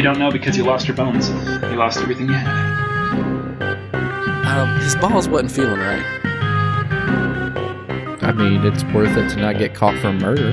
You 0.00 0.04
don't 0.04 0.18
know 0.18 0.30
because 0.30 0.56
you 0.56 0.64
lost 0.64 0.88
your 0.88 0.96
bones. 0.96 1.28
You 1.28 1.76
lost 1.76 2.00
everything 2.00 2.26
you 2.26 2.32
had. 2.32 2.48
Um, 4.46 4.80
his 4.80 4.96
balls 4.96 5.28
wasn't 5.28 5.52
feeling 5.52 5.78
right. 5.78 6.02
I 8.22 8.32
mean, 8.32 8.64
it's 8.64 8.82
worth 8.94 9.14
it 9.18 9.28
to 9.28 9.36
not 9.36 9.58
get 9.58 9.74
caught 9.74 9.98
for 9.98 10.10
murder. 10.10 10.52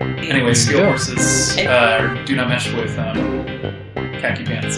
Anyway, 0.00 0.54
steel 0.54 0.78
Yeah. 0.78 0.86
horses 0.86 1.58
uh, 1.58 2.22
do 2.24 2.34
not 2.36 2.48
mesh 2.48 2.72
with 2.72 2.98
um, 2.98 3.44
khaki 4.18 4.44
pants. 4.46 4.76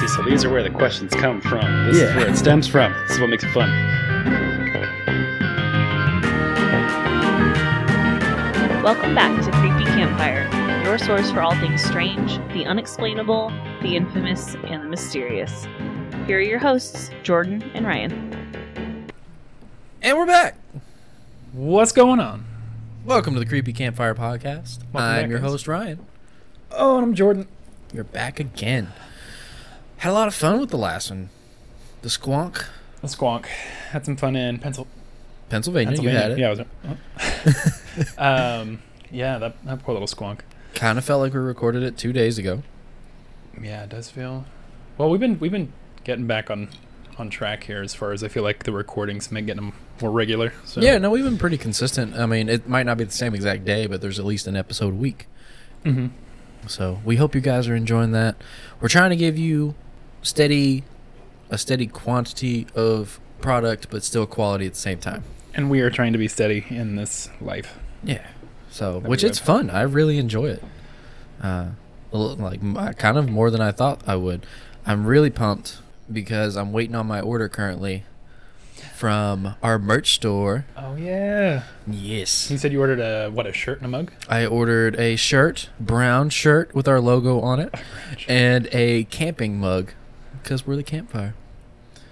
See, 0.00 0.08
so 0.08 0.22
these 0.22 0.42
are 0.42 0.48
where 0.48 0.62
the 0.62 0.70
questions 0.70 1.12
come 1.12 1.42
from. 1.42 1.60
This 1.88 1.98
Yeah. 2.00 2.04
is 2.04 2.16
where 2.16 2.28
it 2.28 2.38
stems 2.38 2.66
from. 2.66 2.94
This 3.08 3.16
is 3.16 3.20
what 3.20 3.28
makes 3.28 3.44
it 3.44 3.52
fun. 3.52 3.68
Welcome 8.82 9.14
back 9.14 9.44
to 9.44 9.50
Creepy 9.50 9.84
Campfire, 9.84 10.48
your 10.96 11.04
source 11.04 11.30
for 11.30 11.42
all 11.42 11.54
things 11.56 11.82
strange, 11.84 12.38
the 12.54 12.64
unexplainable, 12.64 13.50
the 13.82 13.96
infamous, 13.96 14.54
and 14.64 14.82
the 14.82 14.88
mysterious. 14.88 15.66
Here 16.26 16.38
are 16.38 16.40
your 16.40 16.58
hosts, 16.58 17.10
Jordan 17.22 17.62
and 17.74 17.84
Ryan. 17.86 19.06
And 20.00 20.16
we're 20.16 20.24
back. 20.24 20.56
What's 21.52 21.92
going 21.92 22.18
on? 22.18 22.46
Welcome 23.04 23.34
to 23.34 23.40
the 23.40 23.44
Creepy 23.44 23.74
Campfire 23.74 24.14
Podcast. 24.14 24.78
Welcome 24.90 24.96
I'm 25.10 25.22
back, 25.24 25.28
your 25.28 25.40
guys. 25.40 25.50
host, 25.50 25.68
Ryan. 25.68 25.98
Oh, 26.70 26.96
and 26.96 27.04
I'm 27.04 27.14
Jordan. 27.14 27.46
You're 27.92 28.04
back 28.04 28.40
again. 28.40 28.94
Had 29.98 30.12
a 30.12 30.14
lot 30.14 30.28
of 30.28 30.34
fun 30.34 30.60
with 30.60 30.70
the 30.70 30.78
last 30.78 31.10
one. 31.10 31.28
The 32.00 32.08
Squonk, 32.08 32.64
A 33.02 33.06
squonk. 33.06 33.44
Had 33.90 34.06
some 34.06 34.16
fun 34.16 34.34
in 34.34 34.60
Pencil- 34.60 34.86
Pennsylvania. 35.50 36.00
You 36.00 36.08
had 36.08 36.30
it. 36.30 36.38
Yeah, 36.38 36.46
I 36.46 36.50
was 36.50 36.60
there. 38.16 38.18
um, 38.18 38.82
yeah, 39.10 39.36
that, 39.36 39.62
that 39.66 39.82
poor 39.82 39.92
little 39.92 40.08
squonk. 40.08 40.40
Kind 40.76 40.98
of 40.98 41.04
felt 41.04 41.22
like 41.22 41.32
we 41.32 41.40
recorded 41.40 41.82
it 41.82 41.96
two 41.96 42.12
days 42.12 42.38
ago. 42.38 42.62
Yeah, 43.60 43.84
it 43.84 43.88
does 43.88 44.10
feel. 44.10 44.44
Well, 44.98 45.10
we've 45.10 45.20
been 45.20 45.38
we've 45.40 45.50
been 45.50 45.72
getting 46.04 46.26
back 46.26 46.50
on 46.50 46.68
on 47.18 47.30
track 47.30 47.64
here 47.64 47.80
as 47.82 47.94
far 47.94 48.12
as 48.12 48.22
I 48.22 48.28
feel 48.28 48.42
like 48.42 48.64
the 48.64 48.72
recordings 48.72 49.32
make 49.32 49.46
getting 49.46 49.64
them 49.64 49.72
more 50.02 50.10
regular. 50.10 50.52
So 50.66 50.82
Yeah, 50.82 50.98
no, 50.98 51.10
we've 51.10 51.24
been 51.24 51.38
pretty 51.38 51.56
consistent. 51.56 52.14
I 52.14 52.26
mean, 52.26 52.50
it 52.50 52.68
might 52.68 52.84
not 52.84 52.98
be 52.98 53.04
the 53.04 53.10
same 53.10 53.34
exact 53.34 53.64
day, 53.64 53.86
but 53.86 54.02
there's 54.02 54.18
at 54.18 54.26
least 54.26 54.46
an 54.46 54.54
episode 54.54 54.92
a 54.92 54.96
week. 54.96 55.26
hmm 55.82 56.08
So 56.66 57.00
we 57.06 57.16
hope 57.16 57.34
you 57.34 57.40
guys 57.40 57.68
are 57.68 57.74
enjoying 57.74 58.12
that. 58.12 58.36
We're 58.80 58.88
trying 58.88 59.10
to 59.10 59.16
give 59.16 59.38
you 59.38 59.74
steady, 60.20 60.84
a 61.48 61.56
steady 61.56 61.86
quantity 61.86 62.66
of 62.74 63.18
product, 63.40 63.88
but 63.88 64.04
still 64.04 64.26
quality 64.26 64.66
at 64.66 64.74
the 64.74 64.78
same 64.78 64.98
time. 64.98 65.24
And 65.54 65.70
we 65.70 65.80
are 65.80 65.88
trying 65.88 66.12
to 66.12 66.18
be 66.18 66.28
steady 66.28 66.66
in 66.68 66.96
this 66.96 67.30
life. 67.40 67.78
Yeah. 68.04 68.26
So, 68.76 68.96
That'd 68.96 69.08
which 69.08 69.24
it's 69.24 69.38
fun. 69.38 69.70
I 69.70 69.80
really 69.80 70.18
enjoy 70.18 70.50
it. 70.50 70.62
Uh, 71.42 71.68
like 72.12 72.60
uh, 72.62 72.92
kind 72.92 73.16
of 73.16 73.26
more 73.26 73.50
than 73.50 73.62
I 73.62 73.72
thought 73.72 74.02
I 74.06 74.16
would. 74.16 74.44
I'm 74.84 75.06
really 75.06 75.30
pumped 75.30 75.78
because 76.12 76.58
I'm 76.58 76.72
waiting 76.72 76.94
on 76.94 77.06
my 77.06 77.22
order 77.22 77.48
currently 77.48 78.04
from 78.94 79.54
our 79.62 79.78
merch 79.78 80.12
store. 80.16 80.66
Oh 80.76 80.94
yeah. 80.94 81.62
Yes. 81.86 82.50
You 82.50 82.58
said 82.58 82.70
you 82.70 82.80
ordered 82.80 83.00
a 83.00 83.30
what 83.30 83.46
a 83.46 83.52
shirt 83.54 83.78
and 83.78 83.86
a 83.86 83.88
mug. 83.88 84.12
I 84.28 84.44
ordered 84.44 85.00
a 85.00 85.16
shirt, 85.16 85.70
brown 85.80 86.28
shirt 86.28 86.74
with 86.74 86.86
our 86.86 87.00
logo 87.00 87.40
on 87.40 87.60
it, 87.60 87.74
and 88.28 88.68
a 88.72 89.04
camping 89.04 89.58
mug 89.58 89.92
because 90.42 90.66
we're 90.66 90.76
the 90.76 90.82
campfire. 90.82 91.34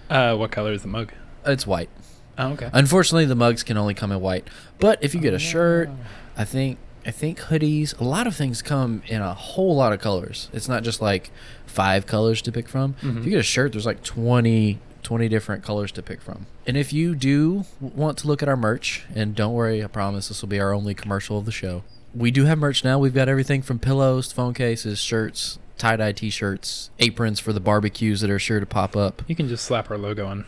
Uh, 0.08 0.34
what 0.34 0.50
color 0.50 0.72
is 0.72 0.80
the 0.80 0.88
mug? 0.88 1.12
It's 1.44 1.66
white. 1.66 1.90
Oh 2.38 2.52
okay. 2.52 2.70
Unfortunately, 2.72 3.26
the 3.26 3.34
mugs 3.34 3.62
can 3.62 3.76
only 3.76 3.92
come 3.92 4.10
in 4.10 4.22
white. 4.22 4.48
But 4.80 5.04
if 5.04 5.14
you 5.14 5.20
get 5.20 5.34
a 5.34 5.38
shirt, 5.38 5.90
I 6.36 6.44
think 6.44 6.78
I 7.06 7.10
think 7.10 7.38
hoodies, 7.38 7.98
a 8.00 8.04
lot 8.04 8.27
of 8.27 8.34
things 8.34 8.62
come 8.62 9.02
in 9.06 9.20
a 9.20 9.34
whole 9.34 9.77
lot 9.77 9.92
of 9.92 10.00
colors. 10.00 10.48
It's 10.54 10.69
not 10.69 10.82
just 10.82 11.03
like 11.03 11.31
five 11.66 12.06
colors 12.06 12.41
to 12.42 12.50
pick 12.53 12.66
from. 12.69 12.94
Mhm. 13.03 13.19
If 13.19 13.25
you 13.26 13.31
get 13.32 13.41
a 13.41 13.42
shirt, 13.42 13.72
there's 13.72 13.86
like 13.86 14.03
20 14.03 14.78
20 15.03 15.28
different 15.28 15.62
colors 15.62 15.92
to 15.92 16.03
pick 16.03 16.22
from. 16.22 16.47
And 16.66 16.78
if 16.78 16.91
you 16.94 17.14
do 17.14 17.66
want 17.78 18.16
to 18.19 18.26
look 18.26 18.42
at 18.42 18.48
our 18.48 18.56
merch, 18.56 19.04
and 19.14 19.34
don't 19.34 19.53
worry, 19.53 19.84
I 19.84 19.86
promise 19.86 20.28
this 20.28 20.41
will 20.41 20.48
be 20.48 20.59
our 20.59 20.72
only 20.72 20.94
commercial 20.94 21.36
of 21.36 21.44
the 21.44 21.53
show. 21.53 21.82
We 22.14 22.31
do 22.31 22.47
have 22.47 22.56
merch 22.56 22.84
now. 22.84 22.98
We've 22.98 23.12
got 23.12 23.28
everything 23.28 23.60
from 23.60 23.78
pillows, 23.78 24.32
phone 24.32 24.54
cases, 24.54 24.98
shirts, 24.98 25.59
tie-dye 25.76 26.12
t-shirts, 26.12 26.88
aprons 27.00 27.38
for 27.38 27.53
the 27.53 27.60
barbecues 27.60 28.22
that 28.22 28.30
are 28.30 28.38
sure 28.38 28.60
to 28.60 28.64
pop 28.66 28.97
up. 28.97 29.20
You 29.26 29.36
can 29.36 29.47
just 29.47 29.66
slap 29.66 29.91
our 29.91 29.98
logo 29.98 30.26
on 30.26 30.47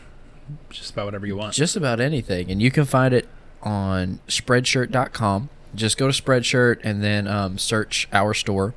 just 0.71 0.89
about 0.91 1.05
whatever 1.05 1.27
you 1.27 1.35
want. 1.37 1.53
Just 1.53 1.75
about 1.75 1.99
anything. 1.99 2.49
And 2.49 2.59
you 2.59 2.71
can 2.71 2.85
find 2.85 3.13
it 3.13 3.27
on 3.61 4.21
spreadshirt.com. 4.27 5.49
Just 5.75 5.97
go 5.97 6.09
to 6.11 6.21
Spreadshirt 6.21 6.79
and 6.83 7.03
then 7.03 7.27
um, 7.27 7.57
search 7.57 8.07
our 8.13 8.33
store, 8.33 8.73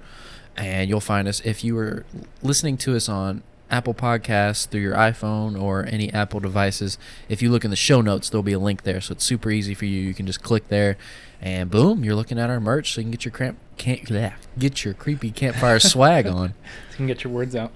and 0.57 0.89
you'll 0.89 1.01
find 1.01 1.27
us. 1.29 1.41
If 1.45 1.65
you 1.65 1.77
are 1.79 2.05
listening 2.43 2.77
to 2.79 2.97
us 2.97 3.09
on 3.09 3.43
Apple 3.71 3.95
Podcasts 3.95 4.67
through 4.67 4.81
your 4.81 4.95
iPhone 4.97 5.61
or 5.61 5.87
any 5.87 6.13
Apple 6.13 6.41
devices, 6.41 6.99
if 7.29 7.41
you 7.41 7.51
look 7.51 7.65
in 7.65 7.71
the 7.71 7.77
show 7.77 8.01
notes, 8.01 8.29
there'll 8.29 8.43
be 8.43 8.53
a 8.53 8.59
link 8.59 8.83
there. 8.83 9.01
So 9.01 9.13
it's 9.13 9.25
super 9.25 9.51
easy 9.51 9.75
for 9.75 9.85
you. 9.87 10.01
You 10.01 10.13
can 10.15 10.27
just 10.27 10.43
click 10.43 10.69
there, 10.69 10.97
and 11.41 11.71
boom, 11.71 12.03
you're 12.05 12.17
looking 12.17 12.39
at 12.39 12.51
our 12.51 12.61
merch. 12.61 12.93
So 12.95 13.01
you 13.01 13.05
can 13.05 13.11
get 13.13 13.25
your 13.25 13.33
cramp, 13.33 13.59
can't 13.79 14.03
bleh, 14.03 14.33
get 14.59 14.85
your 14.85 14.93
creepy 14.95 15.31
campfire 15.31 15.79
swag 15.81 16.27
on. 16.27 16.55
you 16.91 16.97
can 16.97 17.07
get 17.07 17.23
your 17.25 17.33
words 17.33 17.55
out. 17.55 17.71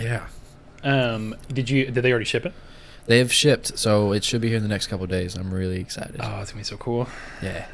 Yeah, 0.00 0.26
Um, 0.84 1.34
did 1.52 1.70
you 1.70 1.86
did 1.86 2.02
they 2.02 2.10
already 2.10 2.26
ship 2.26 2.44
it? 2.46 2.52
they 3.06 3.18
have 3.18 3.32
shipped, 3.32 3.76
so 3.78 4.12
it 4.12 4.22
should 4.22 4.40
be 4.40 4.46
here 4.48 4.58
in 4.58 4.62
the 4.62 4.68
next 4.68 4.86
couple 4.86 5.02
of 5.04 5.10
days. 5.10 5.34
I'm 5.34 5.52
really 5.52 5.80
excited. 5.80 6.16
Oh, 6.20 6.40
it's 6.40 6.52
gonna 6.52 6.60
be 6.60 6.64
so 6.64 6.76
cool. 6.76 7.08
Yeah, 7.42 7.66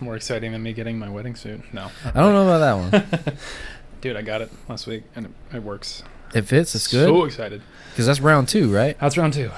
It's 0.00 0.04
more 0.06 0.16
exciting 0.16 0.52
than 0.52 0.62
me 0.62 0.72
getting 0.72 0.98
my 0.98 1.10
wedding 1.10 1.36
suit. 1.36 1.60
No, 1.74 1.90
I 2.06 2.12
don't 2.12 2.32
know 2.32 2.48
about 2.48 2.90
that 2.90 3.12
one. 3.20 3.36
dude, 4.00 4.16
I 4.16 4.22
got 4.22 4.40
it 4.40 4.50
last 4.66 4.86
week 4.86 5.02
and 5.14 5.26
it, 5.26 5.32
it 5.56 5.62
works. 5.62 6.02
It 6.34 6.46
fits. 6.46 6.74
It's 6.74 6.86
good. 6.86 7.06
So 7.06 7.24
excited. 7.26 7.60
because 7.90 8.06
that's 8.06 8.18
round 8.18 8.48
two, 8.48 8.74
right? 8.74 8.98
That's 8.98 9.18
round 9.18 9.34
two. 9.34 9.50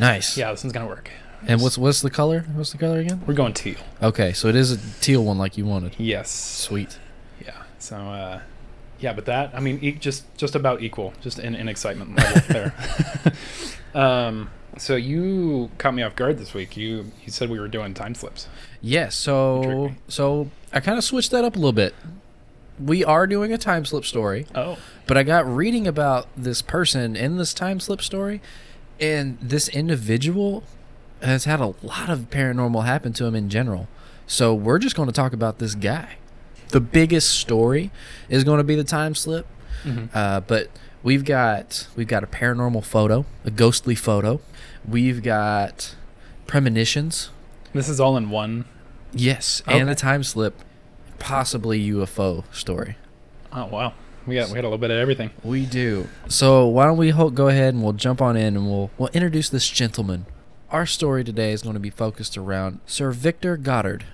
Nice. 0.00 0.38
Yeah, 0.38 0.50
this 0.50 0.64
one's 0.64 0.72
gonna 0.72 0.86
work. 0.86 1.10
And 1.46 1.60
what's 1.60 1.76
what's 1.76 2.00
the 2.00 2.08
color? 2.08 2.46
What's 2.54 2.72
the 2.72 2.78
color 2.78 3.00
again? 3.00 3.20
We're 3.26 3.34
going 3.34 3.52
teal. 3.52 3.76
Okay, 4.02 4.32
so 4.32 4.48
it 4.48 4.56
is 4.56 4.72
a 4.72 4.78
teal 5.02 5.26
one 5.26 5.36
like 5.36 5.58
you 5.58 5.66
wanted. 5.66 5.94
Yes. 5.98 6.30
Sweet. 6.30 6.98
Yeah. 7.44 7.52
So, 7.78 7.96
uh, 7.98 8.40
yeah, 8.98 9.12
but 9.12 9.26
that 9.26 9.50
I 9.54 9.60
mean, 9.60 9.78
e- 9.82 9.92
just 9.92 10.24
just 10.38 10.54
about 10.54 10.80
equal, 10.80 11.12
just 11.20 11.38
in, 11.38 11.54
in 11.54 11.68
excitement 11.68 12.16
level 12.16 12.42
there. 12.48 12.74
um, 13.94 14.48
so 14.78 14.96
you 14.96 15.70
caught 15.76 15.92
me 15.92 16.02
off 16.02 16.16
guard 16.16 16.38
this 16.38 16.54
week. 16.54 16.78
You 16.78 17.12
you 17.26 17.30
said 17.30 17.50
we 17.50 17.60
were 17.60 17.68
doing 17.68 17.92
time 17.92 18.14
slips. 18.14 18.48
Yes. 18.82 19.14
tricked 19.14 19.22
So 19.24 19.92
so 20.08 20.50
I 20.72 20.80
kind 20.80 20.98
of 20.98 21.04
switched 21.04 21.30
that 21.30 21.44
up 21.44 21.54
a 21.54 21.58
little 21.58 21.72
bit. 21.72 21.94
We 22.80 23.04
are 23.04 23.26
doing 23.26 23.52
a 23.52 23.58
time 23.58 23.84
slip 23.84 24.04
story, 24.04 24.46
Oh. 24.54 24.76
but 25.06 25.16
I 25.16 25.22
got 25.22 25.46
reading 25.46 25.86
about 25.86 26.26
this 26.36 26.62
person 26.62 27.14
in 27.14 27.36
this 27.36 27.54
time 27.54 27.78
slip 27.80 28.02
story, 28.02 28.40
and 28.98 29.38
this 29.40 29.68
individual 29.68 30.64
has 31.22 31.44
had 31.44 31.60
a 31.60 31.74
lot 31.82 32.08
of 32.08 32.30
paranormal 32.30 32.84
happen 32.84 33.12
to 33.12 33.24
him 33.26 33.34
in 33.36 33.48
general. 33.48 33.86
So 34.26 34.52
we're 34.54 34.78
just 34.80 34.96
going 34.96 35.06
to 35.06 35.12
talk 35.12 35.32
about 35.32 35.58
this 35.58 35.74
guy. 35.76 36.16
The 36.70 36.80
biggest 36.80 37.30
story 37.38 37.92
is 38.28 38.42
going 38.42 38.58
to 38.58 38.64
be 38.64 38.74
the 38.74 38.82
time 38.84 39.14
slip. 39.14 39.46
Mhm. 39.84 40.08
Uh, 40.14 40.40
but 40.40 40.68
we've 41.02 41.24
got 41.24 41.86
we've 41.94 42.08
got 42.08 42.24
a 42.24 42.26
paranormal 42.26 42.82
photo, 42.84 43.26
a 43.44 43.50
ghostly 43.50 43.94
photo. 43.94 44.40
We've 44.88 45.22
got 45.22 45.94
premonitions. 46.46 47.30
This 47.74 47.88
is 47.88 48.00
all 48.00 48.16
in 48.16 48.30
one. 48.30 48.64
Yes, 49.12 49.62
and 49.66 49.90
a 49.90 49.94
time 49.94 50.22
slip, 50.22 50.54
possibly 51.18 51.88
UFO 51.90 52.44
story. 52.52 52.96
Oh 53.52 53.66
wow. 53.66 53.92
We 54.26 54.36
got 54.36 54.50
we 54.50 54.56
had 54.56 54.64
a 54.64 54.68
little 54.68 54.78
bit 54.78 54.90
of 54.90 54.98
everything. 54.98 55.30
We 55.42 55.66
do. 55.66 56.08
So 56.28 56.66
why 56.66 56.86
don't 56.86 56.96
we 56.96 57.10
go 57.12 57.48
ahead 57.48 57.74
and 57.74 57.82
we'll 57.82 57.92
jump 57.92 58.22
on 58.22 58.36
in 58.36 58.56
and 58.56 58.66
we'll 58.66 58.90
we'll 58.96 59.10
introduce 59.10 59.48
this 59.48 59.68
gentleman. 59.68 60.26
Our 60.70 60.86
story 60.86 61.24
today 61.24 61.52
is 61.52 61.62
going 61.62 61.74
to 61.74 61.80
be 61.80 61.90
focused 61.90 62.38
around 62.38 62.80
Sir 62.86 63.10
Victor 63.10 63.56
Goddard. 63.56 64.04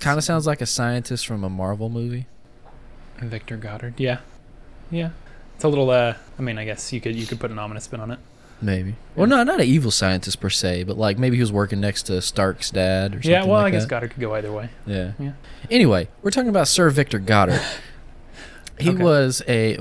Kind 0.00 0.18
of 0.18 0.24
sounds 0.24 0.46
like 0.46 0.60
a 0.60 0.66
scientist 0.66 1.26
from 1.26 1.44
a 1.44 1.48
Marvel 1.48 1.88
movie. 1.88 2.26
Victor 3.18 3.56
Goddard. 3.56 3.94
Yeah. 3.98 4.18
Yeah. 4.90 5.10
It's 5.54 5.64
a 5.64 5.68
little. 5.68 5.90
Uh, 5.90 6.14
I 6.38 6.42
mean, 6.42 6.58
I 6.58 6.64
guess 6.64 6.92
you 6.92 7.00
could 7.00 7.14
you 7.14 7.24
could 7.26 7.38
put 7.38 7.50
an 7.50 7.58
ominous 7.58 7.84
spin 7.84 8.00
on 8.00 8.10
it. 8.10 8.18
Maybe. 8.62 8.94
Well, 9.16 9.26
not 9.26 9.46
not 9.46 9.60
an 9.60 9.66
evil 9.66 9.90
scientist 9.90 10.40
per 10.40 10.48
se, 10.48 10.84
but 10.84 10.96
like 10.96 11.18
maybe 11.18 11.36
he 11.36 11.42
was 11.42 11.52
working 11.52 11.80
next 11.80 12.04
to 12.04 12.22
Stark's 12.22 12.70
dad 12.70 13.10
or 13.12 13.16
something. 13.16 13.30
Yeah. 13.32 13.42
Well, 13.44 13.54
like 13.60 13.66
I 13.66 13.70
guess 13.72 13.82
that. 13.82 13.90
Goddard 13.90 14.10
could 14.12 14.20
go 14.20 14.34
either 14.34 14.52
way. 14.52 14.70
Yeah. 14.86 15.12
Yeah. 15.18 15.32
Anyway, 15.70 16.08
we're 16.22 16.30
talking 16.30 16.48
about 16.48 16.68
Sir 16.68 16.88
Victor 16.90 17.18
Goddard. 17.18 17.60
he 18.78 18.90
Okay. 18.90 19.02
was 19.02 19.42
a 19.48 19.78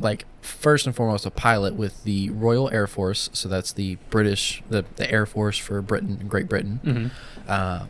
like 0.00 0.24
first 0.40 0.86
and 0.86 0.96
foremost 0.96 1.26
a 1.26 1.30
pilot 1.30 1.74
with 1.74 2.02
the 2.04 2.30
Royal 2.30 2.70
Air 2.70 2.86
Force, 2.86 3.28
so 3.32 3.48
that's 3.48 3.72
the 3.72 3.96
British 4.10 4.62
the 4.70 4.84
the 4.96 5.08
Air 5.10 5.26
Force 5.26 5.58
for 5.58 5.80
Britain, 5.82 6.24
Great 6.26 6.48
Britain. 6.48 6.80
Mm-hmm. 6.84 7.06
Uh, 7.46 7.86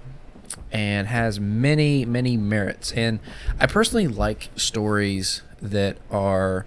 and 0.72 1.06
has 1.08 1.38
many 1.38 2.04
many 2.04 2.36
merits 2.36 2.90
and 2.92 3.18
i 3.60 3.66
personally 3.66 4.06
like 4.08 4.48
stories 4.56 5.42
that 5.60 5.96
are 6.10 6.64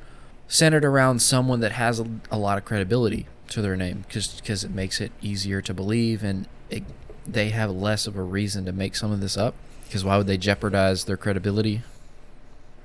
centered 0.48 0.86
around 0.86 1.22
someone 1.22 1.60
that 1.62 1.72
has 1.72 2.00
a, 2.00 2.08
a 2.30 2.38
lot 2.38 2.58
of 2.58 2.66
credibility 2.66 3.26
to 3.50 3.62
their 3.62 3.76
name 3.76 4.06
because 4.08 4.64
it 4.64 4.72
makes 4.72 5.02
it 5.02 5.12
easier 5.22 5.62
to 5.62 5.74
believe 5.74 6.24
and 6.24 6.48
it, 6.70 6.84
they 7.28 7.50
have 7.50 7.72
less 7.72 8.08
of 8.08 8.16
a 8.16 8.22
reason 8.24 8.66
to 8.66 8.72
make 8.72 8.96
some 8.96 9.12
of 9.12 9.20
this 9.22 9.38
up 9.38 9.56
because 9.86 10.04
why 10.04 10.18
would 10.18 10.28
they 10.28 10.38
jeopardize 10.38 11.06
their 11.06 11.18
credibility 11.18 11.82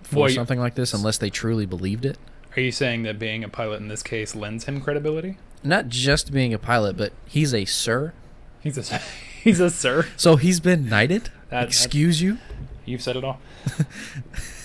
for 0.02 0.20
Well, 0.20 0.28
something 0.30 0.58
like 0.58 0.74
this 0.74 0.92
unless 0.94 1.18
they 1.18 1.30
truly 1.30 1.66
believed 1.66 2.04
it. 2.04 2.18
Are 2.56 2.60
you 2.60 2.72
saying 2.72 3.02
that 3.02 3.18
being 3.18 3.42
a 3.42 3.48
pilot 3.48 3.80
in 3.80 3.88
this 3.88 4.02
case 4.02 4.34
lends 4.34 4.64
him 4.64 4.80
credibility? 4.80 5.38
Not 5.62 5.88
just 5.88 6.32
being 6.32 6.54
a 6.54 6.58
pilot, 6.58 6.96
but 6.96 7.12
he's 7.26 7.52
a 7.54 7.64
sir. 7.64 8.12
He's 8.62 8.78
a 8.78 8.98
he's 9.42 9.60
a 9.60 9.70
sir. 9.70 10.06
So 10.16 10.36
he's 10.36 10.60
been 10.60 10.88
knighted. 10.88 11.30
That- 11.48 11.64
Excuse 11.64 12.22
you. 12.22 12.38
You've 12.84 13.02
said 13.02 13.16
it 13.16 13.24
all. 13.24 13.40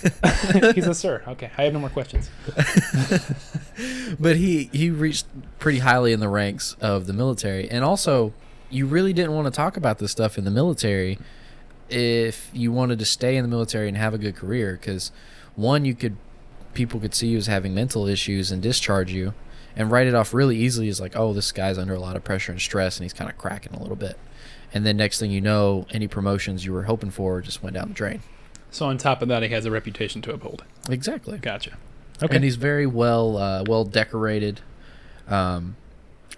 he's 0.74 0.86
a 0.86 0.94
sir. 0.94 1.22
Okay, 1.26 1.50
I 1.56 1.64
have 1.64 1.72
no 1.72 1.78
more 1.78 1.88
questions. 1.88 2.30
but 4.20 4.36
he 4.36 4.70
he 4.72 4.90
reached 4.90 5.26
pretty 5.58 5.78
highly 5.78 6.12
in 6.12 6.20
the 6.20 6.28
ranks 6.28 6.76
of 6.80 7.06
the 7.06 7.12
military 7.12 7.70
and 7.70 7.84
also 7.84 8.32
you 8.68 8.86
really 8.86 9.12
didn't 9.12 9.34
want 9.34 9.46
to 9.46 9.50
talk 9.50 9.76
about 9.76 9.98
this 9.98 10.10
stuff 10.10 10.38
in 10.38 10.44
the 10.44 10.50
military 10.50 11.18
if 11.88 12.50
you 12.52 12.70
wanted 12.70 12.98
to 12.98 13.04
stay 13.04 13.36
in 13.36 13.42
the 13.42 13.48
military 13.48 13.88
and 13.88 13.96
have 13.96 14.14
a 14.14 14.18
good 14.18 14.36
career 14.36 14.78
because 14.80 15.10
one 15.56 15.84
you 15.84 15.94
could 15.94 16.16
people 16.72 17.00
could 17.00 17.14
see 17.14 17.28
you 17.28 17.38
as 17.38 17.46
having 17.46 17.74
mental 17.74 18.06
issues 18.06 18.50
and 18.50 18.62
discharge 18.62 19.12
you 19.12 19.34
and 19.76 19.90
write 19.90 20.06
it 20.06 20.14
off 20.14 20.32
really 20.32 20.56
easily 20.56 20.88
as 20.88 21.00
like 21.00 21.16
oh 21.16 21.32
this 21.32 21.52
guy's 21.52 21.78
under 21.78 21.94
a 21.94 22.00
lot 22.00 22.16
of 22.16 22.22
pressure 22.22 22.52
and 22.52 22.60
stress 22.60 22.96
and 22.96 23.04
he's 23.04 23.12
kind 23.12 23.30
of 23.30 23.36
cracking 23.36 23.74
a 23.74 23.80
little 23.80 23.96
bit 23.96 24.16
and 24.72 24.84
then 24.86 24.96
next 24.96 25.18
thing 25.18 25.30
you 25.30 25.40
know 25.40 25.86
any 25.90 26.06
promotions 26.08 26.64
you 26.64 26.72
were 26.72 26.84
hoping 26.84 27.10
for 27.10 27.40
just 27.40 27.62
went 27.62 27.74
down 27.74 27.88
the 27.88 27.94
drain 27.94 28.20
So 28.70 28.86
on 28.86 28.98
top 28.98 29.20
of 29.22 29.28
that, 29.28 29.42
he 29.42 29.48
has 29.50 29.66
a 29.66 29.70
reputation 29.70 30.22
to 30.22 30.32
uphold. 30.32 30.64
exactly 30.88 31.38
Gotcha. 31.38 31.76
Okay. 32.22 32.34
And 32.36 32.44
he's 32.44 32.56
very 32.56 32.86
well 32.86 33.36
uh, 33.38 33.64
well 33.66 33.84
decorated. 33.84 34.60
Um, 35.26 35.76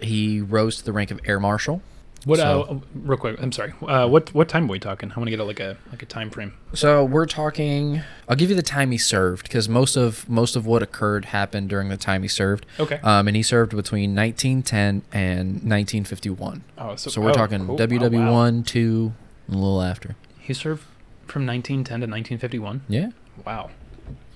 he 0.01 0.39
rose 0.41 0.77
to 0.77 0.85
the 0.85 0.93
rank 0.93 1.11
of 1.11 1.19
air 1.25 1.39
marshal. 1.39 1.81
What? 2.25 2.39
So- 2.39 2.61
uh, 2.63 2.79
real 2.95 3.17
quick. 3.17 3.37
I'm 3.41 3.51
sorry. 3.51 3.73
Uh, 3.81 4.07
what? 4.07 4.33
What 4.33 4.47
time 4.47 4.65
are 4.65 4.71
we 4.71 4.79
talking? 4.79 5.11
I 5.11 5.15
want 5.19 5.27
to 5.27 5.31
get 5.31 5.39
a, 5.39 5.43
like 5.43 5.59
a 5.59 5.77
like 5.91 6.01
a 6.01 6.05
time 6.05 6.29
frame. 6.29 6.53
So 6.73 7.03
we're 7.03 7.25
talking. 7.25 8.01
I'll 8.29 8.35
give 8.37 8.49
you 8.49 8.55
the 8.55 8.61
time 8.61 8.91
he 8.91 8.97
served 8.97 9.43
because 9.43 9.67
most 9.67 9.95
of 9.97 10.27
most 10.29 10.55
of 10.55 10.65
what 10.65 10.81
occurred 10.81 11.25
happened 11.25 11.69
during 11.69 11.89
the 11.89 11.97
time 11.97 12.21
he 12.21 12.27
served. 12.29 12.65
Okay. 12.79 12.99
Um, 13.03 13.27
and 13.27 13.35
he 13.35 13.43
served 13.43 13.75
between 13.75 14.15
1910 14.15 15.03
and 15.11 15.47
1951. 15.69 16.63
oh, 16.77 16.95
so, 16.95 17.09
So 17.09 17.21
we're 17.21 17.31
oh, 17.31 17.33
talking 17.33 17.65
cool. 17.67 17.77
WW 17.77 18.27
Oh, 18.27 18.31
wow. 18.31 18.63
two, 18.65 19.13
and 19.47 19.55
a 19.55 19.59
little 19.59 19.81
after. 19.81 20.15
He 20.39 20.53
served 20.53 20.83
from 21.27 21.45
1910 21.45 21.85
to 22.01 22.07
1951. 22.07 22.81
Yeah. 22.87 23.09
Wow. 23.45 23.69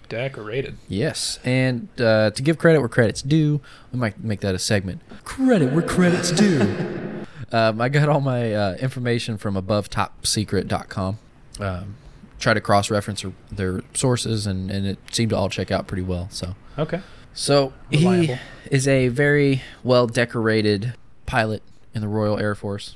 Decorated. 0.10 0.78
Yes, 0.88 1.38
and 1.44 1.90
uh, 2.00 2.32
to 2.32 2.42
give 2.42 2.58
credit 2.58 2.80
where 2.80 2.88
credit's 2.88 3.22
due, 3.22 3.60
we 3.92 4.00
might 4.00 4.24
make 4.24 4.40
that 4.40 4.56
a 4.56 4.60
segment. 4.60 5.02
Credit 5.26 5.74
where 5.74 5.82
credit's 5.82 6.32
due. 6.32 7.04
um, 7.52 7.80
I 7.82 7.90
got 7.90 8.10
all 8.10 8.22
my 8.22 8.54
uh, 8.54 8.76
information 8.76 9.38
from 9.38 9.56
AboveTopSecret.com. 9.56 11.20
Um, 11.60 11.96
try 12.40 12.54
to 12.54 12.62
cross-reference 12.62 13.22
their, 13.24 13.32
their 13.52 13.82
sources, 13.94 14.46
and, 14.46 14.70
and 14.70 14.86
it 14.86 15.00
seemed 15.12 15.32
to 15.32 15.38
all 15.38 15.50
check 15.50 15.72
out 15.72 15.88
pretty 15.88 16.04
well. 16.04 16.28
So, 16.30 16.56
Okay. 16.78 17.02
so 17.34 17.74
he 17.90 18.36
is 18.70 18.88
a 18.88 19.08
very 19.08 19.62
well 19.84 20.06
decorated 20.08 20.94
pilot 21.26 21.64
in 21.96 22.02
the 22.02 22.08
Royal 22.08 22.38
Air 22.38 22.54
Force. 22.54 22.96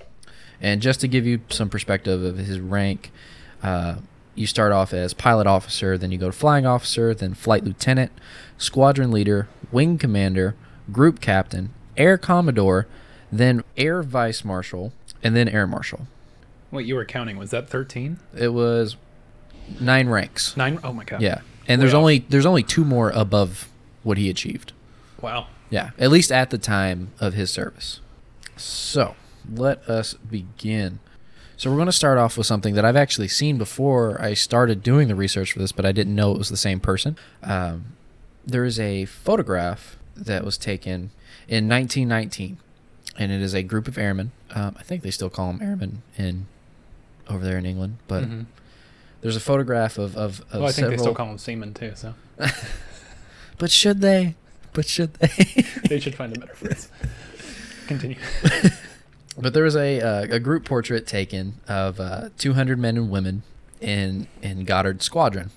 And 0.61 0.79
just 0.81 0.99
to 1.01 1.07
give 1.07 1.25
you 1.25 1.41
some 1.49 1.69
perspective 1.69 2.23
of 2.23 2.37
his 2.37 2.59
rank, 2.59 3.11
uh, 3.63 3.95
you 4.35 4.45
start 4.45 4.71
off 4.71 4.93
as 4.93 5.13
pilot 5.15 5.47
officer, 5.47 5.97
then 5.97 6.11
you 6.11 6.19
go 6.19 6.27
to 6.27 6.31
flying 6.31 6.65
officer, 6.67 7.13
then 7.15 7.33
flight 7.33 7.63
lieutenant, 7.63 8.11
squadron 8.59 9.11
leader, 9.11 9.47
wing 9.71 9.97
commander, 9.97 10.55
group 10.91 11.19
captain, 11.19 11.73
air 11.97 12.15
commodore, 12.17 12.85
then 13.31 13.63
air 13.77 14.03
vice 14.03 14.43
marshal, 14.43 14.93
and 15.23 15.35
then 15.35 15.47
air 15.47 15.67
marshal. 15.67 16.07
What 16.69 16.85
you 16.85 16.95
were 16.95 17.05
counting 17.05 17.37
was 17.37 17.51
that 17.51 17.69
13? 17.69 18.19
It 18.35 18.49
was 18.49 18.95
nine 19.79 20.09
ranks. 20.09 20.55
Nine? 20.55 20.79
Oh 20.83 20.93
my 20.93 21.03
god. 21.03 21.21
Yeah, 21.21 21.41
and 21.67 21.81
there's 21.81 21.93
Way 21.93 21.99
only 21.99 22.19
there's 22.29 22.45
only 22.45 22.63
two 22.63 22.85
more 22.85 23.09
above 23.11 23.69
what 24.03 24.17
he 24.17 24.29
achieved. 24.29 24.73
Wow. 25.21 25.47
Yeah, 25.69 25.91
at 25.97 26.09
least 26.11 26.31
at 26.31 26.49
the 26.49 26.57
time 26.57 27.11
of 27.19 27.33
his 27.33 27.49
service. 27.51 28.01
So, 28.57 29.15
let 29.49 29.87
us 29.87 30.13
begin. 30.13 30.99
So, 31.55 31.69
we're 31.69 31.77
going 31.77 31.85
to 31.85 31.93
start 31.93 32.17
off 32.17 32.37
with 32.37 32.47
something 32.47 32.73
that 32.75 32.83
I've 32.83 32.95
actually 32.95 33.29
seen 33.29 33.57
before 33.57 34.21
I 34.21 34.33
started 34.33 34.83
doing 34.83 35.07
the 35.07 35.15
research 35.15 35.53
for 35.53 35.59
this, 35.59 35.71
but 35.71 35.85
I 35.85 35.91
didn't 35.91 36.15
know 36.15 36.31
it 36.31 36.37
was 36.37 36.49
the 36.49 36.57
same 36.57 36.79
person. 36.79 37.17
Um, 37.43 37.93
there 38.45 38.65
is 38.65 38.79
a 38.79 39.05
photograph 39.05 39.97
that 40.15 40.43
was 40.43 40.57
taken 40.57 41.11
in 41.47 41.69
1919, 41.69 42.57
and 43.17 43.31
it 43.31 43.41
is 43.41 43.53
a 43.53 43.63
group 43.63 43.87
of 43.87 43.97
airmen. 43.97 44.31
Um, 44.51 44.75
I 44.79 44.83
think 44.83 45.03
they 45.03 45.11
still 45.11 45.29
call 45.29 45.51
them 45.51 45.61
airmen 45.61 46.01
in 46.17 46.45
over 47.29 47.43
there 47.45 47.57
in 47.57 47.65
England, 47.65 47.97
but 48.07 48.23
Mhm. 48.23 48.45
there's 49.21 49.35
a 49.35 49.39
photograph 49.41 49.97
of 49.97 50.15
of, 50.17 50.41
of 50.51 50.53
Well, 50.53 50.63
I 50.63 50.65
think 50.67 50.73
several. 50.75 50.91
they 50.91 50.97
still 50.97 51.15
call 51.15 51.31
him 51.31 51.37
seaman 51.37 51.73
too. 51.73 51.93
So 51.95 52.13
but 53.57 53.71
should 53.71 54.01
they? 54.01 54.35
But 54.73 54.85
should 54.87 55.13
they? 55.15 55.65
they 55.89 55.99
should 55.99 56.15
find 56.15 56.35
a 56.35 56.39
better 56.39 56.55
phrase. 56.55 56.89
Continue. 57.87 58.17
But 59.37 59.53
there 59.53 59.63
was 59.63 59.77
a 59.77 60.01
uh, 60.01 60.21
a 60.29 60.39
group 60.41 60.65
portrait 60.65 61.07
taken 61.07 61.53
of 61.65 62.01
uh, 62.01 62.29
200 62.37 62.77
men 62.77 62.97
and 62.97 63.09
women 63.09 63.43
in 63.79 64.27
in 64.41 64.65
Goddard 64.65 65.01
Squadron. 65.01 65.51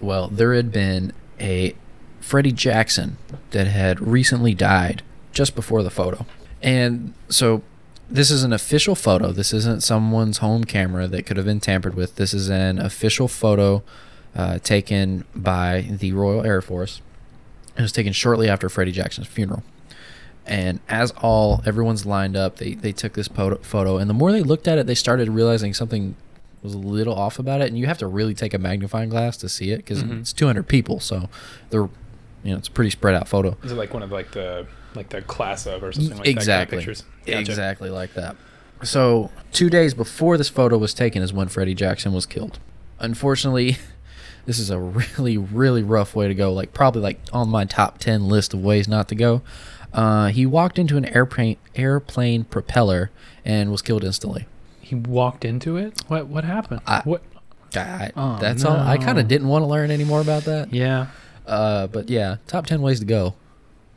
Well, 0.00 0.26
there 0.26 0.52
had 0.54 0.72
been 0.72 1.12
a 1.38 1.76
Freddie 2.20 2.50
Jackson 2.50 3.16
that 3.52 3.68
had 3.68 4.00
recently 4.00 4.54
died 4.54 5.02
just 5.32 5.54
before 5.54 5.84
the 5.84 5.88
photo, 5.90 6.26
and 6.64 7.14
so 7.28 7.62
this 8.10 8.30
is 8.30 8.42
an 8.42 8.52
official 8.52 8.94
photo. 8.94 9.30
This 9.32 9.52
isn't 9.52 9.82
someone's 9.82 10.38
home 10.38 10.64
camera 10.64 11.06
that 11.08 11.24
could 11.26 11.36
have 11.36 11.46
been 11.46 11.60
tampered 11.60 11.94
with. 11.94 12.16
This 12.16 12.34
is 12.34 12.48
an 12.50 12.78
official 12.78 13.28
photo 13.28 13.82
uh, 14.34 14.58
taken 14.58 15.24
by 15.34 15.82
the 15.90 16.12
Royal 16.12 16.44
Air 16.44 16.60
Force. 16.60 17.00
It 17.76 17.82
was 17.82 17.92
taken 17.92 18.12
shortly 18.12 18.48
after 18.48 18.68
Freddie 18.68 18.92
Jackson's 18.92 19.26
funeral 19.28 19.62
and 20.46 20.78
as 20.90 21.10
all 21.22 21.62
everyone's 21.64 22.04
lined 22.04 22.36
up 22.36 22.56
they, 22.56 22.74
they 22.74 22.92
took 22.92 23.14
this 23.14 23.28
photo, 23.28 23.96
and 23.96 24.10
the 24.10 24.14
more 24.14 24.30
they 24.30 24.42
looked 24.42 24.68
at 24.68 24.76
it 24.76 24.86
they 24.86 24.94
started 24.94 25.26
realizing 25.30 25.72
something 25.72 26.14
was 26.62 26.74
a 26.74 26.78
little 26.78 27.14
off 27.14 27.38
about 27.38 27.62
it 27.62 27.68
and 27.68 27.78
you 27.78 27.86
have 27.86 27.96
to 27.96 28.06
really 28.06 28.34
take 28.34 28.52
a 28.52 28.58
magnifying 28.58 29.08
glass 29.08 29.38
to 29.38 29.48
see 29.48 29.70
it 29.70 29.78
because 29.78 30.02
Mhm. 30.04 30.20
it's 30.20 30.34
200 30.34 30.68
people 30.68 31.00
so 31.00 31.30
they're 31.70 31.88
you 32.42 32.52
know 32.52 32.58
it's 32.58 32.68
a 32.68 32.70
pretty 32.70 32.90
spread 32.90 33.14
out 33.14 33.26
photo 33.26 33.56
Is 33.64 33.72
it 33.72 33.76
like 33.76 33.94
one 33.94 34.02
of 34.02 34.12
like 34.12 34.32
the 34.32 34.66
like 34.94 35.08
the 35.10 35.22
class 35.22 35.66
of 35.66 35.82
or 35.82 35.92
something 35.92 36.18
like 36.18 36.26
exactly 36.28 36.78
that? 36.78 36.84
kind 36.86 36.98
of. 36.98 37.26
Gotcha. 37.26 37.38
exactly 37.40 37.90
like 37.90 38.14
that 38.14 38.36
so 38.82 39.30
two 39.52 39.70
days 39.70 39.94
before 39.94 40.36
this 40.36 40.48
photo 40.48 40.76
was 40.76 40.92
taken 40.94 41.22
is 41.22 41.32
when 41.32 41.48
freddie 41.48 41.74
jackson 41.74 42.12
was 42.12 42.26
killed 42.26 42.58
unfortunately 43.00 43.76
this 44.46 44.58
is 44.58 44.70
a 44.70 44.78
really 44.78 45.38
really 45.38 45.82
rough 45.82 46.14
way 46.14 46.28
to 46.28 46.34
go 46.34 46.52
like 46.52 46.72
probably 46.74 47.00
like 47.02 47.18
on 47.32 47.48
my 47.48 47.64
top 47.64 47.98
10 47.98 48.28
list 48.28 48.52
of 48.54 48.62
ways 48.62 48.86
not 48.88 49.08
to 49.08 49.14
go 49.14 49.42
uh, 49.92 50.26
he 50.26 50.44
walked 50.44 50.76
into 50.78 50.96
an 50.96 51.04
airplane 51.04 51.56
airplane 51.76 52.42
propeller 52.44 53.10
and 53.44 53.70
was 53.70 53.80
killed 53.80 54.02
instantly 54.02 54.44
He 54.80 54.96
walked 54.96 55.44
into 55.44 55.76
it. 55.76 56.02
What 56.08 56.26
what 56.26 56.42
happened? 56.44 56.80
I- 56.86 57.02
what? 57.04 57.22
I, 57.76 58.12
Oh, 58.16 58.38
that's 58.40 58.64
all 58.64 58.76
i 58.76 58.96
kind 58.98 59.18
of 59.18 59.26
didn't 59.28 59.48
want 59.48 59.62
to 59.62 59.66
learn 59.66 59.90
any 59.90 60.04
more 60.04 60.20
about 60.20 60.44
that 60.44 60.72
Yeah. 60.74 61.06
uh, 61.46 61.86
but 61.88 62.08
yeah 62.10 62.36
top 62.46 62.66
10 62.66 62.82
ways 62.82 63.00
to 63.00 63.04
go 63.06 63.34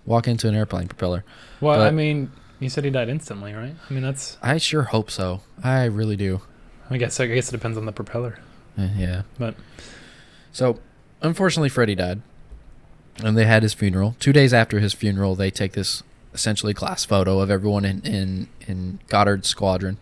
walk 0.07 0.27
into 0.27 0.47
an 0.47 0.55
airplane 0.55 0.87
propeller 0.87 1.23
Well, 1.61 1.81
I 1.83 1.91
mean, 1.91 2.31
you 2.59 2.69
said 2.69 2.83
he 2.85 2.89
died 2.89 3.09
instantly, 3.09 3.53
right? 3.53 3.75
I 3.87 3.93
mean, 3.93 4.01
that's. 4.01 4.37
i 4.41 4.57
sure 4.57 4.83
hope 4.83 5.11
so 5.11 5.41
i 5.63 5.83
really 5.85 6.15
do 6.15 6.41
I 6.89 6.97
guess 6.97 7.19
I 7.19 7.27
guess 7.27 7.49
it 7.49 7.51
depends 7.51 7.77
on 7.77 7.85
the 7.85 7.91
propeller, 7.91 8.39
Uh, 8.77 8.87
yeah 8.97 9.21
but 9.37 9.53
So, 10.53 10.79
unfortunately, 11.21 11.69
Freddie 11.69 11.95
died, 11.95 12.21
and 13.23 13.37
they 13.37 13.45
had 13.45 13.61
his 13.61 13.73
funeral. 13.73 14.15
Two 14.19 14.31
days 14.33 14.53
after 14.53 14.79
his 14.79 14.93
funeral, 14.93 15.35
they 15.35 15.51
take 15.51 15.73
this 15.73 16.01
essentially 16.33 16.73
class 16.73 17.03
photo 17.05 17.39
of 17.41 17.51
everyone 17.51 17.83
in 17.85 18.01
in, 18.05 18.47
in 18.67 18.99
Goddard's 19.07 19.47
squadron. 19.49 19.97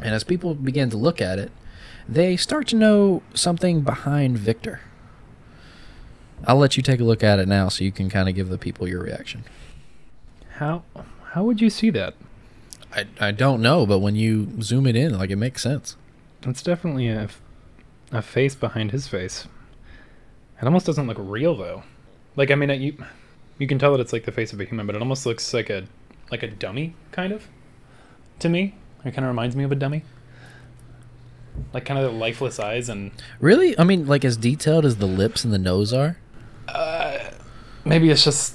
And 0.00 0.14
as 0.14 0.22
people 0.22 0.54
begin 0.54 0.88
to 0.90 0.96
look 0.96 1.20
at 1.20 1.38
it, 1.40 1.50
they 2.08 2.36
start 2.36 2.68
to 2.68 2.76
know 2.76 3.22
something 3.34 3.80
behind 3.80 4.38
Victor. 4.38 4.80
I'll 6.46 6.56
let 6.56 6.76
you 6.76 6.82
take 6.82 7.00
a 7.00 7.04
look 7.04 7.22
at 7.24 7.38
it 7.38 7.48
now, 7.48 7.68
so 7.68 7.84
you 7.84 7.92
can 7.92 8.08
kind 8.08 8.28
of 8.28 8.34
give 8.34 8.48
the 8.48 8.58
people 8.58 8.88
your 8.88 9.02
reaction. 9.02 9.44
how 10.54 10.82
how 11.32 11.44
would 11.44 11.60
you 11.60 11.70
see 11.70 11.90
that? 11.90 12.14
I 12.92 13.06
I 13.20 13.30
don't 13.32 13.60
know, 13.60 13.86
but 13.86 13.98
when 13.98 14.16
you 14.16 14.60
zoom 14.62 14.86
it 14.86 14.96
in, 14.96 15.16
like 15.18 15.30
it 15.30 15.36
makes 15.36 15.62
sense. 15.62 15.96
It's 16.42 16.62
definitely 16.62 17.08
a 17.08 17.28
a 18.12 18.22
face 18.22 18.54
behind 18.54 18.92
his 18.92 19.08
face. 19.08 19.46
It 20.60 20.64
almost 20.64 20.86
doesn't 20.86 21.06
look 21.06 21.18
real 21.20 21.56
though. 21.56 21.82
Like 22.36 22.50
I 22.50 22.54
mean, 22.54 22.70
you 22.80 22.96
you 23.58 23.66
can 23.66 23.78
tell 23.78 23.92
that 23.92 24.00
it's 24.00 24.12
like 24.12 24.24
the 24.24 24.32
face 24.32 24.52
of 24.52 24.60
a 24.60 24.64
human, 24.64 24.86
but 24.86 24.94
it 24.94 25.02
almost 25.02 25.26
looks 25.26 25.52
like 25.52 25.68
a 25.70 25.84
like 26.30 26.42
a 26.42 26.48
dummy 26.48 26.94
kind 27.12 27.32
of. 27.32 27.48
To 28.40 28.48
me, 28.48 28.74
it 29.04 29.12
kind 29.12 29.24
of 29.24 29.28
reminds 29.28 29.56
me 29.56 29.64
of 29.64 29.72
a 29.72 29.74
dummy. 29.74 30.04
Like 31.72 31.84
kind 31.84 31.98
of 31.98 32.10
the 32.10 32.16
lifeless 32.16 32.60
eyes 32.60 32.88
and 32.88 33.10
Really? 33.40 33.76
I 33.78 33.84
mean, 33.84 34.06
like 34.06 34.24
as 34.24 34.36
detailed 34.36 34.84
as 34.84 34.96
the 34.96 35.06
lips 35.06 35.44
and 35.44 35.52
the 35.52 35.58
nose 35.58 35.92
are. 35.92 36.16
Uh, 36.68 37.30
maybe 37.84 38.10
it's 38.10 38.24
just 38.24 38.54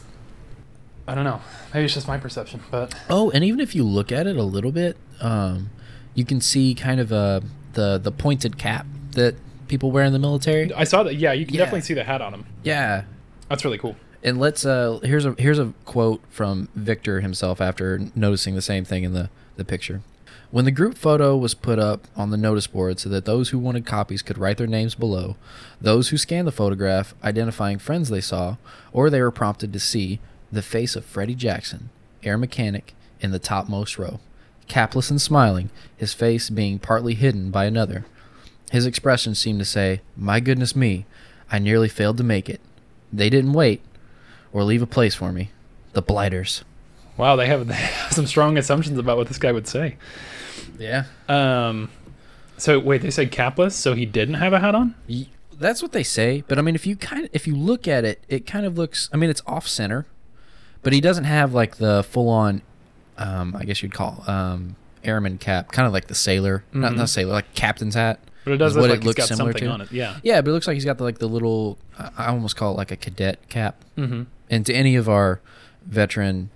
I 1.08 1.16
don't 1.16 1.24
know. 1.26 1.42
Maybe 1.74 1.86
it's 1.86 1.94
just 1.94 2.08
my 2.08 2.18
perception, 2.18 2.62
but 2.72 2.94
Oh, 3.10 3.30
and 3.32 3.44
even 3.44 3.60
if 3.60 3.76
you 3.76 3.84
look 3.84 4.12
at 4.12 4.26
it 4.28 4.38
a 4.38 4.44
little 4.44 4.72
bit, 4.72 4.96
um, 5.22 5.70
you 6.14 6.24
can 6.26 6.40
see 6.40 6.74
kind 6.76 7.00
of 7.00 7.12
uh, 7.12 7.42
the 7.74 7.98
the 7.98 8.12
pointed 8.12 8.58
cap 8.58 8.86
that 9.12 9.36
people 9.68 9.92
wear 9.92 10.04
in 10.06 10.14
the 10.14 10.20
military. 10.20 10.72
I 10.74 10.84
saw 10.86 11.04
that. 11.04 11.16
Yeah, 11.16 11.34
you 11.34 11.46
can 11.46 11.56
Yeah. 11.56 11.60
definitely 11.60 11.82
see 11.82 11.94
the 11.94 12.04
hat 12.04 12.22
on 12.22 12.34
him. 12.34 12.46
Yeah, 12.64 13.04
That's 13.50 13.66
really 13.66 13.78
cool. 13.78 13.96
and 14.24 14.40
let's 14.40 14.66
uh 14.66 15.00
here's 15.04 15.26
a 15.26 15.36
here's 15.38 15.60
a 15.60 15.74
quote 15.86 16.22
from 16.30 16.70
Victor 16.76 17.20
himself 17.22 17.60
after 17.60 18.00
noticing 18.16 18.56
the 18.56 18.62
same 18.62 18.86
thing 18.86 19.04
in 19.04 19.14
the 19.14 19.30
the 19.58 19.66
picture. 19.66 20.02
When 20.54 20.66
the 20.66 20.72
group 20.72 21.00
photo 21.00 21.36
was 21.36 21.56
put 21.56 21.80
up 21.80 22.08
on 22.16 22.30
the 22.30 22.38
notice 22.38 22.68
board 22.68 23.00
so 23.00 23.10
that 23.10 23.26
those 23.26 23.50
who 23.50 23.58
wanted 23.58 23.88
copies 23.88 24.22
could 24.22 24.38
write 24.38 24.58
their 24.58 24.68
names 24.68 24.94
below, 24.94 25.36
those 25.82 26.10
who 26.10 26.18
scanned 26.20 26.48
the 26.48 26.52
photograph 26.52 27.16
identifying 27.24 27.80
friends 27.80 28.10
they 28.10 28.22
saw 28.22 28.58
or 28.92 29.10
they 29.10 29.20
were 29.20 29.32
prompted 29.32 29.74
to 29.74 29.80
see 29.80 30.20
the 30.52 30.62
face 30.62 30.96
of 30.96 31.06
Freddie 31.06 31.34
Jackson, 31.34 31.90
air 32.22 32.38
mechanic, 32.38 32.94
in 33.20 33.32
the 33.32 33.40
topmost 33.40 33.98
row, 33.98 34.20
capless 34.70 35.10
and 35.10 35.20
smiling, 35.20 35.72
his 35.98 36.14
face 36.14 36.52
being 36.52 36.78
partly 36.78 37.16
hidden 37.16 37.50
by 37.50 37.66
another. 37.66 38.06
His 38.70 38.86
expression 38.86 39.34
seemed 39.34 39.58
to 39.58 39.66
say, 39.66 40.02
"My 40.16 40.40
goodness 40.40 40.76
me, 40.76 41.08
I 41.52 41.58
nearly 41.58 41.90
failed 41.90 42.18
to 42.18 42.24
make 42.24 42.48
it. 42.48 42.62
They 43.12 43.32
didn't 43.32 43.54
wait 43.54 43.82
or 44.52 44.64
leave 44.64 44.84
a 44.84 44.86
place 44.86 45.16
for 45.16 45.32
me. 45.32 45.50
The 45.94 46.04
blighters." 46.04 46.64
Wow, 47.18 47.36
they 47.38 47.48
have, 47.48 47.76
some 48.12 48.28
strong 48.28 48.56
assumptions 48.56 49.00
about 49.00 49.18
what 49.18 49.30
this 49.30 49.40
guy 49.40 49.52
would 49.52 49.68
say. 49.68 49.98
Yeah. 50.80 51.06
Um, 51.30 51.90
so 52.58 52.80
wait, 52.80 53.02
they 53.02 53.12
said 53.12 53.32
capless, 53.32 53.72
so 53.74 53.94
he 53.94 54.06
didn't 54.06 54.36
have 54.36 54.54
a 54.54 54.60
hat 54.60 54.76
on. 54.76 54.96
That's 55.60 55.82
what 55.82 55.92
they 55.92 56.04
say, 56.04 56.44
but 56.48 56.58
I 56.58 56.62
mean, 56.62 56.76
if 56.76 56.86
you 56.88 56.96
kind 56.96 57.24
of 57.26 57.30
if 57.34 57.48
you 57.48 57.56
look 57.56 57.88
at 57.88 58.04
it, 58.06 58.24
it 58.28 58.46
kind 58.46 58.66
of 58.66 58.78
looks. 58.78 59.10
I 59.14 59.18
mean, 59.18 59.30
it's 59.30 59.42
off 59.46 59.68
center, 59.68 60.06
but 60.82 60.94
he 60.94 61.00
doesn't 61.02 61.24
have 61.26 61.54
like 61.54 61.78
the 61.78 62.04
full 62.04 62.30
on. 62.30 62.62
Um, 63.18 63.56
I 63.58 63.64
guess 63.64 63.84
you'd 63.84 63.94
call 63.94 64.24
um, 64.28 64.76
airman 65.04 65.38
cap, 65.38 65.72
kind 65.72 65.86
of 65.86 65.94
like 65.94 66.08
the 66.08 66.16
sailor, 66.16 66.64
not 66.74 66.94
Mhm. 66.94 66.98
not 66.98 67.10
sailor, 67.10 67.34
like 67.34 67.54
captain's 67.54 67.94
hat. 67.96 68.20
But 68.44 68.54
it 68.54 68.58
does 68.58 68.76
look 68.76 68.82
what 68.82 68.90
like 68.90 68.98
it 68.98 69.02
he's 69.04 69.08
looks 69.08 69.18
got 69.20 69.28
similar 69.30 69.52
something 69.52 69.68
to. 69.68 69.74
on 69.74 69.82
it. 69.82 69.92
Yeah. 69.92 70.18
Yeah, 70.24 70.42
but 70.42 70.50
it 70.50 70.54
looks 70.54 70.68
like 70.68 70.74
he's 70.74 70.84
got 70.86 70.98
the, 70.98 71.04
like 71.04 71.20
the 71.20 71.30
little. 71.30 71.78
I 71.98 72.10
I 72.18 72.26
almost 72.28 72.56
call 72.58 72.74
it 72.74 72.78
like 72.78 72.92
a 72.92 72.98
cadet 72.98 73.48
cap. 73.50 73.84
Mm-hmm. 73.98 74.24
And 74.50 74.66
to 74.66 74.74
any 74.74 74.96
of 74.96 75.08
our 75.08 75.40
veteran 75.86 76.50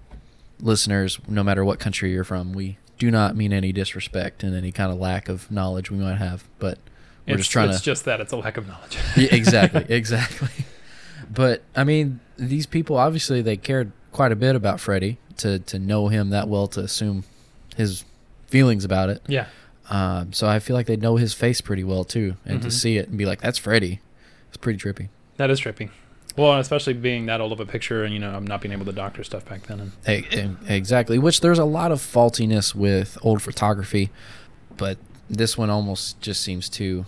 listeners, 0.59 1.19
no 1.27 1.43
matter 1.43 1.63
what 1.63 1.79
country 1.79 2.11
you're 2.11 2.23
from, 2.23 2.53
we 2.53 2.77
do 2.97 3.11
not 3.11 3.35
mean 3.35 3.53
any 3.53 3.71
disrespect 3.71 4.43
and 4.43 4.55
any 4.55 4.71
kind 4.71 4.91
of 4.91 4.97
lack 4.99 5.29
of 5.29 5.49
knowledge 5.51 5.91
we 5.91 5.97
might 5.97 6.17
have, 6.17 6.43
but 6.59 6.77
we're 7.27 7.33
It's 7.35 7.41
just 7.43 7.51
trying 7.51 7.69
it's 7.69 7.79
to. 7.79 7.83
just 7.85 8.05
that 8.05 8.19
it's 8.21 8.31
a 8.33 8.37
lack 8.37 8.57
of 8.57 8.67
knowledge. 8.67 8.97
yeah, 9.17 9.33
exactly, 9.33 9.85
exactly. 9.89 10.49
But 11.33 11.61
I 11.75 11.83
mean, 11.83 12.19
these 12.37 12.65
people 12.65 12.97
obviously 12.97 13.41
they 13.41 13.57
cared 13.57 13.91
quite 14.11 14.31
a 14.31 14.35
bit 14.35 14.55
about 14.55 14.79
Freddie 14.79 15.17
to 15.37 15.59
to 15.59 15.77
know 15.79 16.07
him 16.07 16.29
that 16.31 16.47
well 16.47 16.67
to 16.69 16.79
assume 16.81 17.23
his 17.75 18.03
feelings 18.47 18.83
about 18.85 19.09
it. 19.09 19.21
yeah. 19.27 19.45
Um, 19.89 20.33
so 20.33 20.47
I 20.47 20.59
feel 20.59 20.75
like 20.75 20.85
they 20.85 20.97
know 20.97 21.15
his 21.15 21.33
face 21.33 21.61
pretty 21.61 21.83
well 21.83 22.03
too, 22.03 22.35
and 22.45 22.59
Mhm. 22.59 22.63
to 22.63 22.71
see 22.71 22.97
it 22.97 23.07
and 23.07 23.17
be 23.17 23.25
like, 23.25 23.39
"That's 23.39 23.57
Freddie," 23.57 24.01
it's 24.49 24.57
pretty 24.57 24.77
trippy. 24.79 25.07
That 25.37 25.49
is 25.49 25.61
trippy. 25.61 25.91
Well, 26.37 26.59
especially 26.59 26.93
being 26.93 27.25
that 27.25 27.41
old 27.41 27.51
of 27.51 27.59
a 27.59 27.65
picture, 27.65 28.03
and 28.03 28.13
you 28.13 28.19
know, 28.19 28.29
I'm 28.29 28.45
not 28.45 28.61
being 28.61 28.71
able 28.71 28.85
to 28.85 28.91
doctor 28.91 29.23
stuff 29.23 29.43
back 29.45 29.63
then. 29.67 29.79
And 29.79 29.91
E- 30.07 30.27
e- 30.31 30.39
eh, 30.39 30.75
Exactly. 30.75 31.17
Which 31.17 31.41
there's 31.41 31.59
a 31.59 31.65
lot 31.65 31.91
of 31.91 31.99
faultiness 31.99 32.75
with 32.75 33.17
old 33.23 33.41
photography, 33.41 34.11
but 34.77 34.97
this 35.29 35.57
one 35.57 35.69
almost 35.69 36.21
just 36.21 36.41
seems 36.41 36.69
too 36.69 37.05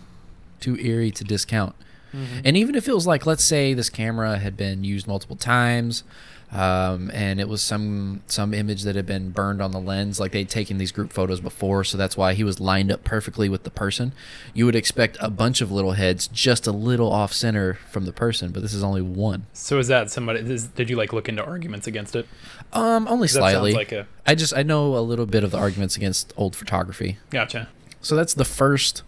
too 0.59 0.75
eerie 0.77 1.11
to 1.11 1.23
discount. 1.23 1.75
Mm-hmm. 2.13 2.39
And 2.43 2.57
even 2.57 2.73
if 2.75 2.87
it 2.87 2.93
was 2.95 3.05
like, 3.05 3.25
let's 3.25 3.43
say 3.43 3.73
this 3.73 3.89
camera 3.89 4.39
had 4.39 4.57
been 4.57 4.83
used 4.83 5.07
multiple 5.07 5.35
times, 5.35 6.03
um, 6.51 7.11
and 7.13 7.39
it 7.39 7.47
was 7.47 7.61
some 7.61 8.21
some 8.25 8.53
image 8.55 8.81
that 8.83 8.95
had 8.95 9.05
been 9.05 9.29
burned 9.29 9.61
on 9.61 9.71
the 9.71 9.79
lens, 9.79 10.19
like 10.19 10.31
they'd 10.31 10.49
taken 10.49 10.79
these 10.79 10.91
group 10.91 11.13
photos 11.13 11.39
before, 11.39 11.83
so 11.83 11.95
that's 11.97 12.17
why 12.17 12.33
he 12.33 12.43
was 12.43 12.59
lined 12.59 12.91
up 12.91 13.03
perfectly 13.03 13.47
with 13.49 13.63
the 13.63 13.69
person. 13.69 14.13
You 14.53 14.65
would 14.65 14.75
expect 14.75 15.17
a 15.19 15.29
bunch 15.29 15.61
of 15.61 15.71
little 15.71 15.91
heads 15.91 16.27
just 16.27 16.65
a 16.65 16.71
little 16.71 17.11
off 17.11 17.33
center 17.33 17.75
from 17.91 18.05
the 18.05 18.11
person, 18.11 18.51
but 18.51 18.61
this 18.63 18.73
is 18.73 18.83
only 18.83 19.01
one. 19.03 19.45
so 19.53 19.77
is 19.77 19.87
that 19.89 20.09
somebody? 20.09 20.39
Is, 20.39 20.65
did 20.67 20.89
you 20.89 20.95
like 20.95 21.13
look 21.13 21.29
into 21.29 21.45
arguments 21.45 21.85
against 21.85 22.15
it? 22.15 22.27
Um, 22.73 23.07
only 23.07 23.27
'Cause 23.27 23.33
that 23.35 23.41
sounds 23.41 23.51
slightly. 23.53 23.73
like 23.73 23.91
a 23.91 24.07
I 24.25 24.33
just 24.35 24.53
I 24.55 24.63
know 24.63 24.95
a 24.97 25.01
little 25.01 25.25
bit 25.27 25.43
of 25.43 25.51
the 25.51 25.57
arguments 25.59 25.95
against 25.97 26.33
old 26.35 26.55
photography. 26.55 27.17
gotcha. 27.29 27.69
So 28.01 28.15
that's 28.15 28.33
the 28.33 28.45
first 28.45 29.03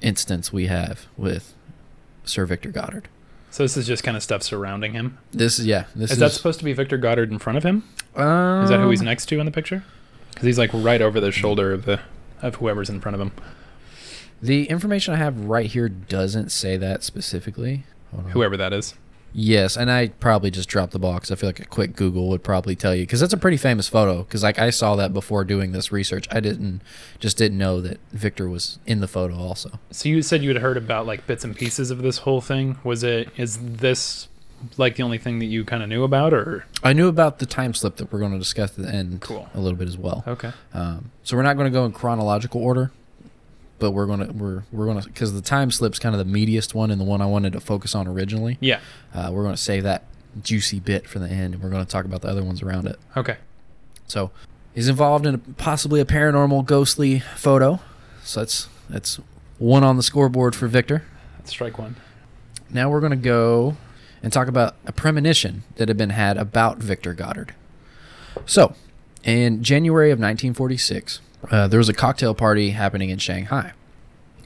instance 0.00 0.52
we 0.52 0.66
have 0.66 1.06
with 1.16 1.54
Sir 2.24 2.44
Victor 2.46 2.70
Goddard. 2.70 3.08
So 3.50 3.62
this 3.64 3.76
is 3.76 3.86
just 3.86 4.04
kind 4.04 4.16
of 4.16 4.22
stuff 4.22 4.42
surrounding 4.42 4.92
him. 4.92 5.18
This 5.32 5.58
is 5.58 5.66
yeah. 5.66 5.84
This 5.94 6.10
Is, 6.10 6.16
is, 6.16 6.18
that 6.18 6.32
supposed 6.32 6.58
to 6.58 6.64
be 6.64 6.72
Victor 6.72 6.98
Goddard 6.98 7.30
in 7.30 7.38
front 7.38 7.56
of 7.56 7.64
him? 7.64 7.82
um, 8.14 8.64
Is 8.64 8.70
that 8.70 8.80
who 8.80 8.90
he's 8.90 9.02
next 9.02 9.26
to 9.26 9.40
in 9.40 9.46
the 9.46 9.52
picture? 9.52 9.84
Because 10.30 10.44
he's 10.46 10.58
like 10.58 10.70
right 10.72 11.00
over 11.00 11.20
the 11.20 11.32
shoulder 11.32 11.72
of 11.72 11.84
the 11.84 12.00
of 12.42 12.56
whoever's 12.56 12.90
in 12.90 13.00
front 13.00 13.14
of 13.14 13.20
him. 13.20 13.32
The 14.40 14.68
information 14.68 15.14
I 15.14 15.16
have 15.16 15.46
right 15.46 15.66
here 15.66 15.88
doesn't 15.88 16.50
say 16.50 16.76
that 16.76 17.02
specifically. 17.02 17.84
Whoever 18.30 18.56
that 18.56 18.72
is. 18.72 18.94
Yes, 19.32 19.76
and 19.76 19.90
I 19.90 20.08
probably 20.08 20.50
just 20.50 20.68
dropped 20.68 20.92
the 20.92 20.98
ball 20.98 21.14
because 21.14 21.30
I 21.30 21.34
feel 21.36 21.48
like 21.48 21.60
a 21.60 21.64
quick 21.66 21.94
Google 21.94 22.28
would 22.28 22.42
probably 22.42 22.74
tell 22.74 22.94
you 22.94 23.02
because 23.02 23.20
that's 23.20 23.32
a 23.32 23.36
pretty 23.38 23.56
famous 23.56 23.88
photo. 23.88 24.22
Because 24.22 24.42
like 24.42 24.58
I 24.58 24.70
saw 24.70 24.96
that 24.96 25.12
before 25.12 25.44
doing 25.44 25.72
this 25.72 25.92
research, 25.92 26.26
I 26.30 26.40
didn't 26.40 26.80
just 27.18 27.36
didn't 27.36 27.58
know 27.58 27.80
that 27.82 28.00
Victor 28.12 28.48
was 28.48 28.78
in 28.86 29.00
the 29.00 29.08
photo 29.08 29.36
also. 29.36 29.78
So 29.90 30.08
you 30.08 30.22
said 30.22 30.42
you 30.42 30.48
had 30.50 30.62
heard 30.62 30.76
about 30.76 31.06
like 31.06 31.26
bits 31.26 31.44
and 31.44 31.54
pieces 31.54 31.90
of 31.90 32.02
this 32.02 32.18
whole 32.18 32.40
thing. 32.40 32.78
Was 32.84 33.04
it? 33.04 33.28
Is 33.36 33.58
this 33.58 34.28
like 34.76 34.96
the 34.96 35.04
only 35.04 35.18
thing 35.18 35.38
that 35.38 35.44
you 35.46 35.64
kind 35.64 35.82
of 35.84 35.88
knew 35.88 36.02
about, 36.02 36.32
or 36.34 36.64
I 36.82 36.92
knew 36.92 37.06
about 37.06 37.38
the 37.38 37.46
time 37.46 37.74
slip 37.74 37.96
that 37.96 38.12
we're 38.12 38.18
going 38.18 38.32
to 38.32 38.38
discuss 38.38 38.76
at 38.76 38.84
the 38.86 38.92
end 38.92 39.20
Cool. 39.20 39.48
a 39.54 39.60
little 39.60 39.78
bit 39.78 39.86
as 39.86 39.96
well. 39.96 40.24
okay? 40.26 40.50
Um, 40.74 41.12
so 41.22 41.36
we're 41.36 41.44
not 41.44 41.56
going 41.56 41.70
to 41.70 41.76
go 41.78 41.84
in 41.84 41.92
chronological 41.92 42.60
order, 42.60 42.90
but 43.78 43.92
we're 43.92 44.06
going 44.06 44.26
to 44.26 44.32
we're 44.32 44.62
we're 44.72 45.00
to 45.00 45.06
because 45.06 45.32
the 45.32 45.40
time 45.40 45.70
slip's 45.70 45.98
kind 45.98 46.14
of 46.14 46.24
the 46.24 46.30
meatiest 46.30 46.74
one 46.74 46.90
and 46.90 47.00
the 47.00 47.04
one 47.04 47.20
I 47.20 47.26
wanted 47.26 47.52
to 47.54 47.60
focus 47.60 47.94
on 47.94 48.06
originally. 48.06 48.58
Yeah. 48.60 48.80
Uh, 49.14 49.30
we're 49.32 49.42
going 49.42 49.54
to 49.54 49.60
save 49.60 49.84
that 49.84 50.04
juicy 50.42 50.80
bit 50.80 51.06
for 51.06 51.18
the 51.18 51.28
end, 51.28 51.54
and 51.54 51.62
we're 51.62 51.70
going 51.70 51.84
to 51.84 51.90
talk 51.90 52.04
about 52.04 52.22
the 52.22 52.28
other 52.28 52.42
ones 52.42 52.62
around 52.62 52.86
it. 52.86 52.98
Okay. 53.16 53.36
So 54.06 54.30
he's 54.74 54.88
involved 54.88 55.26
in 55.26 55.34
a, 55.34 55.38
possibly 55.38 56.00
a 56.00 56.04
paranormal, 56.04 56.64
ghostly 56.64 57.20
photo. 57.20 57.80
So 58.22 58.40
that's 58.40 58.68
that's 58.88 59.20
one 59.58 59.84
on 59.84 59.96
the 59.96 60.02
scoreboard 60.02 60.54
for 60.54 60.66
Victor. 60.66 61.04
That's 61.38 61.50
strike 61.50 61.78
one. 61.78 61.96
Now 62.70 62.90
we're 62.90 63.00
going 63.00 63.10
to 63.10 63.16
go 63.16 63.76
and 64.22 64.32
talk 64.32 64.48
about 64.48 64.76
a 64.84 64.92
premonition 64.92 65.62
that 65.76 65.88
had 65.88 65.96
been 65.96 66.10
had 66.10 66.36
about 66.36 66.78
Victor 66.78 67.14
Goddard. 67.14 67.54
So, 68.46 68.74
in 69.24 69.62
January 69.62 70.10
of 70.10 70.18
1946, 70.18 71.20
uh, 71.50 71.68
there 71.68 71.78
was 71.78 71.88
a 71.88 71.94
cocktail 71.94 72.34
party 72.34 72.70
happening 72.70 73.10
in 73.10 73.18
Shanghai. 73.18 73.72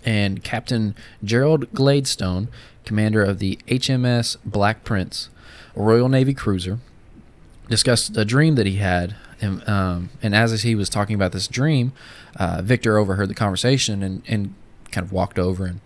And 0.05 0.43
Captain 0.43 0.95
Gerald 1.23 1.73
Gladstone, 1.73 2.49
commander 2.85 3.23
of 3.23 3.39
the 3.39 3.59
HMS 3.69 4.37
Black 4.45 4.85
Prince, 4.85 5.29
a 5.77 5.83
Royal 5.83 6.09
Navy 6.09 6.35
cruiser, 6.35 6.79
discussed 7.69 8.17
a 8.17 8.25
dream 8.25 8.57
that 8.57 8.67
he 8.67 8.77
had. 8.77 9.15
And, 9.41 9.67
um, 9.69 10.11
and 10.23 10.35
as 10.35 10.63
he 10.63 10.75
was 10.75 10.89
talking 10.89 11.15
about 11.15 11.33
this 11.33 11.49
dream, 11.49 11.93
uh, 12.37 12.63
Victor 12.63 12.99
overheard 12.99 13.29
the 13.29 13.35
conversation 13.35 14.03
and, 14.03 14.23
and 14.27 14.55
kind 14.91 15.05
of 15.05 15.13
walked 15.13 15.39
over 15.39 15.65
and 15.67 15.81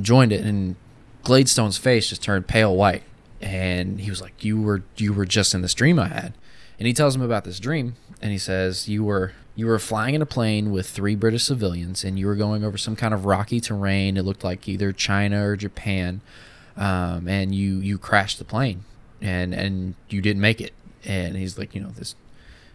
joined 0.00 0.32
it. 0.32 0.44
And 0.44 0.76
Gladstone's 1.24 1.78
face 1.78 2.08
just 2.08 2.22
turned 2.22 2.46
pale 2.46 2.74
white, 2.74 3.02
and 3.40 4.00
he 4.00 4.10
was 4.10 4.22
like, 4.22 4.44
"You 4.44 4.60
were 4.60 4.84
you 4.96 5.12
were 5.12 5.26
just 5.26 5.54
in 5.54 5.60
this 5.60 5.74
dream 5.74 5.98
I 5.98 6.06
had." 6.06 6.34
And 6.78 6.86
he 6.86 6.92
tells 6.94 7.16
him 7.16 7.22
about 7.22 7.44
this 7.44 7.58
dream, 7.58 7.96
and 8.22 8.30
he 8.30 8.38
says, 8.38 8.88
"You 8.88 9.02
were 9.02 9.32
you 9.56 9.66
were 9.66 9.78
flying 9.80 10.14
in 10.14 10.22
a 10.22 10.26
plane 10.26 10.70
with 10.70 10.88
three 10.88 11.14
British 11.16 11.44
civilians, 11.44 12.04
and 12.04 12.18
you 12.18 12.26
were 12.26 12.36
going 12.36 12.62
over 12.62 12.76
some 12.78 12.94
kind 12.94 13.12
of 13.14 13.24
rocky 13.24 13.58
terrain. 13.60 14.16
It 14.16 14.22
looked 14.24 14.44
like 14.44 14.68
either 14.68 14.92
China 14.92 15.48
or 15.48 15.56
Japan, 15.56 16.20
um, 16.76 17.26
and 17.26 17.54
you 17.54 17.78
you 17.78 17.98
crashed 17.98 18.38
the 18.38 18.44
plane, 18.44 18.84
and 19.20 19.52
and 19.54 19.94
you 20.10 20.20
didn't 20.20 20.42
make 20.42 20.60
it." 20.60 20.72
And 21.04 21.36
he's 21.36 21.58
like, 21.58 21.74
"You 21.74 21.80
know 21.80 21.90
this." 21.90 22.14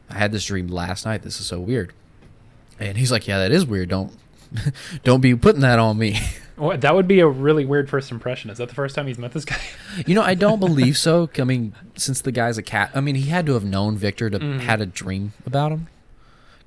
I 0.09 0.15
had 0.15 0.31
this 0.33 0.45
dream 0.45 0.67
last 0.67 1.05
night. 1.05 1.21
This 1.21 1.39
is 1.39 1.45
so 1.45 1.59
weird. 1.59 1.93
And 2.79 2.97
he's 2.97 3.11
like, 3.11 3.27
"Yeah, 3.27 3.37
that 3.39 3.51
is 3.51 3.65
weird. 3.65 3.89
Don't 3.89 4.11
don't 5.03 5.21
be 5.21 5.35
putting 5.35 5.61
that 5.61 5.79
on 5.79 5.97
me." 5.97 6.19
Well, 6.57 6.77
that 6.77 6.93
would 6.93 7.07
be 7.07 7.21
a 7.21 7.27
really 7.27 7.65
weird 7.65 7.89
first 7.89 8.11
impression. 8.11 8.51
Is 8.51 8.59
that 8.59 8.69
the 8.69 8.75
first 8.75 8.93
time 8.93 9.07
he's 9.07 9.17
met 9.17 9.31
this 9.31 9.45
guy? 9.45 9.59
You 10.05 10.13
know, 10.13 10.21
I 10.21 10.35
don't 10.35 10.59
believe 10.59 10.95
so. 10.95 11.27
I 11.39 11.43
mean, 11.43 11.73
since 11.95 12.21
the 12.21 12.31
guy's 12.31 12.59
a 12.59 12.61
cat, 12.61 12.91
I 12.93 13.01
mean, 13.01 13.15
he 13.15 13.29
had 13.31 13.47
to 13.47 13.53
have 13.53 13.63
known 13.65 13.97
Victor 13.97 14.29
to 14.29 14.37
Mhm. 14.37 14.59
had 14.59 14.79
a 14.79 14.85
dream 14.85 15.33
about 15.47 15.71
him, 15.71 15.87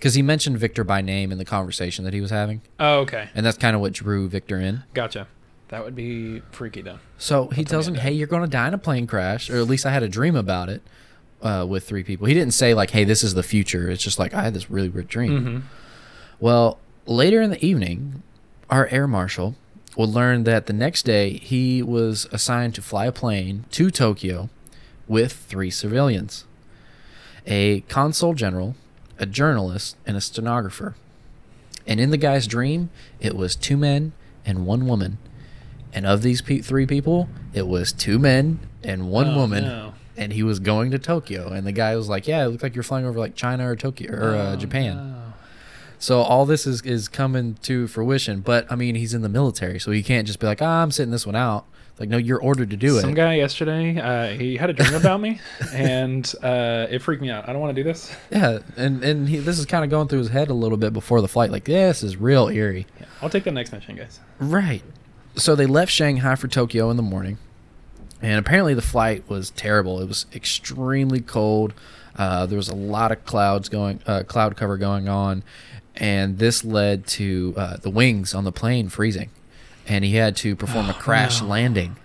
because 0.04 0.12
he 0.12 0.20
mentioned 0.20 0.58
Victor 0.58 0.84
by 0.84 1.00
name 1.00 1.32
in 1.32 1.38
the 1.38 1.46
conversation 1.46 2.04
that 2.04 2.12
he 2.12 2.20
was 2.20 2.30
having, 2.30 2.60
oh, 2.78 2.98
okay. 2.98 3.30
and 3.34 3.46
that's 3.46 3.56
kind 3.56 3.74
of 3.74 3.80
what 3.80 3.94
drew 3.94 4.28
Victor 4.28 4.60
in. 4.60 4.84
Gotcha. 4.92 5.26
That 5.68 5.82
would 5.82 5.96
be 5.96 6.42
freaky 6.50 6.82
though. 6.82 6.98
So 7.16 7.48
he 7.48 7.64
tells 7.64 7.88
him, 7.88 7.94
"Hey, 7.94 8.12
you're 8.12 8.26
going 8.26 8.42
to 8.42 8.48
die 8.48 8.68
in 8.68 8.74
a 8.74 8.78
plane 8.78 9.06
crash, 9.06 9.48
or 9.48 9.56
at 9.56 9.66
least 9.66 9.86
I 9.86 9.92
had 9.92 10.02
a 10.02 10.08
dream 10.08 10.36
about 10.36 10.68
it 10.68 10.82
uh, 11.40 11.64
with 11.66 11.88
three 11.88 12.04
people." 12.04 12.26
He 12.26 12.34
didn't 12.34 12.52
say 12.52 12.74
like, 12.74 12.90
"Hey, 12.90 13.04
this 13.04 13.24
is 13.24 13.32
the 13.32 13.42
future." 13.42 13.88
It's 13.88 14.02
just 14.02 14.18
like 14.18 14.34
I 14.34 14.42
had 14.42 14.52
this 14.52 14.70
really 14.70 14.90
weird 14.90 15.08
dream. 15.08 15.40
Mm-hmm. 15.40 15.58
Well, 16.38 16.78
later 17.06 17.40
in 17.40 17.48
the 17.48 17.64
evening, 17.64 18.22
our 18.68 18.86
air 18.88 19.08
marshal 19.08 19.54
will 19.96 20.12
learn 20.12 20.44
that 20.44 20.66
the 20.66 20.74
next 20.74 21.04
day 21.04 21.38
he 21.38 21.82
was 21.82 22.28
assigned 22.30 22.74
to 22.74 22.82
fly 22.82 23.06
a 23.06 23.12
plane 23.12 23.64
to 23.70 23.90
Tokyo 23.90 24.50
with 25.08 25.32
three 25.32 25.70
civilians 25.70 26.44
a 27.46 27.80
consul 27.82 28.34
general, 28.34 28.74
a 29.18 29.26
journalist, 29.26 29.96
and 30.06 30.16
a 30.16 30.20
stenographer. 30.20 30.94
And 31.86 32.00
in 32.00 32.10
the 32.10 32.16
guy's 32.16 32.46
dream, 32.46 32.90
it 33.20 33.36
was 33.36 33.54
two 33.56 33.76
men 33.76 34.12
and 34.46 34.66
one 34.66 34.86
woman. 34.86 35.18
And 35.92 36.06
of 36.06 36.22
these 36.22 36.40
pe- 36.42 36.60
three 36.60 36.86
people, 36.86 37.28
it 37.52 37.66
was 37.68 37.92
two 37.92 38.18
men 38.18 38.58
and 38.82 39.10
one 39.10 39.28
Oh, 39.28 39.36
woman. 39.36 39.64
no. 39.64 39.94
And 40.16 40.32
he 40.32 40.42
was 40.42 40.60
going 40.60 40.90
to 40.92 40.98
Tokyo. 40.98 41.48
And 41.48 41.66
the 41.66 41.72
guy 41.72 41.94
was 41.96 42.08
like, 42.08 42.26
"Yeah, 42.28 42.44
it 42.44 42.48
looked 42.48 42.62
like 42.62 42.74
you're 42.74 42.82
flying 42.84 43.04
over 43.06 43.18
like 43.18 43.34
China 43.34 43.68
or 43.70 43.76
Tokyo 43.76 44.12
or 44.12 44.34
uh, 44.34 44.52
Oh, 44.52 44.56
Japan." 44.56 44.96
no. 44.96 45.20
So 45.98 46.20
all 46.20 46.44
this 46.46 46.66
is 46.66 46.82
is 46.82 47.08
coming 47.08 47.56
to 47.62 47.86
fruition. 47.88 48.40
But 48.40 48.70
I 48.70 48.76
mean, 48.76 48.94
he's 48.94 49.14
in 49.14 49.22
the 49.22 49.28
military, 49.28 49.78
so 49.80 49.90
he 49.90 50.02
can't 50.02 50.26
just 50.26 50.38
be 50.40 50.46
like, 50.46 50.60
"Ah, 50.62 50.82
I'm 50.82 50.90
sitting 50.90 51.10
this 51.12 51.26
one 51.26 51.34
out." 51.36 51.64
Like, 51.98 52.08
no, 52.08 52.16
you're 52.16 52.40
ordered 52.40 52.70
to 52.70 52.76
do 52.76 52.88
Some 52.88 52.98
it. 52.98 53.02
Some 53.02 53.14
guy 53.14 53.34
yesterday, 53.34 53.98
uh, 54.00 54.36
he 54.36 54.56
had 54.56 54.68
a 54.68 54.72
dream 54.72 54.94
about 54.94 55.20
me, 55.20 55.40
and 55.72 56.32
uh, 56.42 56.88
it 56.90 57.02
freaked 57.02 57.22
me 57.22 57.30
out. 57.30 57.48
I 57.48 57.52
don't 57.52 57.60
want 57.60 57.74
to 57.74 57.80
do 57.80 57.86
this. 57.88 58.14
Yeah, 58.30 58.58
and 58.76 59.04
and 59.04 59.28
he, 59.28 59.38
this 59.38 59.58
is 59.60 59.66
kind 59.66 59.84
of 59.84 59.90
going 59.90 60.08
through 60.08 60.18
his 60.18 60.30
head 60.30 60.50
a 60.50 60.54
little 60.54 60.76
bit 60.76 60.92
before 60.92 61.20
the 61.20 61.28
flight. 61.28 61.50
Like, 61.50 61.68
yeah, 61.68 61.86
this 61.88 62.02
is 62.02 62.16
real 62.16 62.48
eerie. 62.48 62.86
Yeah, 62.98 63.06
I'll 63.22 63.30
take 63.30 63.44
the 63.44 63.52
next 63.52 63.72
mission, 63.72 63.94
guys. 63.96 64.18
Right. 64.40 64.82
So 65.36 65.54
they 65.54 65.66
left 65.66 65.92
Shanghai 65.92 66.34
for 66.34 66.48
Tokyo 66.48 66.90
in 66.90 66.96
the 66.96 67.02
morning, 67.02 67.38
and 68.20 68.38
apparently 68.38 68.74
the 68.74 68.82
flight 68.82 69.28
was 69.28 69.50
terrible. 69.50 70.00
It 70.00 70.08
was 70.08 70.26
extremely 70.34 71.20
cold. 71.20 71.74
Uh, 72.16 72.46
there 72.46 72.56
was 72.56 72.68
a 72.68 72.74
lot 72.74 73.12
of 73.12 73.24
clouds 73.24 73.68
going, 73.68 74.00
uh, 74.06 74.22
cloud 74.24 74.56
cover 74.56 74.76
going 74.76 75.08
on, 75.08 75.42
and 75.96 76.38
this 76.38 76.64
led 76.64 77.06
to 77.06 77.54
uh, 77.56 77.76
the 77.76 77.90
wings 77.90 78.34
on 78.34 78.44
the 78.44 78.52
plane 78.52 78.88
freezing, 78.88 79.30
and 79.86 80.04
he 80.04 80.14
had 80.16 80.36
to 80.36 80.56
perform 80.56 80.86
a 80.86 80.90
Oh, 80.90 81.00
crash 81.00 81.40
no. 81.40 81.48
landing, 81.48 81.96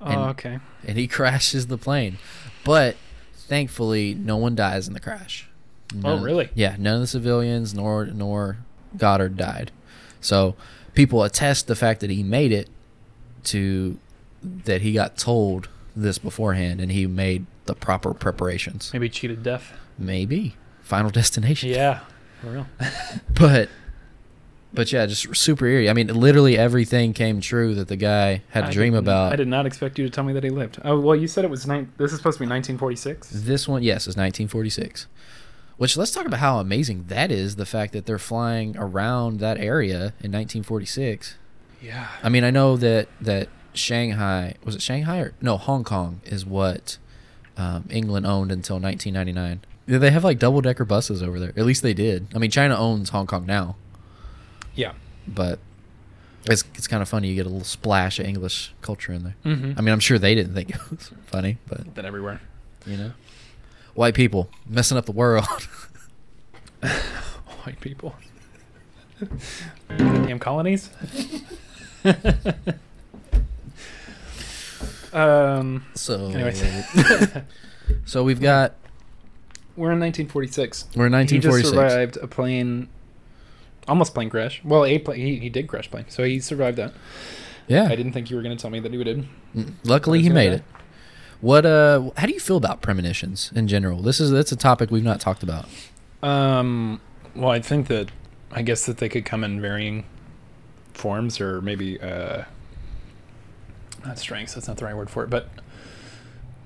Oh, 0.00 0.06
And- 0.06 0.20
okay. 0.30 0.58
and 0.86 0.96
he 0.98 1.06
crashes 1.18 1.66
the 1.66 1.78
plane, 1.78 2.18
but 2.64 2.96
thankfully 3.34 4.14
no 4.14 4.36
one 4.36 4.54
dies 4.54 4.86
in 4.88 4.94
the 4.94 5.00
crash. 5.00 5.48
Oh, 6.04 6.18
really? 6.20 6.50
Yeah, 6.54 6.76
none 6.78 6.96
of 6.96 7.00
the 7.02 7.06
civilians 7.06 7.72
nor 7.74 8.06
nor 8.06 8.58
Goddard 8.96 9.36
died. 9.36 9.70
So 10.20 10.54
people 10.94 11.22
attest 11.24 11.66
the 11.66 11.74
fact 11.76 12.00
that 12.00 12.10
he 12.10 12.22
made 12.22 12.52
it 12.52 12.68
to 13.44 13.98
that 14.42 14.82
he 14.82 14.92
got 14.92 15.16
told 15.16 15.68
this 15.96 16.18
beforehand 16.18 16.80
and 16.80 16.92
he 16.92 17.06
made 17.06 17.46
the 17.64 17.74
proper 17.74 18.12
preparations. 18.14 18.90
Maybe 18.92 19.08
cheated 19.08 19.42
death. 19.42 19.72
Maybe 19.98 20.56
Final 20.82 21.10
Destination. 21.20 21.70
Yeah, 21.70 22.00
for 22.42 22.50
real. 22.50 22.66
But 23.34 23.68
but 24.72 24.92
yeah, 24.92 25.06
just 25.06 25.34
super 25.36 25.66
eerie. 25.66 25.88
I 25.88 25.92
mean, 25.92 26.08
literally 26.08 26.58
everything 26.58 27.12
came 27.12 27.40
true 27.40 27.74
that 27.74 27.88
the 27.88 27.96
guy 27.96 28.42
had 28.50 28.64
a 28.64 28.66
I 28.68 28.70
dream 28.70 28.94
about. 28.94 29.32
I 29.32 29.36
did 29.36 29.48
not 29.48 29.66
expect 29.66 29.98
you 29.98 30.04
to 30.04 30.10
tell 30.10 30.24
me 30.24 30.32
that 30.34 30.44
he 30.44 30.50
lived. 30.50 30.78
Oh, 30.84 30.98
well, 30.98 31.16
you 31.16 31.26
said 31.26 31.44
it 31.44 31.50
was 31.50 31.66
nine. 31.66 31.92
This 31.96 32.12
is 32.12 32.18
supposed 32.18 32.36
to 32.38 32.44
be 32.44 32.50
1946. 32.50 33.30
This 33.30 33.66
one, 33.66 33.82
yes, 33.82 34.02
is 34.02 34.16
1946. 34.16 35.06
Which 35.76 35.96
let's 35.96 36.10
talk 36.10 36.26
about 36.26 36.40
how 36.40 36.58
amazing 36.58 37.04
that 37.08 37.30
is. 37.30 37.56
The 37.56 37.66
fact 37.66 37.92
that 37.92 38.04
they're 38.04 38.18
flying 38.18 38.76
around 38.76 39.38
that 39.40 39.58
area 39.58 40.12
in 40.20 40.32
1946. 40.32 41.36
Yeah. 41.80 42.08
I 42.22 42.28
mean, 42.28 42.44
I 42.44 42.50
know 42.50 42.76
that 42.76 43.08
that 43.20 43.48
Shanghai 43.74 44.54
was 44.64 44.74
it 44.74 44.82
Shanghai 44.82 45.20
or 45.20 45.34
no 45.40 45.56
Hong 45.56 45.84
Kong 45.84 46.20
is 46.24 46.44
what 46.44 46.98
um, 47.56 47.84
England 47.90 48.26
owned 48.26 48.50
until 48.50 48.78
1999. 48.80 49.60
Yeah, 49.86 49.98
They 49.98 50.10
have 50.10 50.24
like 50.24 50.38
double 50.38 50.60
decker 50.60 50.84
buses 50.84 51.22
over 51.22 51.38
there. 51.38 51.50
At 51.50 51.64
least 51.64 51.82
they 51.82 51.94
did. 51.94 52.26
I 52.34 52.38
mean, 52.38 52.50
China 52.50 52.76
owns 52.76 53.10
Hong 53.10 53.26
Kong 53.26 53.46
now, 53.46 53.76
Yeah. 54.78 54.92
but 55.26 55.58
it's 56.46 56.64
it's 56.74 56.86
kind 56.86 57.02
of 57.02 57.08
funny. 57.08 57.28
You 57.28 57.34
get 57.34 57.46
a 57.46 57.48
little 57.50 57.64
splash 57.64 58.18
of 58.18 58.26
English 58.26 58.72
culture 58.80 59.12
in 59.12 59.24
there. 59.24 59.36
Mm-hmm. 59.44 59.72
I 59.76 59.82
mean, 59.82 59.92
I'm 59.92 60.00
sure 60.00 60.18
they 60.18 60.34
didn't 60.34 60.54
think 60.54 60.70
it 60.74 60.90
was 60.90 61.10
funny, 61.26 61.58
but 61.66 61.94
that 61.96 62.04
everywhere. 62.04 62.40
you 62.86 62.96
know, 62.96 63.12
white 63.94 64.14
people 64.14 64.48
messing 64.66 64.96
up 64.96 65.04
the 65.06 65.12
world. 65.12 65.46
White 67.64 67.80
people. 67.80 68.14
Damn 69.98 70.38
colonies. 70.38 70.90
um, 75.12 75.84
So, 75.94 76.26
Anyways. 76.28 76.62
so 78.04 78.22
we've 78.22 78.40
got 78.40 78.74
we're 79.76 79.92
in 79.92 80.00
1946. 80.00 80.86
we're 80.96 81.06
in 81.06 81.12
He 81.12 81.38
just 81.38 81.46
1946. 81.48 81.68
survived 81.70 82.16
a 82.22 82.26
plane, 82.26 82.88
almost 83.88 84.14
plane 84.14 84.30
crash. 84.30 84.60
Well, 84.64 84.84
a 84.84 84.98
plane. 84.98 85.18
He, 85.18 85.36
he 85.38 85.48
did 85.48 85.66
crash 85.68 85.90
plane, 85.90 86.04
so 86.08 86.22
he 86.24 86.40
survived 86.40 86.76
that. 86.78 86.92
Yeah, 87.66 87.84
I 87.84 87.96
didn't 87.96 88.12
think 88.12 88.30
you 88.30 88.36
were 88.36 88.42
going 88.42 88.56
to 88.56 88.60
tell 88.60 88.70
me 88.70 88.80
that 88.80 88.92
he 88.92 89.02
did. 89.04 89.26
Mm, 89.56 89.74
Luckily, 89.84 90.22
he 90.22 90.28
made 90.30 90.52
it. 90.52 90.62
What? 91.40 91.66
Uh, 91.66 92.10
how 92.16 92.26
do 92.26 92.32
you 92.32 92.40
feel 92.40 92.56
about 92.56 92.80
premonitions 92.82 93.52
in 93.54 93.68
general? 93.68 94.00
This 94.02 94.20
is 94.20 94.30
that's 94.30 94.52
a 94.52 94.56
topic 94.56 94.90
we've 94.90 95.04
not 95.04 95.20
talked 95.20 95.42
about. 95.42 95.66
Um, 96.22 97.00
well, 97.34 97.50
I 97.50 97.60
think 97.60 97.88
that 97.88 98.10
I 98.50 98.62
guess 98.62 98.86
that 98.86 98.98
they 98.98 99.08
could 99.08 99.24
come 99.24 99.44
in 99.44 99.60
varying 99.60 100.04
forms, 100.94 101.40
or 101.40 101.60
maybe 101.60 102.00
uh, 102.00 102.44
not 104.04 104.18
strengths. 104.18 104.54
That's 104.54 104.66
not 104.68 104.78
the 104.78 104.84
right 104.86 104.96
word 104.96 105.10
for 105.10 105.22
it, 105.24 105.30
but 105.30 105.48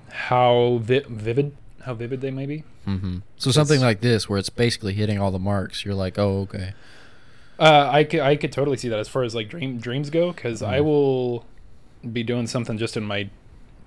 how 0.09 0.79
vi- 0.81 1.05
vivid, 1.07 1.55
how 1.81 1.93
vivid 1.93 2.21
they 2.21 2.31
may 2.31 2.45
be. 2.45 2.63
hmm 2.85 3.17
So 3.37 3.51
something 3.51 3.81
like 3.81 4.01
this, 4.01 4.29
where 4.29 4.39
it's 4.39 4.49
basically 4.49 4.93
hitting 4.93 5.19
all 5.19 5.31
the 5.31 5.39
marks, 5.39 5.83
you're 5.85 5.93
like, 5.95 6.17
oh, 6.17 6.41
okay. 6.41 6.73
Uh, 7.59 7.89
I 7.91 8.03
could 8.03 8.19
I 8.21 8.35
could 8.35 8.51
totally 8.51 8.77
see 8.77 8.89
that 8.89 8.99
as 8.99 9.07
far 9.07 9.23
as 9.23 9.35
like 9.35 9.47
dream 9.49 9.77
dreams 9.77 10.09
go, 10.09 10.31
because 10.31 10.61
I 10.61 10.79
Mhm. 10.79 10.85
will 10.85 11.45
be 12.11 12.23
doing 12.23 12.47
something 12.47 12.77
just 12.77 12.97
in 12.97 13.03
my 13.03 13.29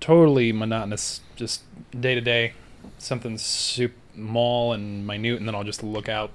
totally 0.01 0.53
monotonous, 0.53 1.21
just 1.35 1.63
day 1.99 2.15
to 2.15 2.21
day, 2.21 2.53
something 2.99 3.37
super 3.39 3.95
small 4.15 4.73
and 4.73 5.07
minute, 5.07 5.39
and 5.39 5.47
then 5.47 5.55
I'll 5.55 5.65
just 5.65 5.83
look 5.83 6.09
out 6.09 6.31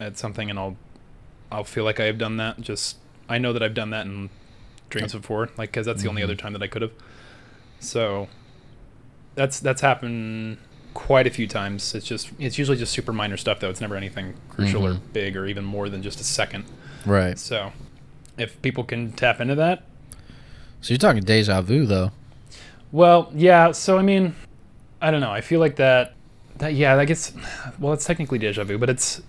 at 0.00 0.16
something 0.18 0.50
and 0.50 0.58
I'll 0.58 0.76
I'll 1.52 1.64
feel 1.64 1.84
like 1.84 2.00
I 2.00 2.04
have 2.06 2.18
done 2.18 2.38
that. 2.38 2.60
Just 2.60 2.96
I 3.28 3.38
know 3.38 3.52
that 3.52 3.62
I've 3.62 3.74
done 3.74 3.90
that 3.90 4.06
in 4.06 4.30
dreams 4.90 5.12
before, 5.12 5.50
like 5.56 5.70
because 5.70 5.86
that's 5.86 6.02
the 6.02 6.08
only 6.08 6.22
other 6.22 6.34
time 6.34 6.52
that 6.54 6.62
I 6.62 6.66
could 6.66 6.82
have. 6.82 6.92
So 7.78 8.28
that's 9.34 9.60
that's 9.60 9.80
happened 9.82 10.58
quite 10.94 11.26
a 11.26 11.30
few 11.30 11.46
times. 11.46 11.94
It's 11.94 12.06
just 12.06 12.30
it's 12.38 12.56
usually 12.58 12.78
just 12.78 12.92
super 12.92 13.12
minor 13.12 13.36
stuff 13.36 13.60
though. 13.60 13.70
It's 13.70 13.80
never 13.80 13.96
anything 13.96 14.34
crucial 14.48 14.86
or 14.86 14.94
Mhm. 14.94 15.00
big 15.12 15.36
or 15.36 15.46
even 15.46 15.64
more 15.64 15.88
than 15.88 16.02
just 16.02 16.20
a 16.20 16.24
second. 16.24 16.64
Right. 17.04 17.38
So, 17.38 17.72
if 18.38 18.60
people 18.62 18.84
can 18.84 19.12
tap 19.12 19.40
into 19.40 19.54
that, 19.56 19.82
So 20.80 20.92
you're 20.94 20.98
talking 20.98 21.22
deja 21.22 21.60
vu, 21.62 21.84
though. 21.86 22.12
well, 22.92 23.30
yeah. 23.34 23.72
So 23.72 23.98
I 23.98 24.02
mean, 24.02 24.34
I 25.02 25.10
don't 25.10 25.20
know. 25.20 25.32
I 25.32 25.40
feel 25.40 25.60
like 25.60 25.76
that. 25.76 26.14
That 26.58 26.74
yeah, 26.74 26.94
I 26.96 27.04
guess. 27.04 27.32
Well, 27.78 27.92
it's 27.92 28.04
technically 28.04 28.38
deja 28.38 28.64
vu, 28.64 28.78
but 28.78 28.88
it's 28.88 29.20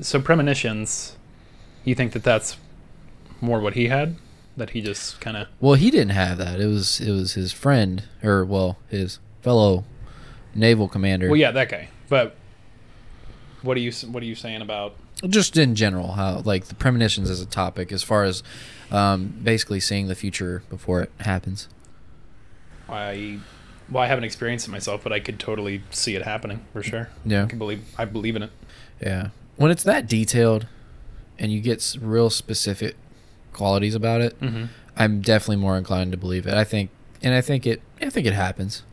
so 0.00 0.20
premonitions. 0.20 1.16
You 1.84 1.94
think 1.94 2.12
that 2.12 2.22
that's 2.22 2.56
more 3.40 3.60
what 3.60 3.74
he 3.74 3.88
had? 3.88 4.16
That 4.56 4.70
he 4.70 4.80
just 4.80 5.20
kind 5.20 5.36
of. 5.36 5.48
Well, 5.60 5.74
he 5.74 5.90
didn't 5.90 6.10
have 6.12 6.38
that. 6.38 6.60
It 6.60 6.66
was 6.66 7.00
it 7.00 7.10
was 7.10 7.32
his 7.34 7.52
friend, 7.52 8.04
or 8.22 8.44
well, 8.44 8.78
his 8.88 9.18
fellow 9.42 9.84
naval 10.54 10.88
commander. 10.88 11.28
Well, 11.28 11.36
yeah, 11.36 11.50
that 11.50 11.68
guy. 11.68 11.88
But 12.08 12.36
what 13.62 13.76
are 13.76 13.80
you 13.80 13.92
what 14.08 14.22
are 14.22 14.26
you 14.26 14.34
saying 14.34 14.62
about? 14.62 14.94
just 15.28 15.56
in 15.56 15.74
general, 15.74 16.12
how 16.12 16.42
like 16.44 16.66
the 16.66 16.74
premonitions 16.74 17.30
as 17.30 17.40
a 17.40 17.46
topic, 17.46 17.92
as 17.92 18.02
far 18.02 18.24
as 18.24 18.42
um, 18.90 19.28
basically 19.42 19.80
seeing 19.80 20.08
the 20.08 20.14
future 20.14 20.62
before 20.68 21.02
it 21.02 21.10
happens. 21.20 21.68
I 22.88 23.38
well, 23.90 24.02
I 24.02 24.06
haven't 24.06 24.24
experienced 24.24 24.66
it 24.68 24.70
myself, 24.70 25.02
but 25.02 25.12
I 25.12 25.20
could 25.20 25.38
totally 25.38 25.82
see 25.90 26.14
it 26.16 26.22
happening 26.22 26.64
for 26.72 26.82
sure. 26.82 27.08
Yeah. 27.24 27.44
I 27.44 27.46
can 27.46 27.58
believe. 27.58 27.84
I 27.98 28.04
believe 28.04 28.36
in 28.36 28.42
it. 28.42 28.50
Yeah. 29.00 29.28
When 29.56 29.70
it's 29.70 29.82
that 29.84 30.08
detailed, 30.08 30.66
and 31.38 31.52
you 31.52 31.60
get 31.60 31.96
real 32.00 32.30
specific 32.30 32.96
qualities 33.52 33.94
about 33.94 34.20
it, 34.20 34.38
Mm-hmm. 34.40 34.64
I'm 34.96 35.20
definitely 35.22 35.56
more 35.56 35.76
inclined 35.76 36.12
to 36.12 36.16
believe 36.18 36.46
it. 36.46 36.54
I 36.54 36.62
think, 36.62 36.90
and 37.20 37.34
I 37.34 37.40
think 37.40 37.66
it, 37.66 37.82
I 38.00 38.10
think 38.10 38.28
it 38.28 38.32
happens. 38.32 38.84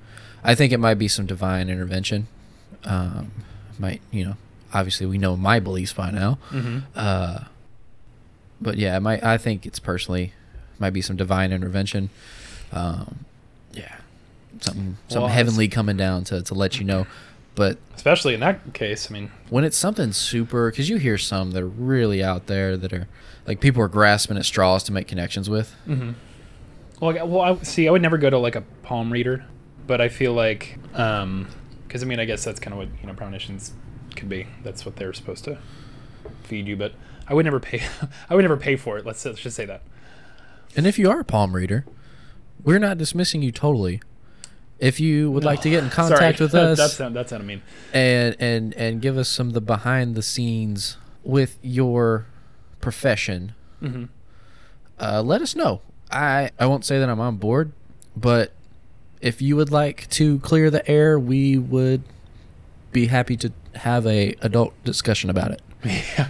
I 0.43 0.55
think 0.55 0.73
it 0.73 0.79
might 0.79 0.95
be 0.95 1.07
some 1.07 1.25
divine 1.25 1.69
intervention. 1.69 2.27
Um, 2.83 3.31
might 3.79 4.01
you 4.11 4.25
know, 4.25 4.35
obviously 4.73 5.05
we 5.05 5.17
know 5.17 5.35
my 5.35 5.59
beliefs 5.59 5.93
by 5.93 6.11
now. 6.11 6.37
Mm-hmm. 6.49 6.79
Uh, 6.95 7.39
but 8.59 8.77
yeah, 8.77 8.97
might 8.99 9.23
I 9.23 9.37
think 9.37 9.65
it's 9.65 9.79
personally 9.79 10.33
might 10.79 10.91
be 10.91 11.01
some 11.01 11.15
divine 11.15 11.51
intervention. 11.51 12.09
Um, 12.71 13.25
yeah, 13.73 13.95
something 14.61 14.97
something 15.07 15.21
Well, 15.21 15.29
heavenly 15.29 15.67
coming 15.67 15.97
down 15.97 16.23
to 16.25 16.41
to 16.41 16.53
let 16.53 16.79
you 16.79 16.85
know. 16.85 17.05
But 17.53 17.77
Especially 17.95 18.33
in 18.33 18.39
that 18.39 18.73
case, 18.73 19.11
I 19.11 19.13
mean, 19.13 19.29
when 19.49 19.63
it's 19.65 19.75
something 19.77 20.13
super, 20.13 20.71
because 20.71 20.89
you 20.89 20.97
hear 20.97 21.17
some 21.17 21.51
that 21.51 21.61
are 21.61 21.67
really 21.67 22.23
out 22.23 22.47
there 22.47 22.77
that 22.77 22.93
are 22.93 23.07
like 23.45 23.59
people 23.59 23.81
are 23.81 23.89
grasping 23.89 24.37
at 24.37 24.45
straws 24.45 24.83
to 24.83 24.91
make 24.93 25.07
connections 25.07 25.49
with. 25.49 25.75
Mm-hmm. 25.87 26.11
Well, 27.01 27.17
I- 27.19 27.23
well, 27.23 27.41
I, 27.41 27.63
see, 27.63 27.87
I 27.87 27.91
would 27.91 28.01
never 28.01 28.17
go 28.17 28.29
to 28.29 28.37
like 28.37 28.55
a 28.55 28.61
palm 28.83 29.11
reader, 29.11 29.43
but 29.87 30.01
I 30.01 30.09
feel 30.09 30.33
like, 30.33 30.77
um, 30.93 31.47
because 31.87 32.03
I 32.03 32.05
mean, 32.05 32.19
I 32.19 32.25
guess 32.25 32.43
that's 32.43 32.59
kind 32.59 32.73
of 32.73 32.77
what 32.79 32.87
you 33.01 33.07
know 33.07 33.13
premonitions 33.13 33.73
could 34.15 34.29
be. 34.29 34.47
That's 34.63 34.85
what 34.85 34.95
they're 34.95 35.13
supposed 35.13 35.43
to 35.45 35.57
feed 36.43 36.67
you. 36.67 36.75
But 36.75 36.93
I 37.27 37.33
would 37.33 37.45
never 37.45 37.59
pay. 37.59 37.81
I 38.29 38.35
would 38.35 38.41
never 38.43 38.57
pay 38.57 38.75
for 38.75 38.97
it. 38.97 39.05
Let's, 39.05 39.23
let's 39.25 39.39
just 39.39 39.55
say 39.55 39.65
that. 39.65 39.83
And 40.75 40.87
if 40.87 40.97
you 40.97 41.09
are 41.09 41.19
a 41.19 41.25
palm 41.25 41.55
reader, 41.55 41.85
we're 42.63 42.79
not 42.79 42.97
dismissing 42.97 43.41
you 43.41 43.51
totally. 43.51 44.01
If 44.79 44.99
you 44.99 45.29
would 45.31 45.43
like 45.43 45.61
to 45.61 45.69
get 45.69 45.83
in 45.83 45.89
contact 45.91 46.39
with 46.39 46.55
us 46.55 46.77
that's 46.97 46.99
not 46.99 47.31
I 47.33 47.37
mean. 47.39 47.61
and 47.93 48.35
and 48.39 48.73
and 48.73 49.01
give 49.01 49.17
us 49.17 49.29
some 49.29 49.47
of 49.47 49.53
the 49.53 49.61
behind 49.61 50.15
the 50.15 50.23
scenes 50.23 50.97
with 51.23 51.57
your 51.61 52.25
profession, 52.79 53.53
Mm-hmm. 53.81 54.05
uh, 54.99 55.21
let 55.23 55.41
us 55.41 55.55
know. 55.55 55.81
I 56.11 56.51
I 56.59 56.65
won't 56.67 56.85
say 56.85 56.99
that 56.99 57.09
I'm 57.09 57.19
on 57.19 57.37
board, 57.37 57.71
but 58.15 58.53
if 59.21 59.41
you 59.41 59.55
would 59.55 59.71
like 59.71 60.09
to 60.11 60.39
clear 60.39 60.69
the 60.69 60.87
air, 60.89 61.19
we 61.19 61.57
would 61.57 62.03
be 62.91 63.07
happy 63.07 63.37
to 63.37 63.51
have 63.75 64.05
a 64.05 64.35
adult 64.41 64.73
discussion 64.83 65.29
about 65.29 65.51
it. 65.51 65.61
yeah. 65.85 66.27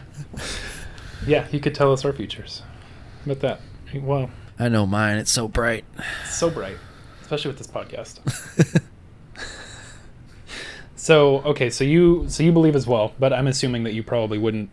Yeah, 1.25 1.47
you 1.51 1.59
could 1.59 1.73
tell 1.75 1.93
us 1.93 2.03
our 2.05 2.13
futures. 2.13 2.61
How 3.25 3.31
about 3.31 3.39
that? 3.41 4.01
Wow. 4.01 4.29
I 4.59 4.69
know 4.69 4.85
mine. 4.85 5.17
It's 5.17 5.31
so 5.31 5.47
bright. 5.47 5.85
So 6.29 6.49
bright, 6.49 6.77
especially 7.21 7.49
with 7.49 7.57
this 7.57 7.67
podcast. 7.67 8.19
so 10.95 11.39
okay, 11.39 11.69
so 11.69 11.83
you 11.83 12.25
so 12.29 12.43
you 12.43 12.51
believe 12.51 12.75
as 12.75 12.85
well, 12.85 13.13
but 13.19 13.33
I'm 13.33 13.47
assuming 13.47 13.83
that 13.83 13.93
you 13.93 14.03
probably 14.03 14.37
wouldn't 14.37 14.69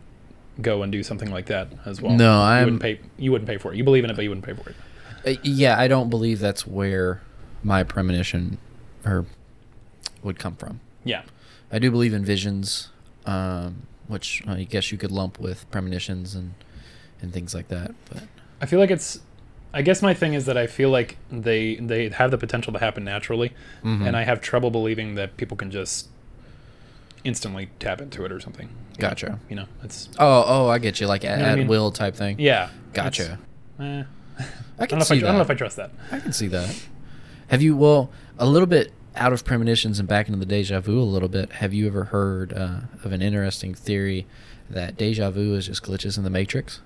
go 0.61 0.83
and 0.83 0.91
do 0.93 1.03
something 1.03 1.31
like 1.31 1.47
that 1.47 1.69
as 1.87 2.03
well. 2.03 2.13
No, 2.15 2.41
I'm- 2.41 2.65
wouldn't 2.65 2.83
pay. 2.83 3.01
You 3.17 3.33
wouldn't 3.33 3.49
pay 3.49 3.57
for 3.57 3.73
it. 3.73 3.77
You 3.77 3.85
believe 3.85 4.05
in 4.05 4.11
it, 4.11 4.17
but 4.17 4.23
you 4.23 4.31
wouldn't 4.31 4.45
pay 4.45 4.55
for 4.55 4.71
it. 4.71 4.77
Uh, 5.27 5.41
yeah, 5.43 5.79
I 5.79 5.89
don't 5.89 6.11
believe 6.11 6.39
that's 6.39 6.67
where 6.67 7.21
my 7.63 7.83
premonition 7.83 8.59
or 9.05 9.27
would 10.23 10.39
come 10.39 10.57
from. 10.57 10.81
Yeah. 11.05 11.23
I 11.73 11.79
do 11.79 11.91
believe 11.91 12.15
in 12.15 12.25
visions, 12.25 12.89
um, 13.27 13.83
which 14.07 14.43
I 14.47 14.65
guess 14.65 14.91
you 14.93 14.99
could 14.99 15.11
lump 15.11 15.39
with 15.39 15.71
premonitions 15.71 16.35
and 16.35 16.55
and 17.21 17.33
things 17.33 17.55
like 17.55 17.69
that. 17.69 17.93
But 18.11 18.23
I 18.61 18.67
feel 18.67 18.79
like 18.79 18.91
it's. 18.91 19.21
I 19.75 19.83
guess 19.83 20.01
my 20.01 20.15
thing 20.15 20.33
is 20.33 20.47
that 20.47 20.57
I 20.57 20.67
feel 20.67 20.89
like 20.89 21.19
they 21.31 21.77
they 21.77 22.09
have 22.09 22.31
the 22.31 22.39
potential 22.39 22.73
to 22.73 22.79
happen 22.79 23.05
naturally, 23.05 23.53
Mhm. 23.85 24.07
and 24.07 24.17
I 24.17 24.23
have 24.25 24.41
trouble 24.41 24.71
believing 24.71 25.15
that 25.17 25.37
people 25.37 25.57
can 25.59 25.71
just 25.71 26.09
instantly 27.25 27.69
tap 27.79 28.01
into 28.01 28.25
it 28.25 28.33
or 28.33 28.41
something. 28.41 28.69
gotcha. 28.99 29.39
You 29.49 29.57
know, 29.57 29.67
it's 29.85 30.09
Oh, 30.19 30.45
oh, 30.47 30.69
I 30.69 30.79
get 30.79 31.01
you, 31.01 31.07
like 31.07 31.25
at, 31.25 31.39
know 31.39 31.45
I 31.45 31.55
mean? 31.57 31.67
will 31.69 31.93
type 31.93 32.15
thing. 32.17 32.37
yeah. 32.41 32.71
Gotcha. 32.95 33.39
eh. 33.79 34.03
I 34.41 34.45
I 34.79 34.87
can 34.87 34.99
I, 35.01 35.03
see 35.05 35.17
I 35.19 35.21
don't 35.21 35.35
know 35.35 35.41
if. 35.43 35.51
I 35.51 35.55
trust 35.55 35.77
that. 35.77 35.91
I 36.11 36.19
can 36.21 36.33
see 36.33 36.47
that. 36.49 36.75
Have 37.49 37.63
you? 37.63 37.77
Well, 37.77 38.11
a 38.39 38.47
little 38.47 38.67
bit 38.67 38.93
out 39.17 39.33
of 39.33 39.45
premonitions 39.45 39.99
and 39.99 40.09
back 40.09 40.29
into 40.29 40.39
the 40.39 40.47
deja 40.47 40.81
vu 40.81 41.01
a 41.01 41.03
little 41.03 41.29
bit. 41.29 41.53
Have 41.53 41.75
you 41.75 41.87
ever 41.87 42.05
heard 42.05 42.53
uh, 42.53 42.81
of 43.05 43.13
an 43.13 43.21
interesting 43.23 43.75
theory 43.75 44.27
that 44.71 44.97
deja 44.97 45.31
vu 45.31 45.55
is 45.55 45.67
just 45.67 45.83
glitches 45.83 46.17
in 46.19 46.25
the 46.25 46.31
matrix? 46.31 46.81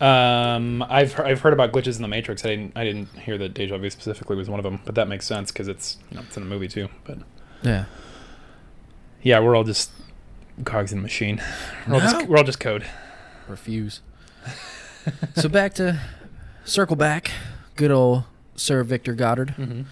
Um, 0.00 0.82
I've 0.88 1.18
I've 1.20 1.40
heard 1.42 1.52
about 1.52 1.70
glitches 1.72 1.94
in 1.94 2.02
the 2.02 2.08
Matrix. 2.08 2.44
I 2.44 2.48
didn't 2.48 2.72
I 2.76 2.82
didn't 2.82 3.06
hear 3.20 3.38
that 3.38 3.54
Deja 3.54 3.78
Vu 3.78 3.88
specifically 3.88 4.34
was 4.34 4.50
one 4.50 4.58
of 4.58 4.64
them, 4.64 4.80
but 4.84 4.96
that 4.96 5.06
makes 5.06 5.24
sense 5.26 5.52
because 5.52 5.68
it's 5.68 5.96
you 6.10 6.16
know 6.16 6.24
it's 6.26 6.36
in 6.36 6.42
a 6.42 6.46
movie 6.46 6.66
too. 6.66 6.88
But 7.04 7.18
Yeah. 7.62 7.84
yeah, 9.22 9.38
we're 9.38 9.54
all 9.54 9.62
just 9.62 9.92
cogs 10.64 10.92
in 10.92 10.98
a 10.98 11.02
machine. 11.02 11.40
We're 11.86 11.94
all 11.94 12.00
just 12.00 12.26
we're 12.26 12.36
all 12.36 12.42
just 12.42 12.58
code. 12.58 12.84
Refuse. 13.46 14.00
so 15.36 15.48
back 15.48 15.74
to 15.74 16.00
circle 16.64 16.96
back. 16.96 17.30
Good 17.76 17.92
old 17.92 18.24
Sir 18.62 18.84
Victor 18.84 19.14
Goddard. 19.14 19.54
Mm-hmm. 19.58 19.82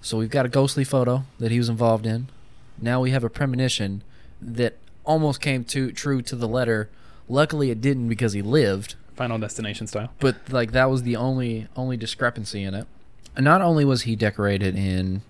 So 0.00 0.18
we've 0.18 0.30
got 0.30 0.46
a 0.46 0.48
ghostly 0.48 0.84
photo 0.84 1.24
that 1.38 1.50
he 1.50 1.58
was 1.58 1.68
involved 1.68 2.06
in. 2.06 2.28
Now 2.80 3.00
we 3.00 3.10
have 3.10 3.24
a 3.24 3.30
premonition 3.30 4.02
that 4.40 4.76
almost 5.04 5.40
came 5.40 5.64
to 5.64 5.92
true 5.92 6.22
to 6.22 6.36
the 6.36 6.48
letter. 6.48 6.88
Luckily, 7.28 7.70
it 7.70 7.80
didn't 7.80 8.08
because 8.08 8.32
he 8.32 8.42
lived. 8.42 8.96
Final 9.14 9.38
Destination 9.38 9.86
style. 9.86 10.10
But 10.20 10.36
like 10.50 10.72
that 10.72 10.90
was 10.90 11.02
the 11.02 11.16
only 11.16 11.68
only 11.76 11.96
discrepancy 11.96 12.62
in 12.62 12.74
it. 12.74 12.86
And 13.36 13.44
not 13.44 13.62
only 13.62 13.84
was 13.84 14.02
he 14.02 14.16
decorated 14.16 14.76
in 14.76 15.22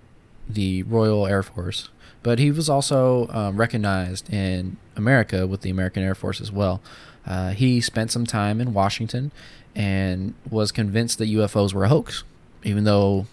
the 0.48 0.82
Royal 0.84 1.26
Air 1.26 1.42
Force, 1.42 1.90
but 2.22 2.38
he 2.38 2.50
was 2.50 2.68
also 2.68 3.28
um, 3.28 3.56
recognized 3.56 4.32
in 4.32 4.76
America 4.96 5.46
with 5.46 5.62
the 5.62 5.70
American 5.70 6.02
Air 6.02 6.14
Force 6.14 6.40
as 6.40 6.50
well. 6.52 6.80
Uh, 7.26 7.50
he 7.50 7.80
spent 7.80 8.10
some 8.10 8.26
time 8.26 8.60
in 8.60 8.74
Washington 8.74 9.32
and 9.74 10.34
was 10.50 10.70
convinced 10.72 11.18
that 11.18 11.28
UFOs 11.28 11.72
were 11.72 11.84
a 11.84 11.88
hoax, 11.88 12.24
even 12.64 12.84
though 12.84 13.26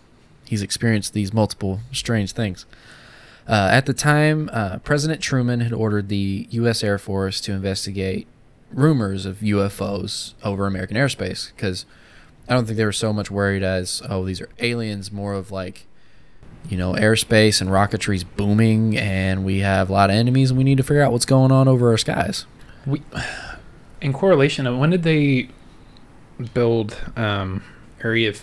he's 0.45 0.61
experienced 0.61 1.13
these 1.13 1.33
multiple 1.33 1.79
strange 1.91 2.33
things. 2.33 2.65
Uh, 3.47 3.69
at 3.71 3.85
the 3.85 3.93
time, 3.93 4.49
uh, 4.53 4.77
President 4.79 5.21
Truman 5.21 5.61
had 5.61 5.73
ordered 5.73 6.09
the 6.09 6.47
U.S. 6.51 6.83
Air 6.83 6.97
Force 6.97 7.41
to 7.41 7.53
investigate 7.53 8.27
rumors 8.71 9.25
of 9.25 9.37
UFOs 9.37 10.33
over 10.43 10.67
American 10.67 10.95
airspace 10.95 11.53
because 11.55 11.85
I 12.47 12.53
don't 12.53 12.65
think 12.65 12.77
they 12.77 12.85
were 12.85 12.91
so 12.91 13.11
much 13.13 13.31
worried 13.31 13.63
as, 13.63 14.01
oh, 14.09 14.25
these 14.25 14.41
are 14.41 14.49
aliens, 14.59 15.11
more 15.11 15.33
of 15.33 15.51
like, 15.51 15.87
you 16.69 16.77
know, 16.77 16.93
airspace 16.93 17.61
and 17.61 17.71
rocketry's 17.71 18.23
booming 18.23 18.97
and 18.97 19.43
we 19.43 19.59
have 19.59 19.89
a 19.89 19.93
lot 19.93 20.09
of 20.09 20.15
enemies 20.15 20.51
and 20.51 20.57
we 20.57 20.63
need 20.63 20.77
to 20.77 20.83
figure 20.83 21.01
out 21.01 21.11
what's 21.11 21.25
going 21.25 21.51
on 21.51 21.67
over 21.67 21.89
our 21.89 21.97
skies. 21.97 22.45
We 22.85 23.01
in 24.01 24.13
correlation. 24.13 24.79
When 24.79 24.89
did 24.89 25.03
they 25.03 25.49
build 26.53 26.97
um, 27.15 27.63
Area 28.03 28.33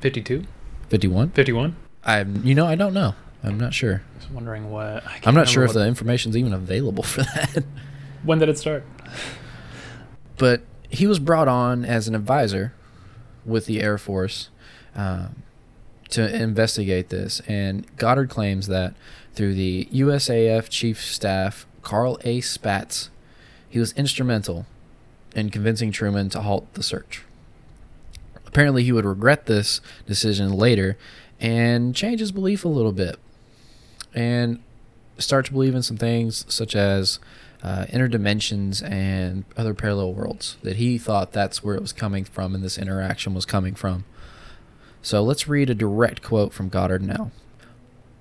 52? 0.00 0.44
51? 0.88 1.30
51? 1.30 1.76
I, 2.04 2.22
you 2.22 2.54
know, 2.54 2.66
I 2.66 2.74
don't 2.74 2.94
know. 2.94 3.14
I'm 3.42 3.58
not 3.58 3.72
sure. 3.72 4.02
I 4.14 4.18
was 4.18 4.30
wondering 4.30 4.70
what. 4.70 5.06
I 5.06 5.20
I'm 5.24 5.34
not 5.34 5.48
sure 5.48 5.64
if 5.64 5.72
the 5.72 5.86
information's 5.86 6.36
even 6.36 6.52
available 6.52 7.02
for 7.02 7.22
that. 7.22 7.64
when 8.22 8.38
did 8.38 8.48
it 8.48 8.58
start? 8.58 8.84
but 10.36 10.62
he 10.88 11.06
was 11.06 11.18
brought 11.18 11.48
on 11.48 11.84
as 11.84 12.08
an 12.08 12.14
advisor 12.14 12.72
with 13.44 13.66
the 13.66 13.80
Air 13.80 13.98
Force 13.98 14.48
um, 14.94 15.42
to 16.10 16.34
investigate 16.34 17.10
this. 17.10 17.40
And 17.46 17.86
Goddard 17.96 18.30
claims 18.30 18.66
that 18.66 18.94
through 19.34 19.54
the 19.54 19.88
USAF 19.92 20.68
Chief 20.68 21.02
Staff 21.02 21.66
Carl 21.82 22.18
A. 22.24 22.40
Spaatz, 22.40 23.10
he 23.68 23.78
was 23.78 23.92
instrumental 23.92 24.66
in 25.34 25.50
convincing 25.50 25.92
Truman 25.92 26.28
to 26.30 26.40
halt 26.40 26.72
the 26.74 26.82
search. 26.82 27.22
Apparently, 28.50 28.82
he 28.82 28.90
would 28.90 29.04
regret 29.04 29.46
this 29.46 29.80
decision 30.06 30.52
later 30.52 30.98
and 31.38 31.94
change 31.94 32.18
his 32.18 32.32
belief 32.32 32.64
a 32.64 32.68
little 32.68 32.90
bit 32.90 33.16
and 34.12 34.60
start 35.18 35.46
to 35.46 35.52
believe 35.52 35.72
in 35.72 35.84
some 35.84 35.96
things 35.96 36.44
such 36.52 36.74
as 36.74 37.20
uh, 37.62 37.86
inner 37.90 38.08
dimensions 38.08 38.82
and 38.82 39.44
other 39.56 39.72
parallel 39.72 40.14
worlds 40.14 40.56
that 40.64 40.76
he 40.76 40.98
thought 40.98 41.30
that's 41.30 41.62
where 41.62 41.76
it 41.76 41.80
was 41.80 41.92
coming 41.92 42.24
from 42.24 42.52
and 42.52 42.64
this 42.64 42.76
interaction 42.76 43.34
was 43.34 43.46
coming 43.46 43.76
from. 43.76 44.04
So 45.00 45.22
let's 45.22 45.46
read 45.46 45.70
a 45.70 45.74
direct 45.74 46.20
quote 46.20 46.52
from 46.52 46.70
Goddard 46.70 47.02
now. 47.02 47.30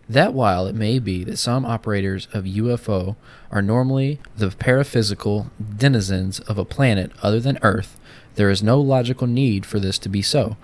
That 0.10 0.34
while 0.34 0.66
it 0.66 0.74
may 0.74 0.98
be 0.98 1.24
that 1.26 1.38
some 1.38 1.66
operators 1.66 2.28
of 2.34 2.46
UFO 2.46 3.16
are 3.52 3.62
normally 3.62 4.20
the 4.36 4.48
paraphysical 4.48 5.52
denizens 5.78 6.40
of 6.42 6.58
a 6.58 6.66
planet 6.66 7.12
other 7.22 7.40
than 7.40 7.60
Earth, 7.62 8.00
there 8.34 8.50
is 8.50 8.64
no 8.64 8.82
logical 8.82 9.28
need 9.28 9.68
for 9.68 9.80
this 9.80 10.00
to 10.00 10.10
be 10.10 10.24
so. 10.24 10.58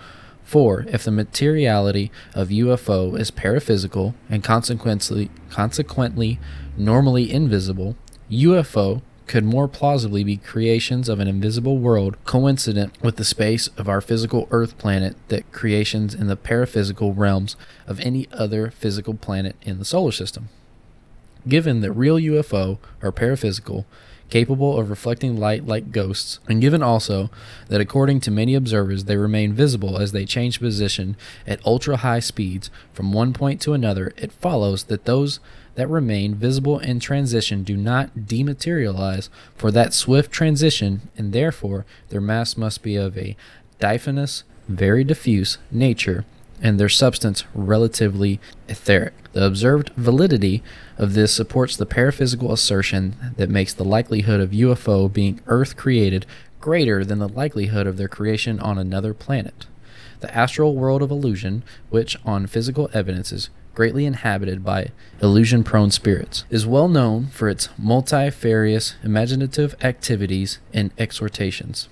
For 0.43 0.85
if 0.89 1.03
the 1.03 1.11
materiality 1.11 2.11
of 2.33 2.49
UFO 2.49 3.19
is 3.19 3.29
paraphysical 3.29 4.15
and 4.29 4.43
consequently 4.43 5.29
consequently 5.51 6.39
normally 6.75 7.31
invisible, 7.31 7.95
UFO 8.31 9.03
could 9.27 9.43
more 9.43 9.67
plausibly 9.67 10.23
be 10.23 10.37
creations 10.37 11.09
of 11.09 11.19
an 11.19 11.27
invisible 11.27 11.77
world 11.77 12.17
coincident 12.25 12.93
with 13.01 13.15
the 13.15 13.23
space 13.23 13.67
of 13.77 13.89
our 13.89 14.01
physical 14.01 14.47
Earth 14.51 14.77
planet 14.77 15.15
than 15.29 15.43
creations 15.51 16.13
in 16.13 16.27
the 16.27 16.37
paraphysical 16.37 17.15
realms 17.15 17.55
of 17.87 17.99
any 17.99 18.27
other 18.31 18.71
physical 18.71 19.13
planet 19.13 19.55
in 19.63 19.79
the 19.79 19.85
solar 19.85 20.11
system. 20.11 20.49
Given 21.47 21.81
that 21.81 21.91
real 21.91 22.15
UFO 22.15 22.77
are 23.01 23.11
paraphysical, 23.11 23.85
capable 24.29 24.79
of 24.79 24.89
reflecting 24.89 25.37
light 25.37 25.65
like 25.65 25.91
ghosts, 25.91 26.39
and 26.47 26.61
given 26.61 26.81
also 26.81 27.29
that 27.67 27.81
according 27.81 28.19
to 28.21 28.31
many 28.31 28.55
observers 28.55 29.03
they 29.03 29.17
remain 29.17 29.53
visible 29.53 29.97
as 29.97 30.11
they 30.11 30.25
change 30.25 30.59
position 30.59 31.15
at 31.45 31.63
ultra 31.65 31.97
high 31.97 32.19
speeds 32.19 32.71
from 32.93 33.13
one 33.13 33.33
point 33.33 33.61
to 33.61 33.73
another, 33.73 34.13
it 34.17 34.31
follows 34.31 34.85
that 34.85 35.05
those 35.05 35.39
that 35.75 35.89
remain 35.89 36.35
visible 36.35 36.79
in 36.79 36.99
transition 36.99 37.63
do 37.63 37.77
not 37.77 38.15
dematerialize 38.15 39.29
for 39.55 39.71
that 39.71 39.93
swift 39.93 40.31
transition, 40.31 41.09
and 41.17 41.33
therefore 41.33 41.85
their 42.09 42.21
mass 42.21 42.57
must 42.57 42.81
be 42.81 42.95
of 42.95 43.17
a 43.17 43.35
diaphanous, 43.79 44.43
very 44.67 45.03
diffuse 45.03 45.57
nature, 45.71 46.25
and 46.61 46.79
their 46.79 46.89
substance 46.89 47.43
relatively 47.53 48.39
etheric. 48.67 49.13
The 49.33 49.45
observed 49.45 49.89
validity 49.97 50.63
of 50.97 51.13
this 51.13 51.33
supports 51.33 51.75
the 51.75 51.85
paraphysical 51.85 52.51
assertion 52.51 53.15
that 53.35 53.49
makes 53.49 53.73
the 53.73 53.83
likelihood 53.83 54.39
of 54.39 54.51
UFO 54.51 55.11
being 55.11 55.41
Earth 55.47 55.75
created 55.75 56.25
greater 56.61 57.03
than 57.03 57.19
the 57.19 57.27
likelihood 57.27 57.85
of 57.85 57.97
their 57.97 58.07
creation 58.07 58.59
on 58.59 58.77
another 58.77 59.13
planet. 59.13 59.67
The 60.21 60.35
astral 60.35 60.75
world 60.75 61.03
of 61.03 61.11
illusion, 61.11 61.63
which 61.89 62.17
on 62.25 62.47
physical 62.47 62.89
evidence 62.93 63.31
is 63.31 63.49
greatly 63.75 64.05
inhabited 64.05 64.63
by 64.63 64.91
illusion 65.21 65.63
prone 65.63 65.91
spirits, 65.91 66.45
is 66.49 66.65
well 66.65 66.87
known 66.87 67.27
for 67.27 67.49
its 67.49 67.69
multifarious 67.77 68.95
imaginative 69.03 69.75
activities 69.83 70.59
and 70.73 70.91
exhortations. 70.97 71.89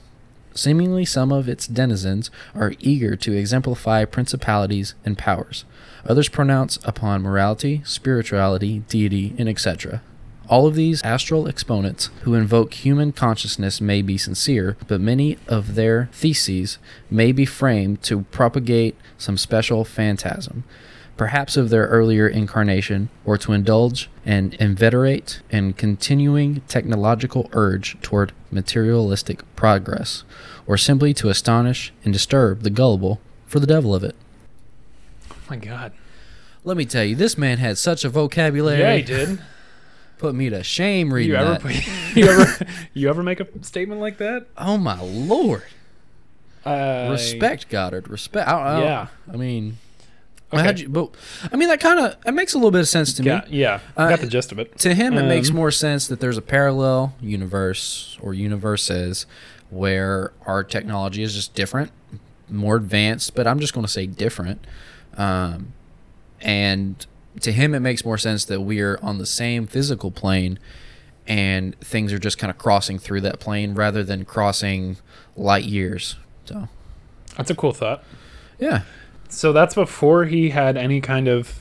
Seemingly, 0.56 1.04
some 1.04 1.32
of 1.32 1.50
its 1.50 1.67
denizens 1.67 2.30
are 2.56 2.74
eager 2.80 3.15
to 3.15 3.36
exemplify 3.36 4.06
principalities 4.06 4.93
and 5.04 5.17
powers. 5.17 5.65
Others 6.06 6.30
pronounce 6.30 6.78
upon 6.84 7.22
morality, 7.22 7.82
spirituality, 7.86 8.80
deity, 8.88 9.34
and 9.38 9.50
etc. 9.50 10.02
All 10.50 10.67
of 10.67 10.76
these 10.76 11.02
astral 11.04 11.48
exponents 11.48 12.10
who 12.22 12.36
invoke 12.36 12.74
human 12.74 13.13
consciousness 13.13 13.80
may 13.80 14.02
be 14.02 14.17
sincere, 14.17 14.76
but 14.88 15.00
many 15.00 15.38
of 15.48 15.76
their 15.76 16.10
theses 16.12 16.78
may 17.10 17.32
be 17.32 17.46
framed 17.46 18.04
to 18.04 18.22
propagate 18.24 18.96
some 19.17 19.38
special 19.38 19.86
phantasm, 19.86 20.65
perhaps 21.17 21.58
of 21.58 21.69
their 21.69 21.86
earlier 21.88 22.28
incarnation, 22.28 23.10
or 23.26 23.38
to 23.38 23.54
indulge 23.54 24.10
an 24.26 24.56
inveterate 24.60 25.41
and 25.52 25.78
continuing 25.78 26.62
technological 26.62 27.49
urge 27.54 27.99
toward 28.02 28.32
materialistic 28.52 29.43
progress, 29.56 30.23
or 30.65 30.78
simply 30.78 31.13
to 31.13 31.30
astonish 31.30 31.93
and 32.04 32.13
disturb 32.13 32.62
the 32.62 32.69
gullible 32.69 33.19
for 33.45 33.60
the 33.60 33.67
devil 33.67 33.93
of 33.93 34.04
it. 34.04 34.15
Oh 35.32 35.36
my 35.49 35.58
God. 35.58 35.91
Let 36.63 36.78
me 36.78 36.86
tell 36.86 37.04
you, 37.04 37.15
this 37.15 37.38
man 37.38 37.58
had 37.58 37.78
such 37.78 38.06
a 38.06 38.10
vocabulary. 38.10 38.80
Yeah, 38.80 38.95
he 38.95 39.04
did. 39.04 39.39
Put 40.17 40.36
me 40.36 40.49
to 40.49 40.63
shame 40.63 41.13
reading 41.13 41.32
You 41.32 41.38
ever, 41.38 41.67
that. 41.67 41.88
you 42.15 42.26
ever, 42.26 42.65
you 42.93 43.10
ever 43.10 43.23
make 43.23 43.39
a 43.39 43.63
statement 43.63 43.99
like 43.99 44.17
that? 44.17 44.47
oh 44.58 44.78
my 44.78 45.02
lord! 45.02 45.63
Uh, 46.65 47.10
Respect, 47.12 47.67
Goddard. 47.69 48.08
Respect. 48.08 48.47
I, 48.47 48.54
I, 48.54 48.82
Yeah. 48.82 49.08
I 49.32 49.36
mean, 49.36 49.78
Okay. 50.59 50.81
you, 50.83 50.89
but 50.89 51.09
I 51.51 51.55
mean 51.55 51.69
that 51.69 51.79
kind 51.79 51.99
of 51.99 52.15
it 52.25 52.31
makes 52.33 52.53
a 52.53 52.57
little 52.57 52.71
bit 52.71 52.81
of 52.81 52.87
sense 52.87 53.13
to 53.13 53.23
Yeah, 53.23 53.41
me. 53.49 53.57
yeah. 53.57 53.79
I 53.97 54.05
Uh, 54.05 54.09
got 54.09 54.19
the 54.21 54.27
gist 54.27 54.51
of 54.51 54.59
it. 54.59 54.77
To 54.79 54.93
him, 54.93 55.17
it 55.17 55.23
makes 55.27 55.49
Um, 55.49 55.55
more 55.55 55.71
sense 55.71 56.07
that 56.07 56.19
there's 56.19 56.37
a 56.37 56.41
parallel 56.41 57.15
universe 57.21 58.17
or 58.21 58.33
universes 58.33 59.25
where 59.69 60.31
our 60.45 60.63
technology 60.63 61.23
is 61.23 61.33
just 61.33 61.53
different, 61.55 61.91
more 62.49 62.75
advanced. 62.75 63.33
But 63.35 63.47
I'm 63.47 63.59
just 63.59 63.73
going 63.73 63.85
to 63.85 63.91
say 63.91 64.05
different. 64.05 64.65
Um, 65.17 65.73
and 66.41 67.05
to 67.41 67.51
him, 67.51 67.73
it 67.73 67.79
makes 67.79 68.05
more 68.05 68.17
sense 68.17 68.45
that 68.45 68.61
we 68.61 68.79
are 68.81 68.99
on 69.01 69.17
the 69.17 69.25
same 69.25 69.65
physical 69.65 70.11
plane, 70.11 70.59
and 71.27 71.79
things 71.79 72.11
are 72.13 72.19
just 72.19 72.37
kind 72.37 72.51
of 72.51 72.57
crossing 72.57 72.99
through 72.99 73.21
that 73.21 73.39
plane 73.39 73.73
rather 73.73 74.03
than 74.03 74.25
crossing 74.25 74.97
light 75.35 75.63
years. 75.63 76.15
So, 76.45 76.67
That's 77.37 77.49
a 77.49 77.55
cool 77.55 77.71
thought. 77.73 78.03
yeah, 78.59 78.81
So 79.34 79.52
that's 79.52 79.76
before 79.76 80.26
he 80.26 80.52
had 80.52 80.78
any 80.78 81.02
kind 81.02 81.28
of 81.28 81.60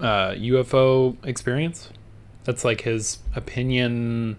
uh, 0.00 0.30
UFO 0.32 1.16
experience. 1.26 1.88
That's 2.44 2.64
like 2.64 2.82
his 2.82 3.18
opinion 3.34 4.38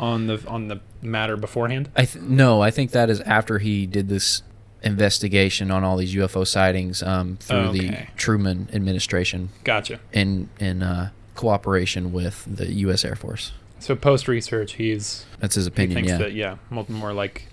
on 0.00 0.26
the 0.26 0.44
on 0.48 0.68
the 0.68 0.80
matter 1.00 1.36
beforehand. 1.36 1.90
I 1.94 2.04
th- 2.04 2.24
no, 2.24 2.60
I 2.60 2.70
think 2.70 2.90
that 2.90 3.10
is 3.10 3.20
after 3.20 3.58
he 3.60 3.86
did 3.86 4.08
this 4.08 4.42
investigation 4.82 5.70
on 5.70 5.84
all 5.84 5.96
these 5.96 6.14
UFO 6.14 6.46
sightings 6.46 7.02
um, 7.02 7.36
through 7.40 7.70
the 7.70 8.06
Truman 8.16 8.68
administration 8.72 9.50
Gotcha. 9.62 10.00
in 10.12 10.48
in 10.58 10.82
uh, 10.82 11.10
cooperation 11.36 12.12
with 12.12 12.44
the 12.48 12.72
U.S. 12.72 13.04
Air 13.04 13.14
Force. 13.14 13.52
So 13.78 13.94
post 13.94 14.26
research, 14.26 14.72
he's 14.74 15.26
That's 15.38 15.54
his 15.54 15.66
opinion. 15.66 15.90
he 16.04 16.08
thinks 16.08 16.10
yeah. 16.10 16.18
that 16.18 16.32
yeah, 16.32 16.56
mo- 16.70 16.86
more 16.88 17.12
like 17.12 17.46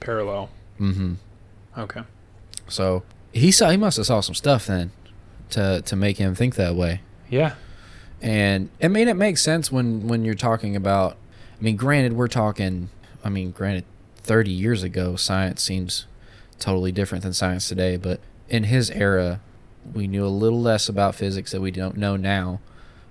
parallel. 0.00 0.50
mm-hmm. 0.80 1.14
Okay. 1.78 2.02
So 2.68 3.04
he 3.36 3.52
saw 3.52 3.70
he 3.70 3.76
must 3.76 3.98
have 3.98 4.06
saw 4.06 4.20
some 4.20 4.34
stuff 4.34 4.66
then 4.66 4.90
to 5.50 5.82
to 5.82 5.96
make 5.96 6.16
him 6.16 6.34
think 6.34 6.54
that 6.56 6.74
way. 6.74 7.02
Yeah. 7.28 7.54
And 8.22 8.70
I 8.82 8.88
mean, 8.88 9.08
it 9.08 9.16
makes 9.16 9.42
sense 9.42 9.70
when 9.70 10.08
when 10.08 10.24
you're 10.24 10.34
talking 10.34 10.74
about. 10.74 11.16
I 11.58 11.62
mean, 11.62 11.76
granted, 11.76 12.14
we're 12.14 12.28
talking. 12.28 12.90
I 13.24 13.28
mean, 13.28 13.50
granted, 13.50 13.84
30 14.18 14.50
years 14.50 14.82
ago, 14.82 15.16
science 15.16 15.62
seems 15.62 16.06
totally 16.58 16.92
different 16.92 17.24
than 17.24 17.32
science 17.32 17.68
today. 17.68 17.96
But 17.96 18.20
in 18.48 18.64
his 18.64 18.90
era, 18.90 19.40
we 19.92 20.06
knew 20.06 20.24
a 20.24 20.28
little 20.28 20.60
less 20.60 20.88
about 20.88 21.14
physics 21.14 21.52
that 21.52 21.60
we 21.60 21.70
don't 21.70 21.96
know 21.96 22.16
now. 22.16 22.60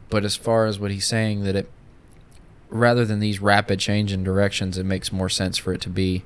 But 0.10 0.24
as 0.24 0.36
far 0.36 0.66
as 0.66 0.80
what 0.80 0.92
he's 0.92 1.06
saying, 1.06 1.44
that 1.44 1.56
it 1.56 1.72
rather 2.70 3.06
than 3.06 3.20
these 3.20 3.40
rapid 3.42 3.80
change 3.80 4.12
in 4.12 4.24
directions, 4.24 4.78
it 4.78 4.86
makes 4.86 5.12
more 5.12 5.30
sense 5.30 5.58
for 5.58 5.74
it 5.74 5.82
to 5.82 5.90
be 5.90 6.24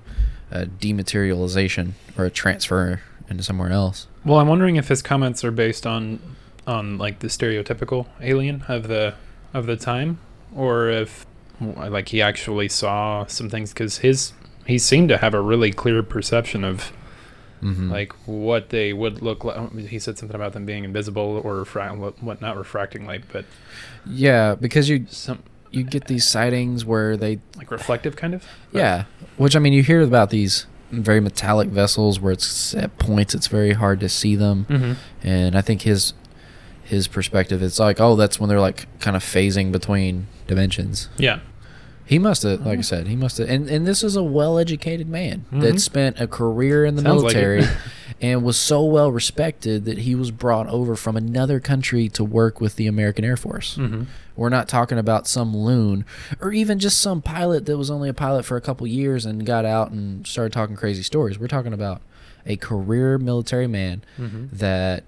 a 0.51 0.65
dematerialization 0.65 1.93
or 2.17 2.25
a 2.25 2.29
transfer 2.29 3.01
into 3.29 3.43
somewhere 3.43 3.71
else. 3.71 4.07
Well, 4.25 4.39
I'm 4.39 4.47
wondering 4.47 4.75
if 4.75 4.87
his 4.87 5.01
comments 5.01 5.43
are 5.43 5.51
based 5.51 5.85
on 5.85 6.19
on 6.67 6.97
like 6.97 7.19
the 7.19 7.27
stereotypical 7.27 8.07
alien 8.21 8.63
of 8.67 8.87
the 8.87 9.15
of 9.53 9.65
the 9.65 9.75
time, 9.77 10.19
or 10.55 10.89
if 10.89 11.25
like 11.59 12.09
he 12.09 12.21
actually 12.21 12.69
saw 12.69 13.25
some 13.25 13.49
things 13.49 13.73
because 13.73 13.99
his 13.99 14.33
he 14.65 14.77
seemed 14.77 15.09
to 15.09 15.17
have 15.17 15.33
a 15.33 15.41
really 15.41 15.71
clear 15.71 16.03
perception 16.03 16.63
of 16.63 16.91
Mm-hmm. 17.61 17.91
like 17.91 18.13
what 18.25 18.69
they 18.69 18.93
would 18.93 19.21
look 19.21 19.43
like. 19.43 19.75
He 19.77 19.99
said 19.99 20.17
something 20.17 20.33
about 20.33 20.53
them 20.53 20.65
being 20.65 20.85
invisible 20.85 21.41
or 21.43 21.55
refra- 21.65 21.93
what, 21.97 22.23
what 22.23 22.39
not 22.39 22.55
refracting 22.55 23.05
light, 23.05 23.25
but 23.33 23.43
yeah, 24.05 24.55
because 24.55 24.87
you 24.87 25.05
some 25.09 25.43
you 25.69 25.83
get 25.83 26.05
these 26.05 26.25
sightings 26.25 26.85
where 26.85 27.17
they 27.17 27.39
like 27.57 27.69
reflective 27.69 28.15
kind 28.15 28.33
of. 28.33 28.45
Yeah, 28.71 29.03
which 29.35 29.57
I 29.57 29.59
mean, 29.59 29.73
you 29.73 29.83
hear 29.83 29.99
about 30.01 30.29
these 30.29 30.67
very 30.91 31.19
metallic 31.19 31.69
vessels 31.69 32.19
where 32.19 32.31
it's 32.33 32.73
at 32.75 32.97
points 32.97 33.35
it's 33.35 33.47
very 33.47 33.73
hard 33.73 33.99
to 33.99 34.09
see 34.09 34.35
them, 34.35 34.65
Mm-hmm. 34.69 34.93
and 35.27 35.55
I 35.55 35.61
think 35.61 35.83
his 35.83 36.13
his 36.83 37.07
perspective 37.07 37.61
it's 37.61 37.77
like, 37.79 37.99
oh, 38.01 38.15
that's 38.15 38.39
when 38.39 38.49
they're 38.49 38.59
like 38.59 38.87
kind 38.99 39.15
of 39.15 39.23
phasing 39.23 39.71
between 39.71 40.25
dimensions. 40.47 41.07
Yeah. 41.17 41.39
He 42.05 42.17
must 42.17 42.41
have, 42.41 42.65
like 42.65 42.79
I 42.79 42.81
said, 42.81 43.05
he 43.07 43.15
must 43.15 43.37
have, 43.37 43.47
and, 43.47 43.69
and 43.69 43.85
this 43.85 44.01
is 44.03 44.15
a 44.15 44.23
well-educated 44.23 45.07
man 45.07 45.45
that 45.51 45.75
Mhm. 45.75 45.79
spent 45.79 46.19
a 46.19 46.25
career 46.25 46.83
in 46.85 46.95
the 46.95 47.03
Sounds 47.03 47.21
like 47.21 47.35
military 47.35 47.63
and 48.21 48.43
was 48.43 48.57
so 48.57 48.83
well 48.83 49.11
respected 49.11 49.85
that 49.85 49.99
he 49.99 50.13
was 50.15 50.31
brought 50.31 50.67
over 50.67 50.95
from 50.95 51.15
another 51.15 51.59
country 51.59 52.09
to 52.09 52.23
work 52.23 52.59
with 52.59 52.75
the 52.75 52.85
American 52.87 53.23
Air 53.23 53.37
Force. 53.37 53.77
Mm-hmm. 53.77 54.03
We're 54.35 54.49
not 54.49 54.67
talking 54.69 54.97
about 54.97 55.27
some 55.27 55.55
loon 55.55 56.05
or 56.41 56.51
even 56.51 56.79
just 56.79 56.99
some 57.01 57.21
pilot 57.21 57.65
that 57.65 57.77
was 57.77 57.89
only 57.91 58.09
a 58.09 58.13
pilot 58.13 58.43
for 58.45 58.55
a 58.57 58.61
couple 58.61 58.85
years 58.87 59.25
and 59.25 59.45
got 59.45 59.65
out 59.65 59.91
and 59.91 60.25
started 60.25 60.53
talking 60.53 60.75
crazy 60.75 61.03
stories. 61.03 61.37
We're 61.39 61.47
talking 61.47 61.73
about 61.73 62.01
a 62.45 62.55
career 62.55 63.17
military 63.17 63.67
man 63.67 64.01
Mm-hmm. 64.17 64.45
that 64.53 65.03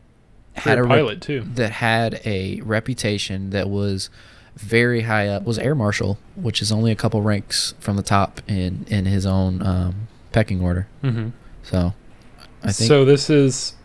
had 0.54 0.78
a 0.78 0.84
a 0.84 0.88
pilot 0.88 1.22
too. 1.22 1.46
that 1.56 1.72
had 1.72 2.20
a 2.26 2.60
reputation 2.62 3.52
that 3.52 3.70
was 3.70 4.10
very 4.58 5.02
high 5.04 5.30
up 5.30 5.44
was 5.46 5.58
air 5.58 5.74
marshal, 5.74 6.18
which 6.36 6.62
is 6.62 6.72
only 6.74 6.92
a 6.92 6.96
couple 6.96 7.22
ranks 7.22 7.74
from 7.80 7.96
the 7.96 8.04
top 8.04 8.42
in 8.48 8.86
in 8.90 9.06
his 9.06 9.26
own 9.26 9.62
um, 9.66 10.08
pecking 10.34 10.62
order. 10.62 10.88
Mm-hmm. 11.02 11.30
So 11.64 11.94
I 12.64 12.72
think 12.72 12.88
so. 12.88 13.06
This 13.06 13.30
is 13.30 13.76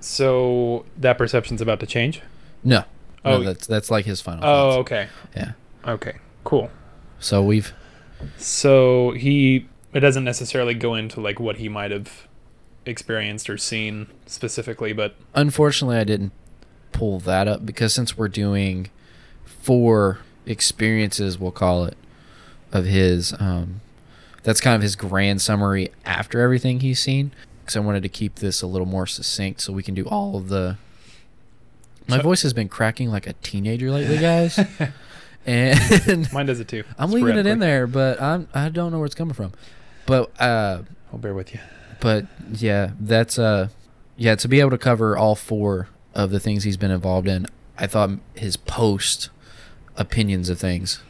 so 0.00 0.84
that 0.98 1.18
perception's 1.18 1.60
about 1.60 1.80
to 1.80 1.86
change. 1.86 2.22
no, 2.64 2.80
no, 3.24 3.32
Oh. 3.32 3.42
that's 3.42 3.66
that's 3.66 3.90
like 3.90 4.04
his 4.04 4.20
final. 4.20 4.44
Oh, 4.44 4.70
thoughts. 4.70 4.76
okay. 4.78 5.08
yeah. 5.34 5.52
Okay. 5.86 6.16
Cool. 6.44 6.70
So 7.18 7.42
we've 7.42 7.72
So 8.38 9.12
he 9.12 9.66
it 9.92 10.00
doesn't 10.00 10.24
necessarily 10.24 10.74
go 10.74 10.94
into 10.94 11.20
like 11.20 11.40
what 11.40 11.56
he 11.56 11.68
might 11.68 11.90
have 11.90 12.26
experienced 12.84 13.48
or 13.50 13.56
seen 13.58 14.06
specifically, 14.26 14.92
but 14.92 15.14
unfortunately 15.34 15.96
I 15.96 16.04
didn't 16.04 16.32
pull 16.92 17.18
that 17.20 17.48
up 17.48 17.64
because 17.66 17.92
since 17.94 18.16
we're 18.16 18.28
doing 18.28 18.90
four 19.44 20.18
experiences, 20.44 21.38
we'll 21.38 21.50
call 21.50 21.84
it, 21.86 21.96
of 22.72 22.84
his, 22.84 23.34
um, 23.40 23.80
that's 24.44 24.60
kind 24.60 24.76
of 24.76 24.82
his 24.82 24.94
grand 24.94 25.42
summary 25.42 25.90
after 26.04 26.40
everything 26.40 26.80
he's 26.80 27.00
seen. 27.00 27.32
Because 27.66 27.76
I 27.76 27.80
wanted 27.80 28.04
to 28.04 28.08
keep 28.08 28.36
this 28.36 28.62
a 28.62 28.66
little 28.68 28.86
more 28.86 29.08
succinct 29.08 29.60
so 29.60 29.72
we 29.72 29.82
can 29.82 29.92
do 29.94 30.04
all 30.04 30.36
of 30.36 30.48
the. 30.48 30.78
My 32.08 32.18
So- 32.18 32.22
voice 32.22 32.42
has 32.42 32.52
been 32.52 32.68
cracking 32.68 33.10
like 33.10 33.26
a 33.26 33.32
teenager 33.34 33.90
lately, 33.90 34.18
guys, 34.18 34.56
and 35.46 36.32
mine 36.32 36.46
does 36.46 36.60
it 36.60 36.68
too. 36.68 36.84
I'm 36.96 37.10
leaving 37.10 37.36
it 37.36 37.46
in 37.46 37.58
there, 37.58 37.86
but 37.88 38.22
I'm 38.22 38.46
I 38.54 38.68
don't 38.68 38.92
know 38.92 38.98
where 38.98 39.06
it's 39.06 39.14
coming 39.16 39.34
from. 39.34 39.52
But 40.06 40.30
uh, 40.40 40.82
I'll 41.12 41.18
bear 41.18 41.34
with 41.34 41.52
you. 41.52 41.58
but 42.00 42.26
yeah, 42.52 42.90
that's 43.00 43.36
uh, 43.38 43.68
yeah. 44.16 44.36
To 44.36 44.46
be 44.46 44.60
able 44.60 44.70
to 44.70 44.78
cover 44.78 45.16
all 45.16 45.34
four 45.34 45.88
of 46.14 46.30
the 46.30 46.38
things 46.38 46.62
he's 46.62 46.76
been 46.76 46.92
involved 46.92 47.26
in, 47.26 47.46
I 47.76 47.88
thought 47.88 48.10
his 48.34 48.56
post 48.56 49.30
opinions 49.96 50.48
of 50.48 50.60
things 50.60 51.00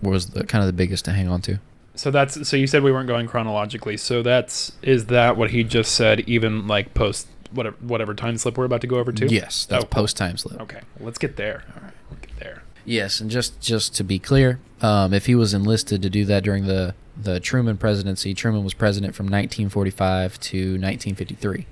was 0.00 0.30
the 0.30 0.44
kind 0.44 0.62
of 0.62 0.66
the 0.66 0.72
biggest 0.72 1.04
to 1.04 1.12
hang 1.12 1.28
on 1.28 1.42
to. 1.42 1.58
So 1.94 2.10
that's 2.10 2.48
so 2.48 2.56
you 2.56 2.66
said 2.66 2.82
we 2.82 2.92
weren't 2.92 3.08
going 3.08 3.26
chronologically. 3.26 3.96
So 3.96 4.22
that's 4.22 4.72
is 4.82 5.06
that 5.06 5.36
what 5.36 5.50
he 5.50 5.62
just 5.64 5.92
said? 5.94 6.20
Even 6.20 6.66
like 6.66 6.94
post 6.94 7.26
whatever 7.52 7.76
whatever 7.80 8.14
time 8.14 8.38
slip 8.38 8.56
we're 8.56 8.64
about 8.64 8.80
to 8.80 8.86
go 8.86 8.98
over 8.98 9.12
to. 9.12 9.26
Yes, 9.26 9.66
that's 9.66 9.84
Oh, 9.84 9.86
post 9.86 10.16
time 10.16 10.36
slip. 10.36 10.60
Okay, 10.62 10.80
let's 11.00 11.18
get 11.18 11.36
there. 11.36 11.64
All 11.76 11.82
right, 11.82 11.92
let's 12.10 12.26
get 12.26 12.38
there. 12.38 12.62
Yes, 12.84 13.20
and 13.20 13.30
just 13.30 13.60
just 13.60 13.94
to 13.96 14.04
be 14.04 14.18
clear, 14.18 14.58
um, 14.80 15.12
if 15.12 15.26
he 15.26 15.34
was 15.34 15.52
enlisted 15.54 16.02
to 16.02 16.10
do 16.10 16.24
that 16.24 16.42
during 16.42 16.66
the 16.66 16.94
the 17.16 17.38
Truman 17.40 17.76
presidency, 17.76 18.32
Truman 18.32 18.64
was 18.64 18.72
president 18.72 19.14
from 19.14 19.26
1945 19.26 20.40
to 20.40 20.56
1953. 20.56 21.66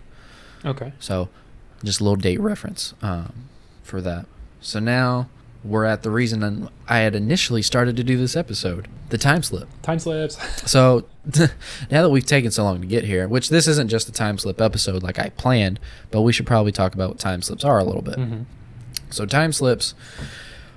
Okay. 0.67 0.93
So, 0.99 1.31
just 1.83 2.01
a 2.01 2.05
little 2.05 2.17
date 2.17 2.41
reference 2.41 2.93
um, 3.01 3.49
for 3.83 4.03
that. 4.03 4.27
So 4.61 4.79
now 4.81 5.31
we're 5.63 5.85
at 5.85 6.03
the 6.03 6.11
reason 6.11 6.69
I 6.89 6.99
had 6.99 7.15
initially 7.15 7.63
started 7.63 7.97
to 7.97 8.05
do 8.05 8.17
this 8.17 8.35
episode, 8.35 8.89
the 9.11 9.19
time 9.19 9.43
slip. 9.43 9.69
Time 9.83 9.99
slips. 9.99 10.39
So 10.71 11.07
now 11.91 12.03
that 12.03 12.11
we've 12.11 12.25
taken 12.25 12.51
so 12.51 12.65
long 12.65 12.81
to 12.81 12.87
get 12.87 13.05
here, 13.05 13.29
which 13.29 13.51
this 13.51 13.67
isn't 13.67 13.89
just 13.89 14.09
a 14.09 14.13
time 14.13 14.39
slip 14.39 14.61
episode 14.61 15.03
like 15.03 15.19
I 15.19 15.31
planned, 15.31 15.79
but 16.11 16.23
we 16.23 16.33
should 16.33 16.47
probably 16.47 16.73
talk 16.73 16.95
about 16.95 17.11
what 17.11 17.19
time 17.19 17.43
slips 17.43 17.65
are 17.65 17.79
a 17.79 17.85
little 17.85 18.03
bit. 18.03 18.17
mm-hmm. 18.17 18.43
So 19.11 19.27
time 19.27 19.53
slips 19.53 19.95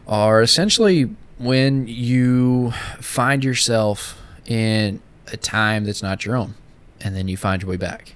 are 0.08 0.42
essentially 0.42 1.16
when 1.38 1.88
you 1.88 2.72
find 3.00 3.44
yourself 3.44 4.20
in 4.46 5.02
a 5.32 5.38
time 5.38 5.86
that's 5.86 6.04
not 6.04 6.26
your 6.26 6.36
own, 6.36 6.56
and 7.02 7.16
then 7.16 7.28
you 7.28 7.38
find 7.38 7.62
your 7.62 7.70
way 7.70 7.78
back. 7.78 8.16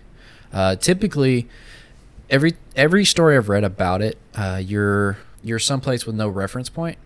Uh, 0.51 0.75
typically, 0.75 1.47
every 2.29 2.53
every 2.75 3.05
story 3.05 3.37
I've 3.37 3.49
read 3.49 3.63
about 3.63 4.01
it, 4.01 4.17
uh, 4.35 4.61
you're 4.63 5.17
you're 5.47 5.59
someplace 5.59 6.05
with 6.05 6.15
no 6.15 6.27
reference 6.27 6.69
point, 6.69 6.97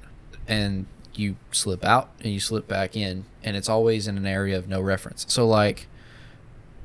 and 0.47 0.85
you 1.13 1.35
slip 1.51 1.83
out 1.85 2.09
and 2.23 2.33
you 2.33 2.39
slip 2.39 2.67
back 2.67 2.95
in, 2.95 3.25
and 3.43 3.55
it's 3.55 3.69
always 3.69 4.07
in 4.07 4.17
an 4.17 4.25
area 4.25 4.57
of 4.57 4.67
no 4.67 4.81
reference. 4.81 5.25
So 5.29 5.47
like, 5.47 5.87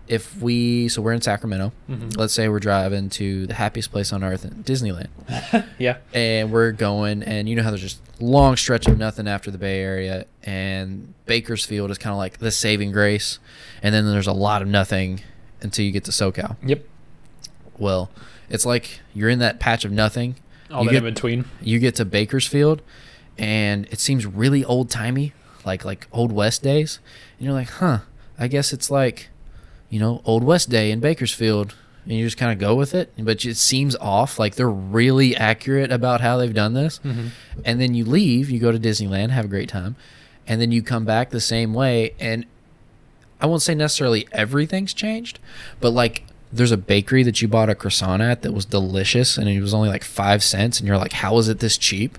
if 0.08 0.40
we 0.40 0.88
so 0.88 1.02
we're 1.02 1.12
in 1.12 1.20
Sacramento, 1.20 1.72
Mhm. 1.90 2.16
let's 2.16 2.32
say 2.32 2.48
we're 2.48 2.60
driving 2.60 3.08
to 3.10 3.46
the 3.48 3.54
happiest 3.54 3.90
place 3.90 4.12
on 4.12 4.22
earth, 4.22 4.46
Disneyland 4.64 5.08
Yeah. 5.78 5.96
and 6.14 6.52
we're 6.52 6.70
going 6.72 7.24
and 7.24 7.48
you 7.48 7.56
know 7.56 7.64
how 7.64 7.70
there's 7.70 7.82
just 7.82 8.00
long 8.20 8.56
stretch 8.56 8.86
of 8.86 8.98
nothing 8.98 9.26
after 9.26 9.50
the 9.50 9.58
bay 9.58 9.80
area 9.80 10.26
and 10.44 11.12
bakersfield 11.26 11.90
is 11.90 11.98
kind 11.98 12.12
of 12.12 12.18
like 12.18 12.38
the 12.38 12.52
saving 12.52 12.92
grace 12.92 13.40
and 13.82 13.92
then 13.94 14.06
there's 14.06 14.28
a 14.28 14.32
lot 14.32 14.62
of 14.62 14.68
nothing 14.68 15.20
until 15.60 15.84
you 15.84 15.90
get 15.90 16.04
to 16.04 16.12
socal 16.12 16.56
Yep. 16.64 16.84
well 17.78 18.08
it's 18.48 18.64
like 18.64 19.00
you're 19.12 19.28
in 19.28 19.40
that 19.40 19.58
patch 19.58 19.84
of 19.84 19.90
nothing 19.90 20.36
All 20.70 20.82
You 20.84 20.88
that 20.90 20.92
get- 20.94 21.04
in 21.06 21.14
between. 21.14 21.44
you 21.62 21.78
get 21.78 21.94
to 21.96 22.04
bakersfield 22.04 22.82
and 23.38 23.86
it 23.90 24.00
seems 24.00 24.24
really 24.26 24.64
old 24.64 24.90
timey 24.90 25.32
like 25.64 25.84
like 25.84 26.06
old 26.12 26.32
west 26.32 26.62
days 26.62 27.00
and 27.38 27.44
you're 27.46 27.54
like 27.54 27.68
huh 27.68 27.98
i 28.38 28.48
guess 28.48 28.72
it's 28.72 28.90
like 28.90 29.28
you 29.90 30.00
know 30.00 30.22
old 30.24 30.42
west 30.42 30.70
day 30.70 30.90
in 30.90 31.00
bakersfield 31.00 31.74
and 32.04 32.12
you 32.14 32.24
just 32.24 32.36
kind 32.38 32.50
of 32.52 32.58
go 32.58 32.74
with 32.74 32.94
it 32.94 33.12
but 33.18 33.44
it 33.44 33.56
seems 33.56 33.94
off 33.96 34.38
like 34.38 34.54
they're 34.54 34.70
really 34.70 35.36
accurate 35.36 35.92
about 35.92 36.20
how 36.20 36.36
they've 36.38 36.54
done 36.54 36.72
this 36.74 36.98
Mm-hmm. 37.04 37.28
and 37.64 37.80
then 37.80 37.94
you 37.94 38.04
leave 38.04 38.48
you 38.48 38.58
go 38.58 38.72
to 38.72 38.78
disneyland 38.78 39.30
have 39.30 39.44
a 39.44 39.48
great 39.48 39.68
time 39.68 39.96
and 40.46 40.60
then 40.60 40.72
you 40.72 40.82
come 40.82 41.04
back 41.04 41.30
the 41.30 41.40
same 41.40 41.74
way 41.74 42.14
and 42.18 42.46
i 43.40 43.44
won't 43.46 43.60
say 43.62 43.74
necessarily 43.74 44.26
everything's 44.32 44.94
changed 44.94 45.38
but 45.80 45.90
like 45.90 46.24
there's 46.52 46.72
a 46.72 46.76
bakery 46.76 47.22
that 47.22 47.42
you 47.42 47.48
bought 47.48 47.68
a 47.68 47.74
croissant 47.74 48.22
at 48.22 48.42
that 48.42 48.52
was 48.52 48.64
delicious 48.64 49.36
and 49.36 49.48
it 49.48 49.60
was 49.60 49.74
only 49.74 49.88
like 49.88 50.04
five 50.04 50.42
cents 50.42 50.78
and 50.78 50.86
you're 50.86 50.98
like 50.98 51.12
how 51.12 51.38
is 51.38 51.48
it 51.48 51.58
this 51.58 51.76
cheap? 51.78 52.18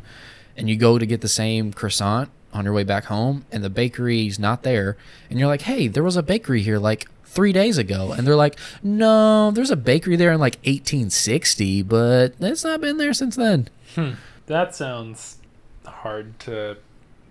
And 0.56 0.70
you 0.70 0.76
go 0.76 0.98
to 0.98 1.06
get 1.06 1.22
the 1.22 1.28
same 1.28 1.72
croissant 1.72 2.30
on 2.54 2.66
your 2.66 2.74
way 2.74 2.84
back 2.84 3.06
home 3.06 3.46
and 3.52 3.63
the 3.63 3.70
bakery's 3.70 4.40
not 4.40 4.63
there 4.63 4.98
and 5.30 5.40
you're 5.40 5.48
like 5.48 5.62
hey 5.62 5.88
there 5.88 6.04
was 6.04 6.18
a 6.18 6.24
bakery 6.24 6.62
here 6.62 6.78
like 6.80 7.08
three 7.26 7.52
days 7.52 7.78
ago. 7.78 8.12
And 8.12 8.26
they're 8.26 8.36
like 8.36 8.58
no 8.84 9.52
there's 9.52 9.72
a 9.72 9.76
bakery 9.76 10.16
there 10.16 10.32
in 10.32 10.40
like 10.40 10.56
1860 10.58 11.84
but 11.84 12.34
it's 12.40 12.63
not 12.63 12.82
been 12.82 12.98
there 12.98 13.13
since 13.13 13.36
then. 13.36 13.70
Hmm. 13.96 14.12
That 14.48 14.76
sounds 14.76 15.38
hard 15.86 16.40
to. 16.42 16.78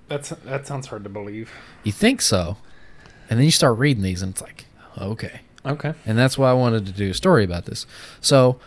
That's 0.09 0.29
that 0.31 0.67
sounds 0.67 0.87
hard 0.87 1.03
to 1.05 1.11
believe. 1.11 1.51
you 1.83 1.93
think 1.93 2.21
so. 2.21 2.59
And 3.29 3.39
then 3.39 3.45
you 3.45 3.51
start 3.51 3.79
reading 3.79 4.03
these 4.03 4.23
and 4.23 4.33
it's 4.33 4.41
like 4.43 4.67
okay 4.99 5.41
Okay. 5.67 5.95
and 6.07 6.17
that's 6.17 6.39
why 6.39 6.51
I 6.51 6.55
wanted 6.55 6.87
to 6.87 6.93
do 6.93 7.11
a 7.11 7.15
story 7.15 7.43
about 7.45 7.65
this. 7.67 7.87
So 8.21 8.59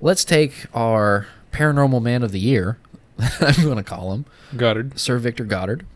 let's 0.00 0.24
take 0.24 0.66
our 0.74 1.26
paranormal 1.52 2.02
man 2.02 2.22
of 2.22 2.30
the 2.32 2.40
year, 2.40 2.78
I'm 3.18 3.62
going 3.64 3.76
to 3.76 3.82
call 3.82 4.12
him 4.12 4.24
Goddard. 4.56 4.98
Sir 4.98 5.18
Victor 5.18 5.44
Goddard, 5.44 5.86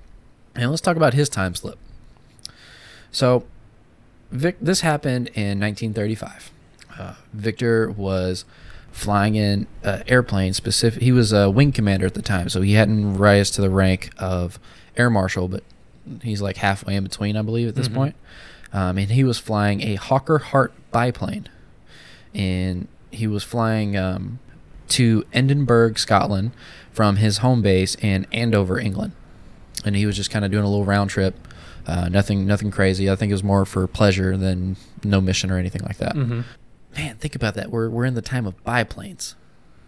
and 0.54 0.70
let's 0.70 0.80
talk 0.80 0.96
about 0.96 1.14
his 1.14 1.28
time 1.28 1.54
slip. 1.54 1.78
So, 3.10 3.44
Vic, 4.30 4.56
this 4.60 4.82
happened 4.82 5.28
in 5.28 5.58
1935. 5.60 6.50
Uh, 6.98 7.14
Victor 7.32 7.90
was 7.90 8.44
flying 8.92 9.34
in 9.36 9.66
an 9.82 10.02
airplane. 10.06 10.52
Specific, 10.52 11.02
he 11.02 11.12
was 11.12 11.32
a 11.32 11.50
wing 11.50 11.72
commander 11.72 12.06
at 12.06 12.14
the 12.14 12.22
time, 12.22 12.48
so 12.48 12.60
he 12.60 12.74
hadn't 12.74 13.16
rise 13.16 13.50
to 13.52 13.60
the 13.62 13.70
rank 13.70 14.10
of 14.18 14.58
air 14.96 15.08
marshal, 15.10 15.48
but 15.48 15.62
he's 16.22 16.42
like 16.42 16.56
halfway 16.58 16.96
in 16.96 17.04
between, 17.04 17.36
I 17.36 17.42
believe, 17.42 17.68
at 17.68 17.74
this 17.74 17.88
Mhm. 17.88 17.94
point. 17.94 18.16
Um, 18.72 18.98
and 18.98 19.11
he 19.11 19.24
was 19.24 19.38
flying 19.38 19.83
a 19.83 19.94
Hawker 19.94 20.38
Hart 20.38 20.72
biplane, 20.92 21.48
and 22.35 22.87
he 23.11 23.26
was 23.26 23.42
flying 23.42 23.96
um, 23.96 24.38
to 24.88 25.24
Edinburgh, 25.33 25.94
Scotland, 25.94 26.52
from 26.92 27.16
his 27.16 27.38
home 27.38 27.62
base 27.62 27.94
in 27.96 28.26
Andover, 28.33 28.78
England, 28.78 29.12
and 29.85 29.96
he 29.96 30.04
was 30.04 30.16
just 30.16 30.31
kind 30.31 30.44
of 30.44 30.50
doing 30.50 30.64
a 30.64 30.68
little 30.68 30.85
round 30.85 31.11
trip. 31.11 31.35
Uh, 31.87 32.09
nothing, 32.11 32.46
nothing 32.46 32.70
crazy. 32.70 33.11
I 33.11 33.16
think 33.16 33.31
it 33.31 33.35
was 33.35 33.44
more 33.44 33.64
for 33.64 33.87
pleasure 33.87 34.37
than 34.37 34.76
no 35.02 35.22
mission 35.22 35.50
or 35.50 35.57
anything 35.57 35.83
like 35.83 35.96
that. 35.96 36.14
Mm-hmm. 36.14 36.42
Man, 36.96 37.16
think 37.16 37.35
about 37.35 37.54
that. 37.54 37.70
We're 37.70 37.88
we're 37.88 38.04
in 38.04 38.14
the 38.14 38.22
time 38.22 38.46
of 38.46 38.62
biplanes. 38.64 39.37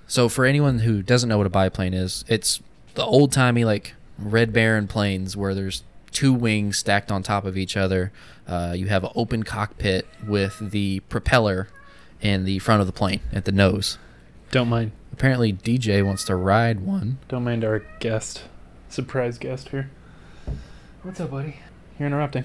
So 0.07 0.29
for 0.29 0.45
anyone 0.45 0.81
who 0.81 1.03
doesn't 1.03 1.29
know 1.29 1.39
what 1.39 1.47
a 1.47 1.51
biplane 1.51 1.93
is, 1.93 2.25
it's 2.27 2.61
the 2.95 3.05
old 3.05 3.33
timey 3.33 3.65
like 3.65 3.95
Red 4.19 4.53
Baron 4.53 4.89
planes 4.89 5.37
where 5.37 5.55
there's 5.55 5.83
two 6.13 6.33
wings 6.33 6.79
stacked 6.79 7.11
on 7.11 7.23
top 7.23 7.45
of 7.45 7.57
each 7.57 7.77
other. 7.77 8.13
Uh, 8.47 8.75
you 8.77 8.87
have 8.87 9.05
an 9.05 9.11
open 9.15 9.43
cockpit 9.43 10.07
with 10.27 10.71
the 10.71 11.01
propeller 11.09 11.69
in 12.21 12.45
the 12.45 12.59
front 12.59 12.81
of 12.81 12.87
the 12.87 12.93
plane 12.93 13.21
at 13.33 13.45
the 13.45 13.53
nose. 13.53 13.99
Don't 14.51 14.69
mind. 14.69 14.93
Apparently, 15.13 15.53
DJ 15.53 16.05
wants 16.05 16.25
to 16.25 16.35
ride 16.35 16.81
one. 16.81 17.19
Don't 17.29 17.45
mind 17.45 17.65
our 17.65 17.81
guest, 18.01 18.43
surprise 18.89 19.39
guest 19.39 19.69
here. 19.69 19.91
What's 21.03 21.21
up, 21.21 21.31
buddy? 21.31 21.57
You're 21.99 22.09
interrupting. 22.09 22.45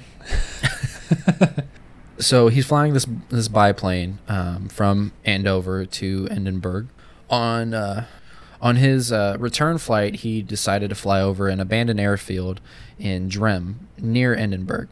so 2.19 2.47
he's 2.47 2.65
flying 2.65 2.93
this 2.93 3.07
this 3.29 3.47
biplane 3.47 4.19
um, 4.27 4.69
from 4.69 5.13
Andover 5.23 5.85
to 5.85 6.27
Edinburgh. 6.29 6.87
On 7.29 7.73
uh, 7.73 8.05
on 8.61 8.77
his 8.77 9.11
uh, 9.11 9.37
return 9.39 9.77
flight, 9.77 10.15
he 10.17 10.41
decided 10.41 10.89
to 10.89 10.95
fly 10.95 11.21
over 11.21 11.47
an 11.47 11.59
abandoned 11.59 11.99
airfield 11.99 12.61
in 12.97 13.27
Drem 13.27 13.87
near 13.97 14.35
Edinburgh. 14.35 14.87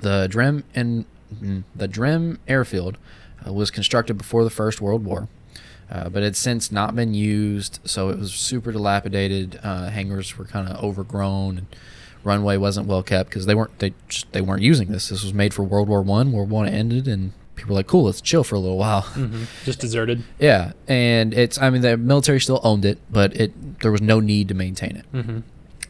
The 0.00 0.28
Drem 0.30 0.64
and 0.74 1.04
mm, 1.34 1.64
the 1.74 1.88
Drem 1.88 2.38
airfield 2.48 2.96
uh, 3.46 3.52
was 3.52 3.70
constructed 3.70 4.14
before 4.14 4.44
the 4.44 4.50
First 4.50 4.80
World 4.80 5.04
War. 5.04 5.28
Uh, 5.90 6.08
but 6.08 6.22
it's 6.22 6.38
since 6.38 6.70
not 6.70 6.94
been 6.94 7.14
used, 7.14 7.80
so 7.84 8.10
it 8.10 8.18
was 8.18 8.32
super 8.32 8.70
dilapidated. 8.70 9.58
Uh, 9.62 9.88
hangars 9.88 10.38
were 10.38 10.44
kind 10.44 10.68
of 10.68 10.82
overgrown, 10.82 11.58
and 11.58 11.66
runway 12.22 12.56
wasn't 12.56 12.86
well 12.86 13.02
kept 13.02 13.28
because 13.28 13.46
they 13.46 13.56
weren't 13.56 13.76
they 13.80 13.92
just, 14.08 14.30
they 14.30 14.40
weren't 14.40 14.62
using 14.62 14.92
this. 14.92 15.08
This 15.08 15.24
was 15.24 15.34
made 15.34 15.52
for 15.52 15.64
World 15.64 15.88
War 15.88 16.00
One. 16.00 16.30
World 16.30 16.48
War 16.48 16.62
One 16.62 16.72
ended, 16.72 17.08
and 17.08 17.32
people 17.60 17.74
were 17.74 17.78
like, 17.78 17.86
"Cool, 17.86 18.04
let's 18.04 18.20
chill 18.20 18.44
for 18.44 18.54
a 18.54 18.58
little 18.58 18.78
while." 18.78 19.02
Mm-hmm. 19.02 19.44
Just 19.64 19.80
deserted. 19.80 20.22
yeah, 20.38 20.72
and 20.88 21.32
it's 21.34 21.60
I 21.60 21.70
mean 21.70 21.82
the 21.82 21.96
military 21.96 22.40
still 22.40 22.60
owned 22.62 22.84
it, 22.84 22.98
but 23.10 23.34
it 23.36 23.80
there 23.80 23.92
was 23.92 24.02
no 24.02 24.20
need 24.20 24.48
to 24.48 24.54
maintain 24.54 24.96
it. 24.96 25.12
Mm-hmm. 25.12 25.38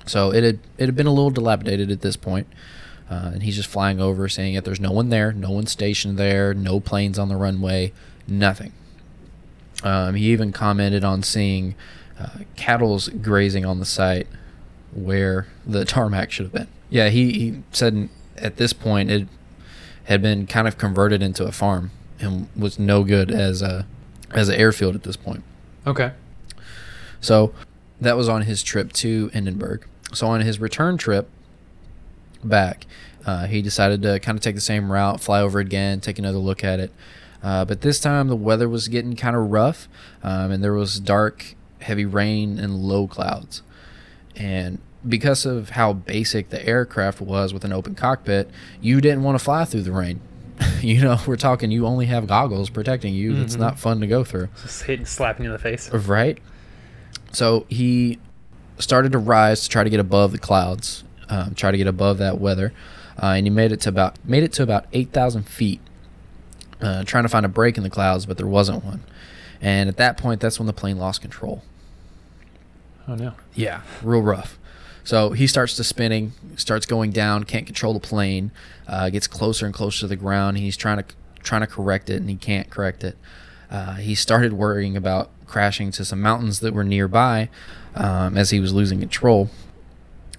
So 0.06 0.32
it 0.32 0.44
had 0.44 0.58
it 0.78 0.86
had 0.86 0.96
been 0.96 1.06
a 1.06 1.12
little 1.12 1.30
dilapidated 1.30 1.90
at 1.90 2.00
this 2.00 2.16
point. 2.16 2.46
Uh, 3.10 3.32
and 3.34 3.42
he's 3.42 3.56
just 3.56 3.68
flying 3.68 4.00
over, 4.00 4.28
saying 4.28 4.54
that 4.54 4.64
there's 4.64 4.78
no 4.78 4.92
one 4.92 5.08
there, 5.08 5.32
no 5.32 5.50
one 5.50 5.66
stationed 5.66 6.16
there, 6.16 6.54
no 6.54 6.78
planes 6.78 7.18
on 7.18 7.28
the 7.28 7.34
runway, 7.34 7.92
nothing. 8.28 8.72
Um, 9.82 10.14
he 10.14 10.26
even 10.30 10.52
commented 10.52 11.02
on 11.02 11.24
seeing 11.24 11.74
uh, 12.20 12.28
cattle's 12.54 13.08
grazing 13.08 13.64
on 13.64 13.80
the 13.80 13.84
site 13.84 14.28
where 14.92 15.48
the 15.66 15.84
tarmac 15.94 16.30
should 16.30 16.46
have 16.46 16.52
been. 16.52 16.68
Yeah, 16.88 17.08
he, 17.08 17.32
he 17.32 17.62
said 17.72 18.08
at 18.36 18.56
this 18.58 18.72
point 18.72 19.10
it 19.10 19.26
had 20.10 20.20
been 20.20 20.44
kind 20.44 20.66
of 20.66 20.76
converted 20.76 21.22
into 21.22 21.44
a 21.46 21.52
farm 21.52 21.92
and 22.18 22.48
was 22.56 22.80
no 22.80 23.04
good 23.04 23.30
as 23.30 23.62
a 23.62 23.86
as 24.32 24.48
an 24.48 24.56
airfield 24.56 24.96
at 24.96 25.04
this 25.04 25.16
point. 25.16 25.44
Okay. 25.86 26.12
So 27.20 27.54
that 28.00 28.16
was 28.16 28.28
on 28.28 28.42
his 28.42 28.62
trip 28.62 28.92
to 28.94 29.30
Edinburgh. 29.32 29.80
So 30.12 30.26
on 30.26 30.40
his 30.40 30.58
return 30.58 30.98
trip 30.98 31.28
back, 32.42 32.86
uh, 33.24 33.46
he 33.46 33.62
decided 33.62 34.02
to 34.02 34.18
kind 34.18 34.36
of 34.36 34.42
take 34.42 34.56
the 34.56 34.60
same 34.60 34.90
route, 34.90 35.20
fly 35.20 35.40
over 35.40 35.60
again, 35.60 36.00
take 36.00 36.18
another 36.18 36.38
look 36.38 36.64
at 36.64 36.80
it. 36.80 36.92
Uh, 37.42 37.64
but 37.64 37.80
this 37.82 38.00
time 38.00 38.26
the 38.26 38.36
weather 38.36 38.68
was 38.68 38.88
getting 38.88 39.14
kind 39.14 39.36
of 39.36 39.50
rough, 39.50 39.88
um, 40.24 40.50
and 40.50 40.62
there 40.62 40.74
was 40.74 40.98
dark, 40.98 41.54
heavy 41.80 42.04
rain 42.04 42.58
and 42.58 42.74
low 42.74 43.06
clouds. 43.06 43.62
And 44.34 44.80
because 45.08 45.46
of 45.46 45.70
how 45.70 45.92
basic 45.92 46.50
the 46.50 46.64
aircraft 46.66 47.20
was 47.20 47.52
with 47.54 47.64
an 47.64 47.72
open 47.72 47.94
cockpit, 47.94 48.50
you 48.80 49.00
didn't 49.00 49.22
want 49.22 49.38
to 49.38 49.44
fly 49.44 49.64
through 49.64 49.82
the 49.82 49.92
rain. 49.92 50.20
you 50.80 51.00
know, 51.00 51.18
we're 51.26 51.36
talking 51.36 51.70
you 51.70 51.86
only 51.86 52.06
have 52.06 52.26
goggles 52.26 52.68
protecting 52.70 53.14
you. 53.14 53.34
That's 53.36 53.56
Mhm. 53.56 53.60
not 53.60 53.78
fun 53.78 54.00
to 54.00 54.06
go 54.06 54.24
through. 54.24 54.48
Just 54.62 54.82
hitting, 54.82 55.06
slapping 55.06 55.44
you 55.44 55.50
in 55.50 55.52
the 55.54 55.58
face. 55.62 55.90
Right. 55.92 56.38
So 57.32 57.64
he 57.68 58.18
started 58.78 59.12
to 59.12 59.18
rise 59.18 59.62
to 59.62 59.68
try 59.68 59.84
to 59.84 59.90
get 59.90 60.00
above 60.00 60.32
the 60.32 60.38
clouds, 60.38 61.04
um, 61.28 61.54
try 61.54 61.70
to 61.70 61.78
get 61.78 61.86
above 61.86 62.18
that 62.18 62.38
weather, 62.40 62.72
uh, 63.22 63.26
and 63.36 63.46
he 63.46 63.50
made 63.50 63.72
it 63.72 63.80
to 63.82 63.88
about 63.88 64.16
made 64.24 64.42
it 64.42 64.52
to 64.54 64.62
about 64.62 64.84
eight 64.92 65.12
thousand 65.12 65.44
feet, 65.44 65.80
uh, 66.82 67.04
trying 67.04 67.24
to 67.24 67.28
find 67.28 67.46
a 67.46 67.48
break 67.48 67.76
in 67.78 67.82
the 67.82 67.90
clouds, 67.90 68.26
but 68.26 68.36
there 68.36 68.46
wasn't 68.46 68.84
one. 68.84 69.00
And 69.62 69.88
at 69.88 69.96
that 69.98 70.16
point, 70.18 70.40
that's 70.40 70.58
when 70.58 70.66
the 70.66 70.72
plane 70.72 70.98
lost 70.98 71.20
control. 71.22 71.62
Oh 73.08 73.14
no. 73.14 73.32
Yeah, 73.54 73.80
real 74.02 74.22
rough. 74.22 74.58
So 75.04 75.30
he 75.30 75.46
starts 75.46 75.76
to 75.76 75.84
spinning, 75.84 76.32
starts 76.56 76.86
going 76.86 77.10
down, 77.10 77.44
can't 77.44 77.66
control 77.66 77.94
the 77.94 78.00
plane, 78.00 78.50
uh, 78.86 79.10
gets 79.10 79.26
closer 79.26 79.66
and 79.66 79.74
closer 79.74 80.00
to 80.00 80.06
the 80.06 80.16
ground. 80.16 80.58
He's 80.58 80.76
trying 80.76 80.98
to 80.98 81.04
trying 81.42 81.62
to 81.62 81.66
correct 81.66 82.10
it, 82.10 82.16
and 82.16 82.28
he 82.28 82.36
can't 82.36 82.68
correct 82.70 83.02
it. 83.02 83.16
Uh, 83.70 83.94
he 83.94 84.14
started 84.14 84.52
worrying 84.52 84.96
about 84.96 85.30
crashing 85.46 85.90
to 85.92 86.04
some 86.04 86.20
mountains 86.20 86.60
that 86.60 86.74
were 86.74 86.84
nearby 86.84 87.48
um, 87.94 88.36
as 88.36 88.50
he 88.50 88.60
was 88.60 88.72
losing 88.72 89.00
control. 89.00 89.48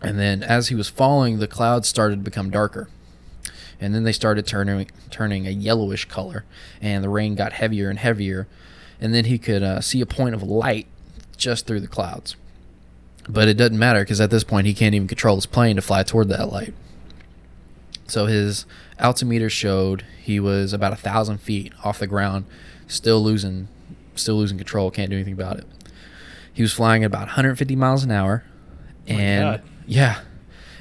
And 0.02 0.20
then 0.20 0.44
as 0.44 0.70
he 0.70 0.76
was 0.76 0.90
falling, 0.90 1.40
the 1.40 1.48
clouds 1.48 1.88
started 1.88 2.18
to 2.18 2.22
become 2.22 2.50
darker. 2.50 2.90
And 3.80 3.96
then 3.96 4.04
they 4.04 4.12
started 4.12 4.46
turning 4.46 4.90
turning 5.10 5.48
a 5.48 5.52
yellowish 5.52 6.06
color, 6.06 6.46
and 6.82 7.04
the 7.04 7.10
rain 7.10 7.36
got 7.36 7.54
heavier 7.54 7.90
and 7.90 7.98
heavier. 7.98 8.48
And 9.00 9.14
then 9.14 9.26
he 9.26 9.40
could 9.40 9.64
uh, 9.64 9.82
see 9.82 10.02
a 10.02 10.06
point 10.06 10.36
of 10.36 10.44
light 10.44 10.88
just 11.36 11.66
through 11.66 11.80
the 11.80 11.88
clouds. 11.88 12.36
But 13.30 13.48
it 13.48 13.56
doesn't 13.56 13.78
matter 13.78 14.00
because 14.02 14.20
at 14.20 14.30
this 14.32 14.44
point 14.44 14.68
he 14.68 14.74
can't 14.74 14.96
even 14.96 15.08
control 15.08 15.36
his 15.36 15.46
plane 15.46 15.76
to 15.76 15.82
fly 15.82 16.04
toward 16.04 16.28
that 16.30 16.52
light. 16.52 16.74
So 18.08 18.26
his 18.26 18.66
altimeter 19.00 19.50
showed 19.50 20.04
he 20.22 20.40
was 20.40 20.74
about 20.74 20.92
a 20.94 20.98
thousand 20.98 21.38
feet 21.40 21.72
off 21.84 22.00
the 22.00 22.08
ground, 22.08 22.46
still 22.88 23.24
losing, 23.24 23.68
still 24.16 24.36
losing 24.36 24.58
control. 24.58 24.92
Can't 24.92 25.10
do 25.10 25.16
anything 25.16 25.34
about 25.34 25.58
it. 25.58 25.66
He 26.54 26.62
was 26.62 26.74
flying 26.74 27.04
at 27.04 27.08
about 27.08 27.28
150 27.28 27.76
miles 27.78 28.04
an 28.04 28.12
hour, 28.12 28.44
Oh 29.08 29.14
and 29.14 29.44
God. 29.44 29.62
yeah, 29.88 30.22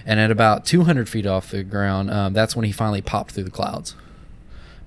and 0.04 0.18
at 0.18 0.30
about 0.32 0.64
200 0.66 1.08
feet 1.08 1.26
off 1.26 1.52
the 1.52 1.62
ground, 1.62 2.10
um, 2.10 2.32
that's 2.32 2.56
when 2.56 2.64
he 2.64 2.72
finally 2.72 3.00
popped 3.00 3.30
through 3.32 3.44
the 3.44 3.50
clouds. 3.50 3.94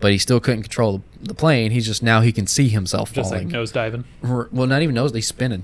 But 0.02 0.12
he 0.12 0.18
still 0.18 0.42
couldn't 0.42 0.64
control 0.64 1.02
the, 1.22 1.28
the 1.30 1.34
plane. 1.34 1.72
He's 1.72 1.86
just 1.86 2.04
now 2.04 2.20
he 2.20 2.34
can 2.34 2.46
see 2.48 2.68
himself 2.68 3.14
Just 3.14 3.30
falling. 3.30 3.48
Just 3.48 3.54
like 3.54 3.54
nose 3.54 3.72
diving. 3.72 4.04
Well, 4.52 4.68
not 4.68 4.82
even 4.82 4.96
nose. 4.96 5.14
He's 5.14 5.28
spinning. 5.28 5.64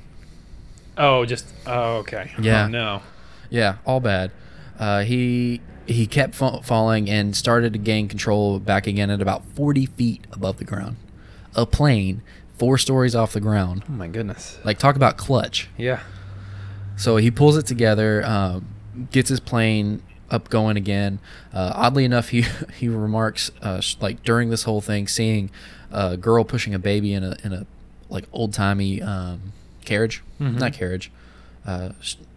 Oh, 1.00 1.26
just 1.26 1.46
oh, 1.66 1.98
okay. 1.98 2.32
Yeah. 2.40 2.66
Oh, 2.66 2.68
no. 2.68 3.02
Yeah, 3.50 3.78
all 3.86 4.00
bad. 4.00 4.32
Uh, 4.78 5.02
he 5.04 5.62
he 5.88 6.06
kept 6.06 6.36
fa- 6.36 6.62
falling 6.62 7.10
and 7.10 7.36
started 7.36 7.74
to 7.74 7.80
gain 7.80 8.08
control 8.08 8.60
back 8.60 8.86
again 8.86 9.10
at 9.10 9.22
about 9.22 9.44
40 9.56 9.88
feet 9.88 10.28
above 10.32 10.58
the 10.58 10.66
ground. 10.66 10.98
A 11.56 11.66
plane 11.66 12.22
four 12.60 12.78
stories 12.78 13.16
off 13.16 13.34
the 13.34 13.40
ground. 13.40 13.84
Oh 13.90 13.94
my 13.94 14.08
goodness. 14.08 14.60
Like 14.64 14.78
talk 14.78 14.96
about 14.96 15.18
clutch. 15.18 15.70
Yeah. 15.78 16.02
So 16.98 17.16
he 17.18 17.32
pulls 17.32 17.56
it 17.58 17.66
together, 17.66 18.24
um, 18.26 18.68
gets 19.12 19.30
his 19.30 19.40
plane 19.40 20.04
up 20.30 20.50
going 20.50 20.76
again. 20.78 21.20
Uh, 21.54 21.72
oddly 21.74 22.04
enough, 22.06 22.30
he 22.30 22.42
he 22.78 22.88
remarks 22.90 23.50
uh, 23.62 23.80
sh- 23.80 23.96
like 24.02 24.22
during 24.24 24.50
this 24.50 24.64
whole 24.64 24.82
thing, 24.82 25.08
seeing 25.08 25.50
a 25.92 26.18
girl 26.18 26.44
pushing 26.44 26.74
a 26.76 26.80
baby 26.80 27.14
in 27.14 27.24
a 27.24 27.36
in 27.44 27.54
a 27.54 27.66
like 28.10 28.26
old 28.32 28.54
timey 28.54 29.02
um, 29.02 29.54
carriage, 29.90 30.22
Mhm. 30.40 30.60
not 30.60 30.74
carriage, 30.74 31.12
uh, 31.66 31.90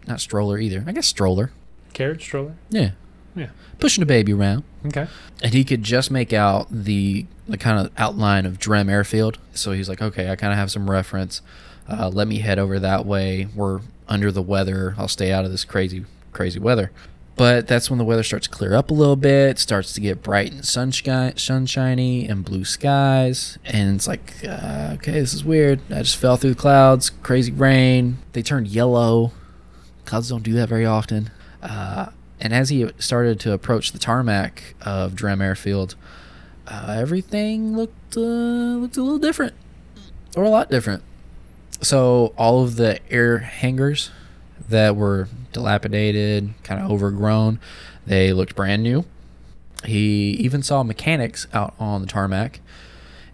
not 0.07 0.19
stroller 0.19 0.57
either. 0.57 0.83
I 0.87 0.91
guess 0.91 1.07
stroller. 1.07 1.51
Carriage 1.93 2.23
stroller. 2.23 2.53
Yeah, 2.69 2.91
Yeah. 3.35 3.47
pushing 3.79 4.01
a 4.01 4.05
baby 4.05 4.33
around. 4.33 4.63
Okay. 4.85 5.07
And 5.41 5.53
he 5.53 5.63
could 5.63 5.83
just 5.83 6.11
make 6.11 6.33
out 6.33 6.67
the 6.71 7.25
the 7.47 7.57
kind 7.57 7.77
of 7.77 7.91
outline 7.97 8.45
of 8.45 8.57
Drem 8.57 8.87
Airfield. 8.89 9.37
So 9.53 9.73
he's 9.73 9.89
like, 9.89 10.01
okay, 10.01 10.29
I 10.31 10.37
kind 10.37 10.53
of 10.53 10.57
have 10.59 10.71
some 10.71 10.89
reference. 10.89 11.41
Uh, 11.89 12.07
let 12.07 12.25
me 12.25 12.39
head 12.39 12.57
over 12.57 12.79
that 12.79 13.05
way. 13.05 13.47
We're 13.53 13.81
under 14.07 14.31
the 14.31 14.41
weather. 14.41 14.95
I'll 14.97 15.09
stay 15.09 15.33
out 15.33 15.43
of 15.43 15.51
this 15.51 15.65
crazy, 15.65 16.05
crazy 16.31 16.59
weather. 16.59 16.91
But 17.35 17.67
that's 17.67 17.89
when 17.89 17.97
the 17.97 18.05
weather 18.05 18.21
starts 18.21 18.47
to 18.47 18.53
clear 18.53 18.75
up 18.75 18.91
a 18.91 18.93
little 18.93 19.15
bit. 19.15 19.57
Starts 19.57 19.93
to 19.93 20.01
get 20.01 20.21
bright 20.21 20.51
and 20.51 20.63
sunshine, 20.63 21.35
sunshiny 21.37 22.27
and 22.27 22.45
blue 22.45 22.63
skies. 22.63 23.57
And 23.65 23.95
it's 23.95 24.07
like, 24.07 24.33
uh, 24.47 24.91
okay, 24.95 25.13
this 25.13 25.33
is 25.33 25.43
weird. 25.43 25.81
I 25.89 26.03
just 26.03 26.17
fell 26.17 26.37
through 26.37 26.51
the 26.51 26.59
clouds. 26.59 27.09
Crazy 27.09 27.51
rain. 27.51 28.19
They 28.33 28.43
turned 28.43 28.67
yellow. 28.67 29.31
Clouds 30.05 30.29
don't 30.29 30.43
do 30.43 30.53
that 30.53 30.69
very 30.69 30.85
often. 30.85 31.31
Uh, 31.61 32.11
and 32.39 32.53
as 32.53 32.69
he 32.69 32.89
started 32.99 33.39
to 33.41 33.53
approach 33.53 33.93
the 33.93 33.99
tarmac 33.99 34.75
of 34.81 35.15
Drem 35.15 35.41
Airfield, 35.41 35.95
uh, 36.67 36.95
everything 36.99 37.75
looked 37.75 38.15
uh, 38.15 38.19
looked 38.19 38.97
a 38.97 39.01
little 39.01 39.17
different, 39.19 39.53
or 40.35 40.43
a 40.43 40.49
lot 40.49 40.69
different. 40.69 41.03
So 41.81 42.33
all 42.37 42.63
of 42.63 42.75
the 42.75 42.99
air 43.11 43.39
hangars 43.39 44.11
that 44.69 44.95
were 44.95 45.27
dilapidated, 45.53 46.53
kind 46.63 46.83
of 46.83 46.91
overgrown, 46.91 47.59
they 48.05 48.33
looked 48.33 48.55
brand 48.55 48.83
new. 48.83 49.05
He 49.85 50.31
even 50.39 50.63
saw 50.63 50.83
mechanics 50.83 51.47
out 51.53 51.73
on 51.79 52.01
the 52.01 52.07
tarmac, 52.07 52.59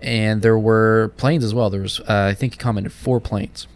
and 0.02 0.42
there 0.42 0.58
were 0.58 1.14
planes 1.18 1.44
as 1.44 1.54
well. 1.54 1.70
There 1.70 1.82
was, 1.82 2.00
uh, 2.02 2.28
I 2.32 2.34
think, 2.34 2.54
he 2.54 2.60
commented 2.60 2.92
four 2.92 3.20
planes. 3.20 3.68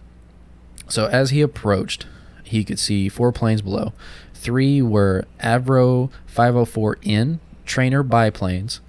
So 0.87 1.07
as 1.07 1.29
he 1.29 1.41
approached, 1.41 2.07
he 2.43 2.63
could 2.63 2.79
see 2.79 3.09
four 3.09 3.31
planes 3.31 3.61
below. 3.61 3.93
Three 4.33 4.81
were 4.81 5.25
Avro 5.39 6.11
504N 6.33 7.39
trainer 7.65 8.03
biplanes. 8.03 8.81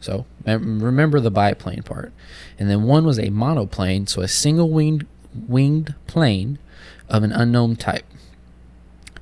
So 0.00 0.26
remember 0.44 1.20
the 1.20 1.30
biplane 1.30 1.82
part. 1.82 2.12
And 2.58 2.70
then 2.70 2.84
one 2.84 3.04
was 3.04 3.18
a 3.18 3.30
monoplane, 3.30 4.06
so 4.06 4.22
a 4.22 4.28
single 4.28 4.70
winged 4.70 5.06
winged 5.46 5.94
plane 6.06 6.58
of 7.08 7.22
an 7.22 7.32
unknown 7.32 7.76
type. 7.76 8.04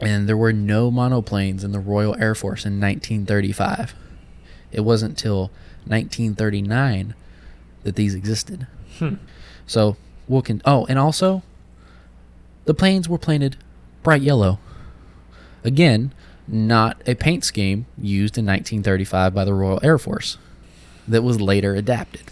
And 0.00 0.28
there 0.28 0.36
were 0.36 0.52
no 0.52 0.90
monoplanes 0.90 1.64
in 1.64 1.72
the 1.72 1.80
Royal 1.80 2.16
Air 2.20 2.34
Force 2.34 2.64
in 2.64 2.80
1935. 2.80 3.94
It 4.70 4.80
wasn't 4.80 5.18
till 5.18 5.50
1939 5.86 7.14
that 7.82 7.96
these 7.96 8.14
existed. 8.14 8.66
Hmm. 8.98 9.14
So 9.66 9.96
we'll 10.28 10.42
con- 10.42 10.62
oh, 10.64 10.86
and 10.86 10.98
also 10.98 11.42
the 12.64 12.74
planes 12.74 13.08
were 13.08 13.18
painted 13.18 13.56
bright 14.02 14.22
yellow. 14.22 14.58
Again, 15.64 16.12
not 16.46 17.00
a 17.06 17.14
paint 17.14 17.44
scheme 17.44 17.86
used 17.96 18.38
in 18.38 18.46
1935 18.46 19.34
by 19.34 19.44
the 19.44 19.54
Royal 19.54 19.80
Air 19.82 19.98
Force 19.98 20.38
that 21.06 21.22
was 21.22 21.40
later 21.40 21.74
adapted. 21.74 22.22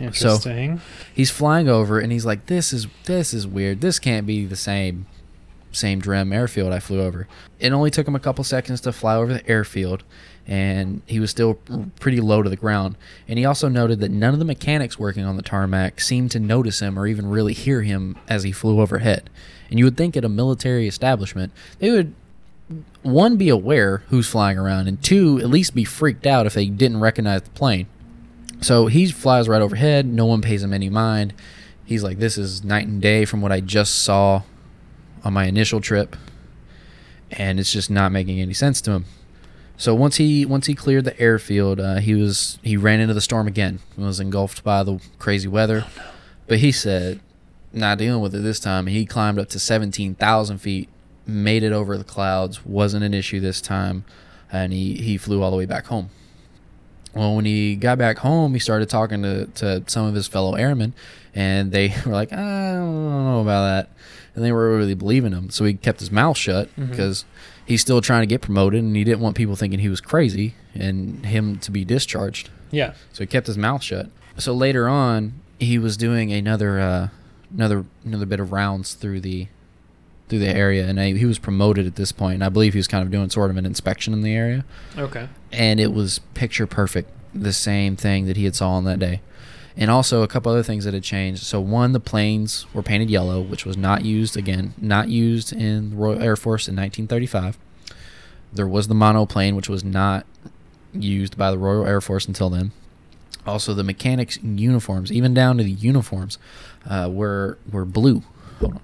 Interesting. 0.00 0.80
He's 1.14 1.30
flying 1.30 1.68
over 1.68 2.00
and 2.00 2.10
he's 2.10 2.26
like, 2.26 2.46
"This 2.46 2.72
is 2.72 2.88
this 3.04 3.32
is 3.32 3.46
weird. 3.46 3.80
This 3.80 3.98
can't 3.98 4.26
be 4.26 4.44
the 4.44 4.56
same 4.56 5.06
same 5.74 6.00
Drem 6.00 6.32
airfield 6.32 6.72
I 6.72 6.80
flew 6.80 7.00
over." 7.00 7.26
It 7.60 7.72
only 7.72 7.90
took 7.90 8.08
him 8.08 8.16
a 8.16 8.20
couple 8.20 8.44
seconds 8.44 8.80
to 8.82 8.92
fly 8.92 9.16
over 9.16 9.32
the 9.32 9.48
airfield, 9.48 10.02
and 10.46 11.02
he 11.06 11.20
was 11.20 11.30
still 11.30 11.54
pretty 12.00 12.20
low 12.20 12.42
to 12.42 12.50
the 12.50 12.56
ground. 12.56 12.96
And 13.28 13.38
he 13.38 13.44
also 13.44 13.68
noted 13.68 14.00
that 14.00 14.10
none 14.10 14.32
of 14.32 14.38
the 14.38 14.44
mechanics 14.44 14.98
working 14.98 15.24
on 15.24 15.36
the 15.36 15.42
tarmac 15.42 16.00
seemed 16.00 16.30
to 16.32 16.40
notice 16.40 16.80
him 16.80 16.98
or 16.98 17.06
even 17.06 17.28
really 17.28 17.52
hear 17.52 17.82
him 17.82 18.16
as 18.28 18.42
he 18.42 18.52
flew 18.52 18.80
overhead. 18.80 19.30
And 19.70 19.78
you 19.78 19.84
would 19.86 19.96
think 19.96 20.16
at 20.16 20.24
a 20.24 20.28
military 20.28 20.86
establishment 20.86 21.52
they 21.78 21.90
would 21.90 22.14
one 23.02 23.36
be 23.36 23.48
aware 23.48 24.02
who's 24.08 24.28
flying 24.28 24.58
around, 24.58 24.88
and 24.88 25.02
two 25.02 25.38
at 25.40 25.50
least 25.50 25.74
be 25.74 25.84
freaked 25.84 26.26
out 26.26 26.46
if 26.46 26.54
they 26.54 26.66
didn't 26.66 27.00
recognize 27.00 27.42
the 27.42 27.50
plane. 27.50 27.86
So 28.60 28.86
he 28.86 29.06
flies 29.08 29.48
right 29.48 29.60
overhead. 29.60 30.06
No 30.06 30.24
one 30.24 30.40
pays 30.40 30.62
him 30.62 30.72
any 30.72 30.88
mind. 30.88 31.34
He's 31.84 32.02
like, 32.02 32.18
this 32.18 32.38
is 32.38 32.64
night 32.64 32.86
and 32.86 33.02
day 33.02 33.26
from 33.26 33.42
what 33.42 33.52
I 33.52 33.60
just 33.60 33.96
saw 33.96 34.42
on 35.24 35.32
my 35.32 35.46
initial 35.46 35.80
trip, 35.80 36.16
and 37.30 37.58
it's 37.58 37.72
just 37.72 37.90
not 37.90 38.12
making 38.12 38.40
any 38.40 38.54
sense 38.54 38.80
to 38.82 38.92
him. 38.92 39.04
So 39.76 39.94
once 39.94 40.16
he 40.16 40.46
once 40.46 40.66
he 40.66 40.74
cleared 40.74 41.04
the 41.04 41.18
airfield, 41.20 41.80
uh, 41.80 41.96
he 41.96 42.14
was 42.14 42.58
he 42.62 42.76
ran 42.76 43.00
into 43.00 43.14
the 43.14 43.20
storm 43.20 43.48
again. 43.48 43.80
and 43.96 44.06
Was 44.06 44.20
engulfed 44.20 44.62
by 44.62 44.82
the 44.82 45.00
crazy 45.18 45.48
weather, 45.48 45.86
but 46.46 46.58
he 46.58 46.70
said, 46.70 47.20
not 47.72 47.98
dealing 47.98 48.22
with 48.22 48.34
it 48.34 48.38
this 48.38 48.60
time. 48.60 48.86
He 48.86 49.04
climbed 49.04 49.38
up 49.38 49.48
to 49.48 49.58
seventeen 49.58 50.14
thousand 50.14 50.58
feet, 50.58 50.88
made 51.26 51.64
it 51.64 51.72
over 51.72 51.98
the 51.98 52.04
clouds. 52.04 52.64
wasn't 52.64 53.04
an 53.04 53.14
issue 53.14 53.40
this 53.40 53.60
time, 53.60 54.04
and 54.52 54.72
he 54.72 54.94
he 54.94 55.16
flew 55.16 55.42
all 55.42 55.50
the 55.50 55.56
way 55.56 55.66
back 55.66 55.86
home. 55.86 56.10
Well, 57.14 57.36
when 57.36 57.44
he 57.44 57.76
got 57.76 57.98
back 57.98 58.18
home, 58.18 58.54
he 58.54 58.60
started 58.60 58.88
talking 58.88 59.22
to, 59.22 59.46
to 59.46 59.84
some 59.86 60.06
of 60.06 60.14
his 60.14 60.26
fellow 60.26 60.54
airmen, 60.54 60.94
and 61.34 61.70
they 61.70 61.94
were 62.06 62.12
like, 62.12 62.32
I 62.32 62.72
don't 62.72 63.24
know 63.24 63.40
about 63.40 63.62
that. 63.62 63.90
And 64.34 64.44
they 64.44 64.50
were 64.52 64.76
really 64.76 64.94
believing 64.94 65.32
him. 65.32 65.50
So 65.50 65.64
he 65.64 65.74
kept 65.74 66.00
his 66.00 66.10
mouth 66.10 66.36
shut 66.36 66.68
Mhm. 66.76 66.90
because 66.90 67.24
he's 67.64 67.80
still 67.80 68.00
trying 68.00 68.22
to 68.22 68.26
get 68.26 68.40
promoted, 68.40 68.82
and 68.82 68.96
he 68.96 69.04
didn't 69.04 69.20
want 69.20 69.36
people 69.36 69.54
thinking 69.56 69.78
he 69.80 69.88
was 69.88 70.00
crazy 70.00 70.54
and 70.74 71.24
him 71.24 71.56
to 71.58 71.70
be 71.70 71.84
discharged. 71.84 72.50
Yeah. 72.72 72.94
So 73.12 73.22
he 73.22 73.26
kept 73.26 73.46
his 73.46 73.56
mouth 73.56 73.82
shut. 73.82 74.10
So 74.36 74.52
later 74.52 74.88
on, 74.88 75.34
he 75.60 75.78
was 75.78 75.96
doing 75.96 76.32
another 76.32 76.80
uh, 76.80 77.08
another 77.54 77.84
another 78.04 78.26
bit 78.26 78.40
of 78.40 78.50
rounds 78.50 78.94
through 78.94 79.20
the 79.20 79.46
through 80.28 80.40
the 80.40 80.48
area, 80.48 80.88
and 80.88 80.98
I, 80.98 81.12
he 81.12 81.26
was 81.26 81.38
promoted 81.38 81.86
at 81.86 81.94
this 81.96 82.10
point. 82.10 82.34
And 82.34 82.44
I 82.44 82.48
believe 82.48 82.72
he 82.72 82.78
was 82.78 82.88
kind 82.88 83.04
of 83.04 83.10
doing 83.12 83.28
sort 83.30 83.50
of 83.50 83.56
an 83.58 83.66
inspection 83.66 84.12
in 84.14 84.22
the 84.22 84.34
area 84.34 84.64
Okay. 84.98 85.28
and 85.52 85.78
it 85.78 85.92
was 85.92 86.18
picture 86.32 86.66
perfect 86.66 87.10
the 87.34 87.52
same 87.52 87.94
thing 87.94 88.24
that 88.26 88.36
he 88.36 88.44
had 88.44 88.56
saw 88.56 88.70
on 88.70 88.84
that 88.84 88.98
day 88.98 89.20
and 89.76 89.90
also 89.90 90.22
a 90.22 90.28
couple 90.28 90.52
other 90.52 90.62
things 90.62 90.84
that 90.84 90.94
had 90.94 91.02
changed. 91.02 91.42
So 91.42 91.60
one 91.60 91.92
the 91.92 92.00
planes 92.00 92.66
were 92.72 92.82
painted 92.82 93.10
yellow 93.10 93.40
which 93.40 93.66
was 93.66 93.76
not 93.76 94.04
used 94.04 94.36
again 94.36 94.74
not 94.78 95.08
used 95.08 95.52
in 95.52 95.90
the 95.90 95.96
royal 95.96 96.22
air 96.22 96.36
force 96.36 96.68
in 96.68 96.76
1935 96.76 97.58
there 98.54 98.68
was 98.68 98.88
the 98.88 98.94
monoplane 98.94 99.56
which 99.56 99.68
was 99.68 99.84
not 99.84 100.24
used 100.92 101.36
by 101.36 101.50
the 101.50 101.58
royal 101.58 101.84
air 101.86 102.00
force 102.00 102.26
until 102.26 102.48
then. 102.48 102.70
Also 103.46 103.74
the 103.74 103.84
mechanics 103.84 104.38
uniforms 104.42 105.12
even 105.12 105.34
down 105.34 105.58
to 105.58 105.64
the 105.64 105.72
uniforms 105.72 106.38
uh, 106.88 107.10
were 107.12 107.58
were 107.70 107.84
blue. 107.84 108.22
Hold 108.60 108.74
on. 108.74 108.80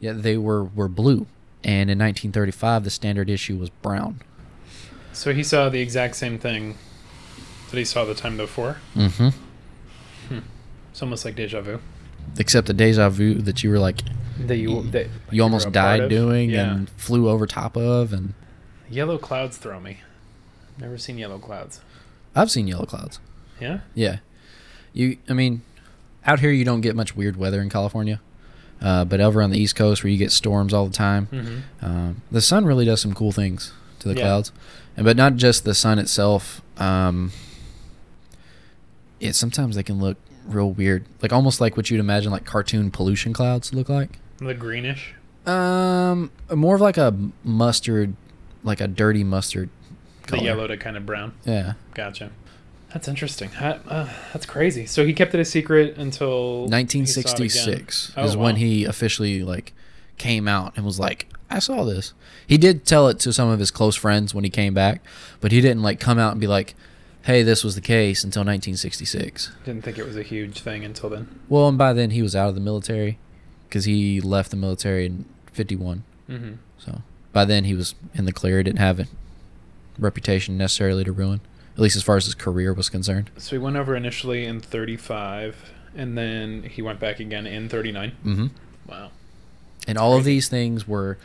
Yeah 0.00 0.12
they 0.12 0.36
were 0.36 0.64
were 0.64 0.88
blue. 0.88 1.26
And 1.62 1.90
in 1.90 1.98
1935 1.98 2.84
the 2.84 2.90
standard 2.90 3.28
issue 3.28 3.56
was 3.56 3.68
brown. 3.68 4.20
So 5.12 5.34
he 5.34 5.42
saw 5.42 5.68
the 5.68 5.80
exact 5.80 6.16
same 6.16 6.38
thing 6.38 6.78
that 7.70 7.76
he 7.76 7.84
saw 7.84 8.04
the 8.04 8.14
time 8.14 8.36
before. 8.36 8.78
mm-hmm 8.96 9.28
It's 10.90 11.02
almost 11.02 11.24
like 11.24 11.36
deja 11.36 11.60
vu. 11.60 11.80
except 12.38 12.66
the 12.66 12.72
deja 12.74 13.08
vu 13.08 13.34
that 13.34 13.62
you 13.62 13.70
were 13.70 13.78
like, 13.78 14.00
that 14.38 14.56
you 14.56 14.82
that 14.90 15.06
like, 15.06 15.10
you 15.30 15.42
almost 15.42 15.66
were 15.66 15.70
a 15.70 15.72
part 15.72 16.00
died 16.00 16.08
doing 16.10 16.50
Yeah. 16.50 16.72
and 16.74 16.88
flew 16.90 17.28
over 17.28 17.46
top 17.46 17.76
of 17.76 18.12
and 18.12 18.34
Yellow 18.88 19.18
clouds 19.18 19.56
throw 19.56 19.78
me. 19.80 19.98
Never 20.78 20.98
seen 20.98 21.16
yellow 21.18 21.38
clouds. 21.38 21.80
I've 22.34 22.50
seen 22.50 22.66
yellow 22.66 22.86
clouds. 22.86 23.20
Yeah. 23.60 23.80
Yeah. 23.94 24.18
You 24.92 25.18
I 25.28 25.32
mean 25.32 25.62
out 26.26 26.40
here 26.40 26.50
you 26.50 26.64
don't 26.64 26.80
get 26.80 26.96
much 26.96 27.14
weird 27.16 27.36
weather 27.36 27.60
in 27.62 27.68
California. 27.70 28.20
Uh, 28.82 29.04
but 29.04 29.20
over 29.20 29.42
on 29.42 29.50
the 29.50 29.58
East 29.58 29.76
Coast 29.76 30.02
where 30.02 30.10
you 30.10 30.16
get 30.16 30.32
storms 30.32 30.72
all 30.72 30.86
the 30.86 30.92
time, 30.92 31.28
Mm-hmm. 31.30 31.84
um, 31.84 32.22
the 32.30 32.40
sun 32.40 32.64
really 32.64 32.84
does 32.86 33.00
some 33.00 33.12
cool 33.14 33.30
things 33.32 33.72
to 34.00 34.08
the 34.08 34.14
Yeah. 34.14 34.22
clouds. 34.22 34.52
And 34.96 35.04
but 35.04 35.16
not 35.16 35.36
just 35.36 35.64
the 35.64 35.74
sun 35.74 35.98
itself. 35.98 36.62
Um, 36.78 37.30
it 39.20 39.34
sometimes 39.34 39.76
they 39.76 39.82
can 39.82 40.00
look 40.00 40.16
real 40.46 40.70
weird, 40.72 41.04
like 41.22 41.32
almost 41.32 41.60
like 41.60 41.76
what 41.76 41.90
you'd 41.90 42.00
imagine 42.00 42.32
like 42.32 42.44
cartoon 42.44 42.90
pollution 42.90 43.32
clouds 43.32 43.72
look 43.74 43.88
like. 43.88 44.18
The 44.38 44.54
greenish. 44.54 45.14
Um, 45.46 46.30
more 46.54 46.74
of 46.74 46.80
like 46.80 46.96
a 46.96 47.14
mustard, 47.44 48.14
like 48.62 48.80
a 48.80 48.88
dirty 48.88 49.24
mustard. 49.24 49.68
The 50.28 50.38
yellow 50.42 50.66
to 50.66 50.76
kind 50.76 50.96
of 50.96 51.04
brown. 51.06 51.32
Yeah, 51.44 51.74
Gotcha. 51.94 52.30
That's 52.92 53.06
interesting. 53.06 53.50
Uh, 53.54 54.08
that's 54.32 54.46
crazy. 54.46 54.84
So 54.86 55.06
he 55.06 55.12
kept 55.12 55.32
it 55.34 55.40
a 55.40 55.44
secret 55.44 55.96
until 55.96 56.66
he 56.66 56.70
saw 56.70 56.76
it 56.76 56.82
again. 56.84 56.88
1966 56.88 58.12
Oh, 58.16 58.24
is 58.24 58.36
when 58.36 58.56
he 58.56 58.84
officially 58.84 59.44
like 59.44 59.72
came 60.18 60.48
out 60.48 60.72
and 60.76 60.84
was 60.84 60.98
like, 60.98 61.28
"I 61.48 61.60
saw 61.60 61.84
this." 61.84 62.14
He 62.46 62.58
did 62.58 62.84
tell 62.84 63.06
it 63.08 63.20
to 63.20 63.32
some 63.32 63.48
of 63.48 63.60
his 63.60 63.70
close 63.70 63.94
friends 63.94 64.34
when 64.34 64.42
he 64.42 64.50
came 64.50 64.74
back, 64.74 65.02
but 65.40 65.52
he 65.52 65.60
didn't 65.60 65.82
like 65.82 66.00
come 66.00 66.18
out 66.18 66.32
and 66.32 66.40
be 66.40 66.48
like, 66.48 66.74
"Hey, 67.22 67.42
this 67.42 67.62
was 67.62 67.74
the 67.74 67.80
case" 67.80 68.24
until 68.24 68.40
1966. 68.40 69.52
Didn't 69.64 69.82
think 69.82 69.98
it 69.98 70.06
was 70.06 70.16
a 70.16 70.22
huge 70.22 70.60
thing 70.60 70.84
until 70.84 71.10
then. 71.10 71.40
Well, 71.48 71.68
and 71.68 71.78
by 71.78 71.92
then 71.92 72.10
he 72.10 72.22
was 72.22 72.34
out 72.34 72.48
of 72.48 72.54
the 72.54 72.60
military 72.60 73.18
because 73.68 73.84
he 73.84 74.20
left 74.20 74.50
the 74.50 74.56
military 74.56 75.06
in 75.06 75.24
51. 75.52 76.04
Mm-hmm. 76.28 76.52
So 76.78 77.02
by 77.32 77.44
then 77.44 77.64
he 77.64 77.74
was 77.74 77.94
in 78.14 78.24
the 78.24 78.32
clear. 78.32 78.58
He 78.58 78.64
didn't 78.64 78.78
have 78.78 79.00
a 79.00 79.06
reputation 79.98 80.56
necessarily 80.56 81.04
to 81.04 81.12
ruin, 81.12 81.40
at 81.74 81.80
least 81.80 81.96
as 81.96 82.02
far 82.02 82.16
as 82.16 82.24
his 82.24 82.34
career 82.34 82.72
was 82.72 82.88
concerned. 82.88 83.30
So 83.36 83.50
he 83.50 83.58
went 83.58 83.76
over 83.76 83.94
initially 83.94 84.44
in 84.44 84.60
35, 84.60 85.72
and 85.94 86.16
then 86.16 86.64
he 86.64 86.82
went 86.82 87.00
back 87.00 87.20
again 87.20 87.46
in 87.46 87.68
39. 87.68 88.12
Mm-hmm. 88.24 88.46
Wow. 88.86 89.10
And 89.86 89.98
all 89.98 90.16
of 90.16 90.24
these 90.24 90.48
things 90.48 90.86
were 90.86 91.18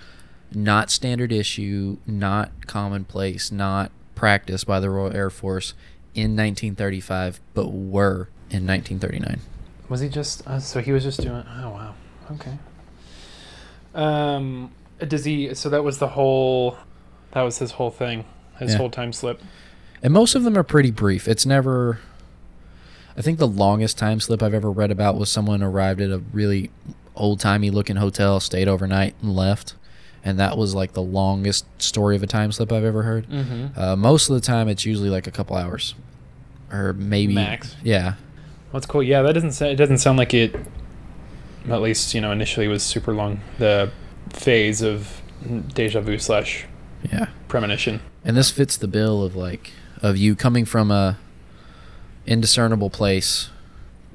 not 0.54 0.89
standard 0.89 1.32
issue, 1.32 1.98
not 2.06 2.68
commonplace, 2.68 3.52
not 3.52 3.91
practiced 4.16 4.66
by 4.66 4.80
the 4.80 4.89
Royal 4.89 5.16
Air 5.16 5.30
Force 5.30 5.74
in 6.13 6.32
1935, 6.36 7.39
but 7.53 7.68
were 7.68 8.30
in 8.49 8.66
1939. 8.66 9.39
Was 9.89 9.99
he 9.99 10.09
just? 10.09 10.47
Uh, 10.47 10.59
so 10.59 10.80
he 10.82 10.91
was 10.91 11.03
just 11.03 11.22
doing. 11.22 11.43
Oh 11.47 11.70
wow. 11.70 11.95
Okay. 12.32 12.57
Um. 13.93 14.72
Does 15.05 15.26
he? 15.26 15.53
So 15.53 15.70
that 15.70 15.84
was 15.84 15.99
the 15.99 16.07
whole. 16.09 16.78
That 17.32 17.41
was 17.41 17.57
his 17.59 17.72
whole 17.72 17.91
thing. 17.91 18.26
His 18.59 18.72
Yeah. 18.72 18.78
whole 18.78 18.89
time 18.89 19.11
slip. 19.13 19.41
And 20.01 20.13
most 20.13 20.36
of 20.36 20.43
them 20.43 20.57
are 20.57 20.63
pretty 20.63 20.91
brief. 20.91 21.28
It's 21.28 21.45
never. 21.45 21.99
I 23.18 23.22
think 23.22 23.39
the 23.39 23.47
longest 23.47 23.97
time 23.97 24.20
slip 24.20 24.41
I've 24.43 24.53
ever 24.53 24.72
read 24.72 24.91
about 24.91 25.18
was 25.18 25.30
someone 25.30 25.61
arrived 25.63 26.01
at 26.01 26.09
a 26.11 26.20
really 26.34 26.72
old 27.16 27.39
timey 27.39 27.70
looking 27.70 27.95
hotel, 27.97 28.39
stayed 28.39 28.68
overnight, 28.68 29.16
and 29.22 29.36
left. 29.36 29.76
And 30.26 30.39
that 30.39 30.57
was 30.57 30.73
like 30.73 30.93
the 30.93 31.01
longest 31.03 31.65
story 31.80 32.15
of 32.15 32.23
a 32.23 32.28
time 32.28 32.51
slip 32.51 32.71
I've 32.71 32.84
ever 32.84 33.03
heard. 33.03 33.28
Mm-hmm. 33.30 33.80
Uh, 33.80 33.95
most 33.95 34.28
of 34.28 34.34
the 34.36 34.41
time, 34.41 34.67
it's 34.67 34.84
usually 34.84 35.09
like 35.11 35.28
a 35.28 35.32
couple 35.32 35.55
hours, 35.55 35.93
or 36.71 36.93
maybe 36.93 37.36
Max. 37.36 37.76
Yeah, 37.84 38.15
That's 38.73 38.88
cool. 38.88 39.03
Yeah, 39.03 39.21
that 39.21 39.34
doesn't. 39.34 39.51
sa- 39.51 39.65
It 39.65 39.76
doesn't 39.76 39.99
sound 39.99 40.17
like 40.17 40.34
it. 40.34 40.55
At 41.69 41.82
least 41.82 42.13
you 42.15 42.21
know 42.21 42.32
initially 42.32 42.67
was 42.67 42.82
super 42.84 43.13
long. 43.13 43.39
The 43.59 43.91
phase 44.30 44.82
of 44.82 45.21
deja 45.76 46.01
vu 46.01 46.17
slash 46.17 46.65
yeah. 47.11 47.28
premonition. 47.47 48.01
And 48.23 48.36
this 48.36 48.49
fits 48.49 48.76
the 48.78 48.88
bill 48.88 49.23
of 49.23 49.36
like 49.36 49.71
of 50.01 50.17
you 50.17 50.36
coming 50.36 50.65
from 50.65 50.89
a 50.89 51.19
indiscernible 52.26 52.89
place, 52.89 53.49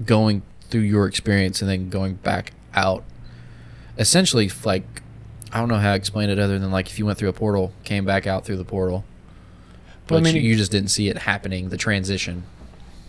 going 0.04 0.42
through 0.62 0.80
your 0.80 1.06
experience, 1.06 1.60
and 1.62 1.70
then 1.70 1.88
going 1.88 2.14
back 2.14 2.52
out. 2.74 3.04
Essentially, 3.98 4.50
like 4.64 5.02
I 5.52 5.58
don't 5.58 5.68
know 5.68 5.78
how 5.78 5.90
to 5.90 5.96
explain 5.96 6.30
it 6.30 6.38
other 6.38 6.58
than 6.58 6.70
like 6.70 6.88
if 6.88 6.98
you 6.98 7.06
went 7.06 7.18
through 7.18 7.28
a 7.30 7.32
portal, 7.34 7.72
came 7.84 8.04
back 8.04 8.26
out 8.26 8.44
through 8.44 8.56
the 8.58 8.64
portal, 8.64 9.04
but 10.06 10.16
I 10.16 10.20
mean, 10.20 10.36
you, 10.36 10.42
you 10.42 10.56
just 10.56 10.70
didn't 10.72 10.90
see 10.90 11.08
it 11.08 11.18
happening. 11.18 11.68
The 11.70 11.76
transition. 11.76 12.44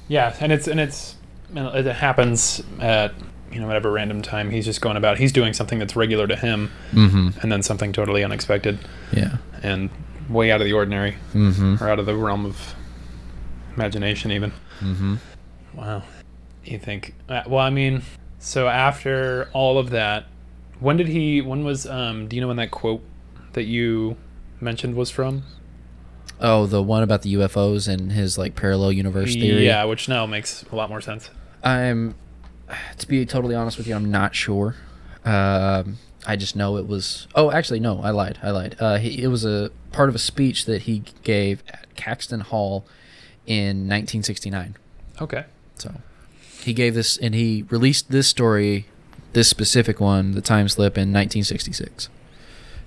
Yeah, 0.07 0.35
and 0.39 0.51
it's 0.51 0.67
and 0.67 0.79
it's 0.79 1.15
it 1.53 1.85
happens 1.85 2.61
at 2.79 3.13
you 3.51 3.59
know 3.59 3.67
whatever 3.67 3.91
random 3.91 4.21
time 4.21 4.49
he's 4.49 4.65
just 4.65 4.81
going 4.81 4.97
about. 4.97 5.17
He's 5.17 5.31
doing 5.31 5.53
something 5.53 5.77
that's 5.79 5.95
regular 5.95 6.25
to 6.27 6.35
him, 6.35 6.71
Mm-hmm. 6.93 7.39
and 7.41 7.51
then 7.51 7.61
something 7.61 7.91
totally 7.93 8.23
unexpected 8.23 8.79
Yeah. 9.11 9.37
and 9.61 9.89
way 10.29 10.51
out 10.51 10.61
of 10.61 10.65
the 10.65 10.73
ordinary 10.73 11.17
Mm-hmm. 11.33 11.83
or 11.83 11.89
out 11.89 11.99
of 11.99 12.05
the 12.05 12.15
realm 12.15 12.45
of 12.45 12.75
imagination 13.75 14.31
even. 14.31 14.51
Mm-hmm. 14.79 15.15
Wow. 15.75 16.03
You 16.63 16.77
think? 16.79 17.13
Uh, 17.29 17.43
well, 17.47 17.59
I 17.59 17.69
mean, 17.69 18.01
so 18.39 18.67
after 18.67 19.49
all 19.53 19.77
of 19.77 19.89
that, 19.91 20.25
when 20.81 20.97
did 20.97 21.07
he? 21.07 21.41
When 21.41 21.63
was? 21.63 21.85
Um, 21.87 22.27
do 22.27 22.35
you 22.35 22.41
know 22.41 22.49
when 22.49 22.57
that 22.57 22.71
quote 22.71 23.01
that 23.53 23.63
you 23.63 24.17
mentioned 24.59 24.95
was 24.95 25.09
from? 25.09 25.43
Oh, 26.41 26.65
the 26.65 26.81
one 26.81 27.03
about 27.03 27.21
the 27.21 27.35
UFOs 27.35 27.87
and 27.87 28.11
his 28.11 28.37
like 28.37 28.55
parallel 28.55 28.91
universe 28.91 29.33
theory. 29.33 29.65
Yeah, 29.65 29.83
which 29.85 30.09
now 30.09 30.25
makes 30.25 30.63
a 30.71 30.75
lot 30.75 30.89
more 30.89 30.99
sense. 30.99 31.29
I'm, 31.63 32.15
to 32.97 33.07
be 33.07 33.25
totally 33.25 33.53
honest 33.55 33.77
with 33.77 33.87
you, 33.87 33.95
I'm 33.95 34.09
not 34.09 34.33
sure. 34.33 34.75
Um, 35.23 35.99
I 36.25 36.35
just 36.35 36.55
know 36.55 36.77
it 36.77 36.87
was. 36.87 37.27
Oh, 37.35 37.51
actually, 37.51 37.79
no, 37.79 38.01
I 38.01 38.09
lied. 38.09 38.39
I 38.41 38.49
lied. 38.49 38.75
Uh, 38.79 38.97
he, 38.97 39.21
it 39.21 39.27
was 39.27 39.45
a 39.45 39.71
part 39.91 40.09
of 40.09 40.15
a 40.15 40.19
speech 40.19 40.65
that 40.65 40.83
he 40.83 41.03
gave 41.23 41.63
at 41.69 41.93
Caxton 41.95 42.41
Hall 42.41 42.85
in 43.45 43.87
1969. 43.87 44.75
Okay. 45.21 45.45
So 45.75 45.93
he 46.59 46.73
gave 46.73 46.95
this, 46.95 47.17
and 47.17 47.35
he 47.35 47.65
released 47.69 48.09
this 48.09 48.27
story, 48.27 48.87
this 49.33 49.47
specific 49.47 49.99
one, 49.99 50.31
the 50.31 50.41
time 50.41 50.67
slip, 50.67 50.97
in 50.97 51.13
1966. 51.13 52.09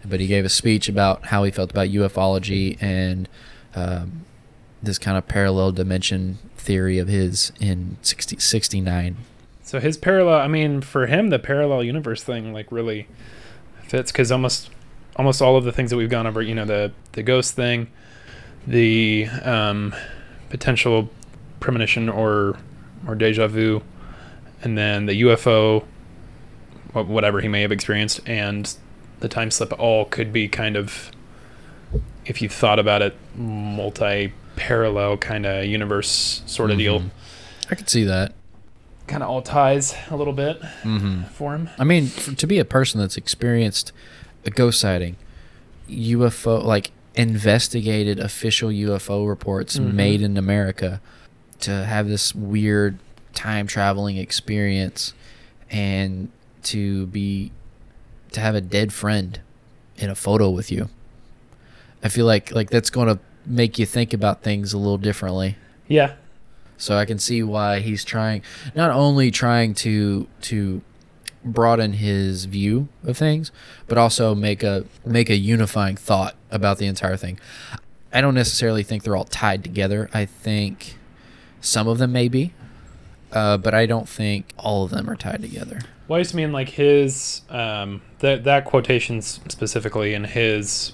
But 0.04 0.20
he 0.20 0.26
gave 0.26 0.44
a 0.44 0.50
speech 0.50 0.88
about 0.88 1.26
how 1.26 1.44
he 1.44 1.50
felt 1.50 1.70
about 1.70 1.88
ufology 1.88 2.76
and 2.80 3.28
um, 3.74 4.24
this 4.82 4.98
kind 4.98 5.16
of 5.16 5.26
parallel 5.26 5.72
dimension 5.72 6.38
theory 6.56 6.98
of 6.98 7.08
his 7.08 7.52
in 7.60 7.96
60, 8.02 8.38
69. 8.38 9.16
So 9.62 9.80
his 9.80 9.96
parallel, 9.96 10.40
I 10.40 10.48
mean, 10.48 10.82
for 10.82 11.06
him, 11.06 11.30
the 11.30 11.38
parallel 11.38 11.82
universe 11.82 12.22
thing 12.22 12.52
like 12.52 12.70
really 12.70 13.08
fits 13.82 14.12
because 14.12 14.30
almost, 14.30 14.70
almost 15.16 15.40
all 15.40 15.56
of 15.56 15.64
the 15.64 15.72
things 15.72 15.90
that 15.90 15.96
we've 15.96 16.10
gone 16.10 16.26
over, 16.26 16.42
you 16.42 16.54
know, 16.54 16.66
the 16.66 16.92
the 17.12 17.22
ghost 17.22 17.54
thing, 17.54 17.88
the 18.66 19.26
um, 19.42 19.94
potential 20.50 21.08
premonition 21.60 22.08
or 22.08 22.58
or 23.06 23.14
deja 23.14 23.46
vu, 23.46 23.82
and 24.62 24.76
then 24.76 25.06
the 25.06 25.22
UFO, 25.22 25.84
whatever 26.94 27.40
he 27.40 27.48
may 27.48 27.62
have 27.62 27.72
experienced, 27.72 28.20
and 28.26 28.74
the 29.20 29.28
time 29.28 29.50
slip, 29.50 29.72
all 29.78 30.04
could 30.04 30.32
be 30.32 30.48
kind 30.48 30.76
of, 30.76 31.10
if 32.24 32.40
you 32.40 32.48
thought 32.48 32.78
about 32.78 33.02
it, 33.02 33.16
multi-parallel 33.36 35.16
kind 35.18 35.46
of 35.46 35.64
universe 35.64 36.42
sort 36.46 36.70
of 36.70 36.78
deal. 36.78 37.00
Mhm. 37.00 37.10
I 37.70 37.74
could 37.74 37.88
see 37.88 38.04
that. 38.04 38.32
Kind 39.06 39.22
of 39.22 39.28
all 39.28 39.42
ties 39.42 39.94
a 40.10 40.16
little 40.16 40.32
bit 40.32 40.60
Mm-hmm. 40.82 41.24
for 41.24 41.54
him. 41.54 41.68
I 41.78 41.84
mean, 41.84 42.04
f 42.16 42.34
to 42.36 42.46
be 42.46 42.58
a 42.58 42.64
person 42.64 43.00
that's 43.00 43.16
experienced 43.16 43.92
a 44.46 44.50
ghost 44.50 44.80
sighting, 44.80 45.16
UFO, 45.90 46.62
like 46.62 46.90
investigated 47.14 48.18
official 48.18 48.70
UFO 48.70 49.26
reports 49.28 49.78
Mhm. 49.78 49.92
made 49.94 50.22
in 50.22 50.36
America, 50.36 51.00
to 51.60 51.70
have 51.84 52.08
this 52.08 52.34
weird 52.34 52.98
time 53.34 53.66
traveling 53.66 54.16
experience 54.16 55.12
and 55.70 56.28
to 56.64 57.06
be, 57.06 57.52
to 58.32 58.40
have 58.40 58.54
a 58.54 58.60
dead 58.60 58.92
friend 58.92 59.40
in 59.96 60.10
a 60.10 60.14
photo 60.14 60.50
with 60.50 60.70
you. 60.70 60.88
I 62.02 62.08
feel 62.08 62.26
like 62.26 62.52
like 62.52 62.70
that's 62.70 62.90
going 62.90 63.08
to 63.08 63.18
make 63.46 63.78
you 63.78 63.86
think 63.86 64.12
about 64.12 64.42
things 64.42 64.72
a 64.72 64.78
little 64.78 64.98
differently. 64.98 65.56
Yeah. 65.88 66.14
So 66.76 66.96
I 66.96 67.04
can 67.04 67.18
see 67.18 67.42
why 67.42 67.80
he's 67.80 68.04
trying, 68.04 68.42
not 68.74 68.90
only 68.90 69.30
trying 69.30 69.74
to 69.76 70.26
to 70.42 70.82
broaden 71.44 71.94
his 71.94 72.46
view 72.46 72.88
of 73.04 73.16
things, 73.16 73.52
but 73.86 73.98
also 73.98 74.34
make 74.34 74.62
a 74.62 74.84
make 75.04 75.30
a 75.30 75.36
unifying 75.36 75.96
thought 75.96 76.36
about 76.50 76.78
the 76.78 76.86
entire 76.86 77.16
thing. 77.16 77.38
I 78.12 78.20
don't 78.20 78.34
necessarily 78.34 78.82
think 78.82 79.02
they're 79.02 79.16
all 79.16 79.24
tied 79.24 79.64
together. 79.64 80.08
I 80.12 80.24
think 80.24 80.96
some 81.60 81.88
of 81.88 81.98
them 81.98 82.12
may 82.12 82.28
be, 82.28 82.52
uh, 83.34 83.56
but 83.58 83.74
I 83.74 83.84
don't 83.86 84.08
think 84.08 84.52
all 84.58 84.84
of 84.84 84.90
them 84.90 85.10
are 85.10 85.16
tied 85.16 85.42
together. 85.42 85.80
Well, 86.08 86.18
I 86.18 86.22
just 86.22 86.34
mean 86.34 86.52
like 86.52 86.68
his 86.70 87.42
um, 87.50 88.00
that 88.20 88.44
that 88.44 88.64
quotation 88.64 89.20
specifically 89.22 90.14
and 90.14 90.26
his 90.26 90.92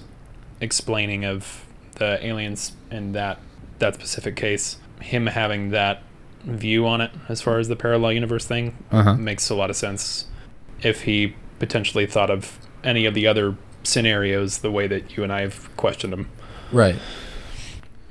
explaining 0.59 1.23
of 1.25 1.65
the 1.95 2.23
aliens 2.25 2.73
in 2.89 3.11
that 3.13 3.39
that 3.79 3.95
specific 3.95 4.35
case, 4.35 4.77
him 5.01 5.27
having 5.27 5.69
that 5.71 6.03
view 6.43 6.87
on 6.87 7.01
it 7.01 7.11
as 7.29 7.41
far 7.41 7.59
as 7.59 7.67
the 7.67 7.75
parallel 7.75 8.13
universe 8.13 8.45
thing 8.45 8.75
Uh-huh. 8.91 9.15
makes 9.15 9.49
a 9.49 9.55
lot 9.55 9.69
of 9.69 9.75
sense. 9.75 10.25
If 10.81 11.03
he 11.03 11.35
potentially 11.59 12.05
thought 12.07 12.29
of 12.31 12.57
any 12.83 13.05
of 13.05 13.13
the 13.13 13.27
other 13.27 13.55
scenarios 13.83 14.59
the 14.59 14.71
way 14.71 14.87
that 14.87 15.15
you 15.17 15.23
and 15.23 15.31
I 15.31 15.41
have 15.41 15.75
questioned 15.77 16.13
him. 16.13 16.29
Right. 16.71 16.95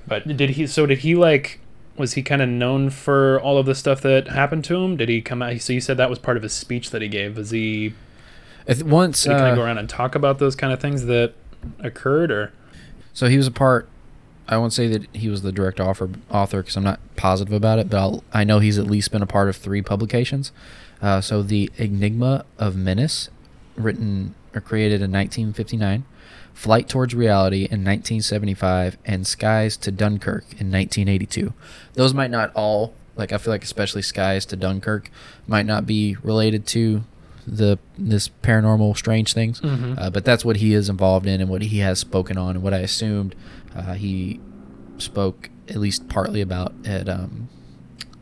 But 0.06 0.26
did 0.36 0.50
he? 0.50 0.66
So 0.66 0.86
did 0.86 0.98
he 0.98 1.14
like? 1.14 1.60
Was 1.96 2.14
he 2.14 2.22
kind 2.22 2.40
of 2.40 2.48
known 2.48 2.90
for 2.90 3.40
all 3.40 3.58
of 3.58 3.66
the 3.66 3.74
stuff 3.74 4.00
that 4.02 4.28
happened 4.28 4.64
to 4.64 4.76
him? 4.76 4.96
Did 4.96 5.08
he 5.08 5.20
come 5.20 5.42
out? 5.42 5.60
So 5.60 5.72
you 5.72 5.80
said 5.80 5.96
that 5.98 6.08
was 6.08 6.18
part 6.18 6.36
of 6.36 6.42
his 6.42 6.52
speech 6.52 6.90
that 6.90 7.02
he 7.02 7.08
gave. 7.08 7.36
Was 7.36 7.50
he? 7.50 7.94
I 8.68 8.74
th- 8.74 8.84
once 8.84 9.22
Did 9.22 9.32
he 9.32 9.34
kind 9.36 9.48
uh, 9.48 9.50
of 9.50 9.56
go 9.56 9.64
around 9.64 9.78
and 9.78 9.88
talk 9.88 10.14
about 10.14 10.38
those 10.38 10.56
kind 10.56 10.72
of 10.72 10.80
things 10.80 11.06
that 11.06 11.34
occurred, 11.80 12.30
or? 12.30 12.52
So 13.12 13.28
he 13.28 13.36
was 13.36 13.46
a 13.46 13.52
part. 13.52 13.88
I 14.48 14.56
won't 14.56 14.72
say 14.72 14.88
that 14.88 15.14
he 15.14 15.28
was 15.28 15.42
the 15.42 15.52
direct 15.52 15.78
author 15.78 16.10
author 16.30 16.62
because 16.62 16.76
I'm 16.76 16.84
not 16.84 17.00
positive 17.16 17.52
about 17.52 17.78
it, 17.78 17.88
but 17.90 17.98
I'll, 17.98 18.24
I 18.32 18.44
know 18.44 18.58
he's 18.58 18.78
at 18.78 18.86
least 18.86 19.12
been 19.12 19.22
a 19.22 19.26
part 19.26 19.48
of 19.48 19.56
three 19.56 19.82
publications. 19.82 20.52
Uh, 21.00 21.20
so 21.20 21.42
the 21.42 21.70
Enigma 21.76 22.44
of 22.58 22.76
Menace, 22.76 23.30
written 23.76 24.34
or 24.54 24.60
created 24.60 24.96
in 24.96 25.12
1959, 25.12 26.04
Flight 26.60 26.90
Towards 26.90 27.14
Reality 27.14 27.60
in 27.62 27.82
1975, 27.84 28.98
and 29.06 29.26
Skies 29.26 29.78
to 29.78 29.90
Dunkirk 29.90 30.44
in 30.58 30.70
1982. 30.70 31.54
Those 31.94 32.12
might 32.12 32.30
not 32.30 32.52
all 32.54 32.92
like 33.16 33.32
I 33.32 33.38
feel 33.38 33.50
like 33.54 33.64
especially 33.64 34.02
Skies 34.02 34.44
to 34.46 34.56
Dunkirk 34.56 35.10
might 35.46 35.64
not 35.64 35.86
be 35.86 36.18
related 36.22 36.66
to 36.68 37.02
the 37.46 37.78
this 37.96 38.28
paranormal 38.42 38.94
strange 38.94 39.32
things, 39.32 39.62
Mhm. 39.62 39.98
uh, 39.98 40.10
but 40.10 40.26
that's 40.26 40.44
what 40.44 40.56
he 40.56 40.74
is 40.74 40.90
involved 40.90 41.26
in 41.26 41.40
and 41.40 41.48
what 41.48 41.62
he 41.62 41.78
has 41.78 41.98
spoken 41.98 42.36
on 42.36 42.56
and 42.56 42.62
what 42.62 42.74
I 42.74 42.80
assumed 42.80 43.34
uh, 43.74 43.94
he 43.94 44.38
spoke 44.98 45.48
at 45.66 45.76
least 45.76 46.10
partly 46.10 46.42
about 46.42 46.74
at 46.84 47.08
um, 47.08 47.48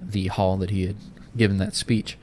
the 0.00 0.28
hall 0.28 0.56
that 0.58 0.70
he 0.70 0.86
had 0.86 0.96
given 1.36 1.56
that 1.58 1.74
speech. 1.74 2.16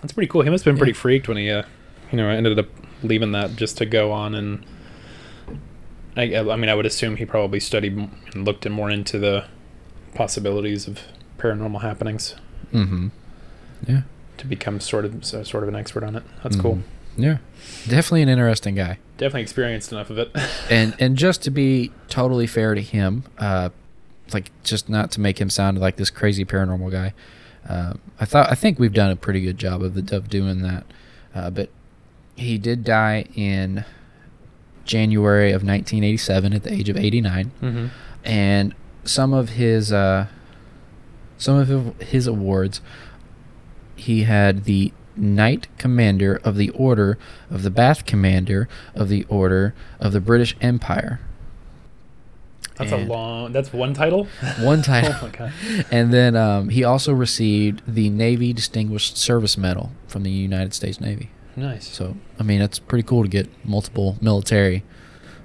That's 0.00 0.12
pretty 0.12 0.28
cool. 0.28 0.42
He 0.42 0.50
must 0.50 0.64
have 0.64 0.74
been 0.74 0.78
pretty 0.78 0.92
Yeah. 0.92 1.00
freaked 1.02 1.26
when 1.26 1.38
he, 1.38 1.50
uh, 1.50 1.64
you 2.12 2.18
know, 2.18 2.28
ended 2.28 2.56
up 2.56 2.68
leaving 3.02 3.32
that 3.32 3.56
just 3.56 3.76
to 3.78 3.84
go 3.86 4.12
on 4.12 4.32
and. 4.36 4.64
I, 6.16 6.36
I 6.36 6.56
mean, 6.56 6.68
I 6.70 6.74
would 6.74 6.86
assume 6.86 7.16
he 7.16 7.24
probably 7.26 7.60
studied 7.60 7.94
and 7.96 8.44
looked 8.44 8.64
in 8.66 8.72
more 8.72 8.90
into 8.90 9.18
the 9.18 9.44
possibilities 10.14 10.88
of 10.88 11.00
paranormal 11.38 11.82
happenings 11.82 12.34
Mm-hmm. 12.72 13.08
Yeah. 13.86 14.02
to 14.38 14.46
become 14.46 14.80
sort 14.80 15.04
of 15.04 15.24
so, 15.24 15.42
sort 15.44 15.62
of 15.62 15.68
an 15.68 15.76
expert 15.76 16.02
on 16.02 16.16
it. 16.16 16.22
That's 16.42 16.56
cool. 16.56 16.76
Mhm. 16.76 16.82
Yeah. 17.18 17.38
Definitely 17.88 18.22
an 18.22 18.28
interesting 18.28 18.74
guy. 18.74 18.98
Definitely 19.18 19.42
experienced 19.42 19.92
enough 19.92 20.10
of 20.10 20.18
it. 20.18 20.30
and 20.70 20.94
and 20.98 21.16
just 21.16 21.42
to 21.42 21.50
be 21.50 21.92
totally 22.08 22.46
fair 22.46 22.74
to 22.74 22.80
him, 22.82 23.24
uh, 23.38 23.68
like 24.32 24.50
just 24.64 24.88
not 24.88 25.10
to 25.12 25.20
make 25.20 25.40
him 25.40 25.48
sound 25.48 25.78
like 25.78 25.96
this 25.96 26.10
crazy 26.10 26.44
paranormal 26.44 26.90
guy, 26.90 27.14
uh, 27.68 27.94
I 28.18 28.24
thought 28.24 28.50
I 28.50 28.54
think 28.56 28.78
we've 28.78 28.92
done 28.92 29.10
a 29.10 29.16
pretty 29.16 29.40
good 29.42 29.58
job 29.58 29.82
of 29.82 29.94
the, 29.94 30.16
of 30.16 30.28
doing 30.28 30.62
that. 30.62 30.84
Uh, 31.34 31.50
but 31.50 31.68
he 32.34 32.58
did 32.58 32.82
die 32.84 33.26
in 33.34 33.84
January 34.86 35.50
of 35.50 35.62
1987 35.62 36.52
at 36.52 36.62
the 36.62 36.72
age 36.72 36.88
of 36.88 36.96
89, 36.96 37.52
mm-hmm. 37.60 37.86
and 38.24 38.74
some 39.04 39.32
of 39.32 39.50
his 39.50 39.92
uh, 39.92 40.26
some 41.38 41.56
of 41.56 42.00
his 42.00 42.26
awards, 42.26 42.80
he 43.94 44.22
had 44.22 44.64
the 44.64 44.92
Knight 45.16 45.68
Commander 45.78 46.40
of 46.44 46.56
the 46.56 46.70
Order 46.70 47.18
of 47.50 47.62
the 47.62 47.70
Bath 47.70 48.06
Commander 48.06 48.68
of 48.94 49.08
the 49.08 49.24
Order 49.24 49.74
of 49.98 50.12
the 50.12 50.20
British 50.20 50.56
Empire. 50.60 51.20
That's 52.76 52.92
And- 52.92 53.08
a 53.08 53.12
long. 53.12 53.52
That's 53.52 53.72
one 53.72 53.94
title. 53.94 54.28
One 54.60 54.82
title. 54.82 55.14
oh 55.22 55.26
my 55.26 55.30
god. 55.30 55.52
And 55.90 56.12
then 56.12 56.36
um, 56.36 56.68
he 56.68 56.84
also 56.84 57.12
received 57.12 57.82
the 57.86 58.10
Navy 58.10 58.52
Distinguished 58.52 59.16
Service 59.16 59.56
Medal 59.56 59.92
from 60.06 60.22
the 60.22 60.30
United 60.30 60.74
States 60.74 61.00
Navy. 61.00 61.30
Nice. 61.56 61.88
So, 61.88 62.16
I 62.38 62.42
mean, 62.42 62.60
it's 62.60 62.78
pretty 62.78 63.02
cool 63.02 63.22
to 63.22 63.28
get 63.28 63.48
multiple 63.64 64.16
military 64.20 64.84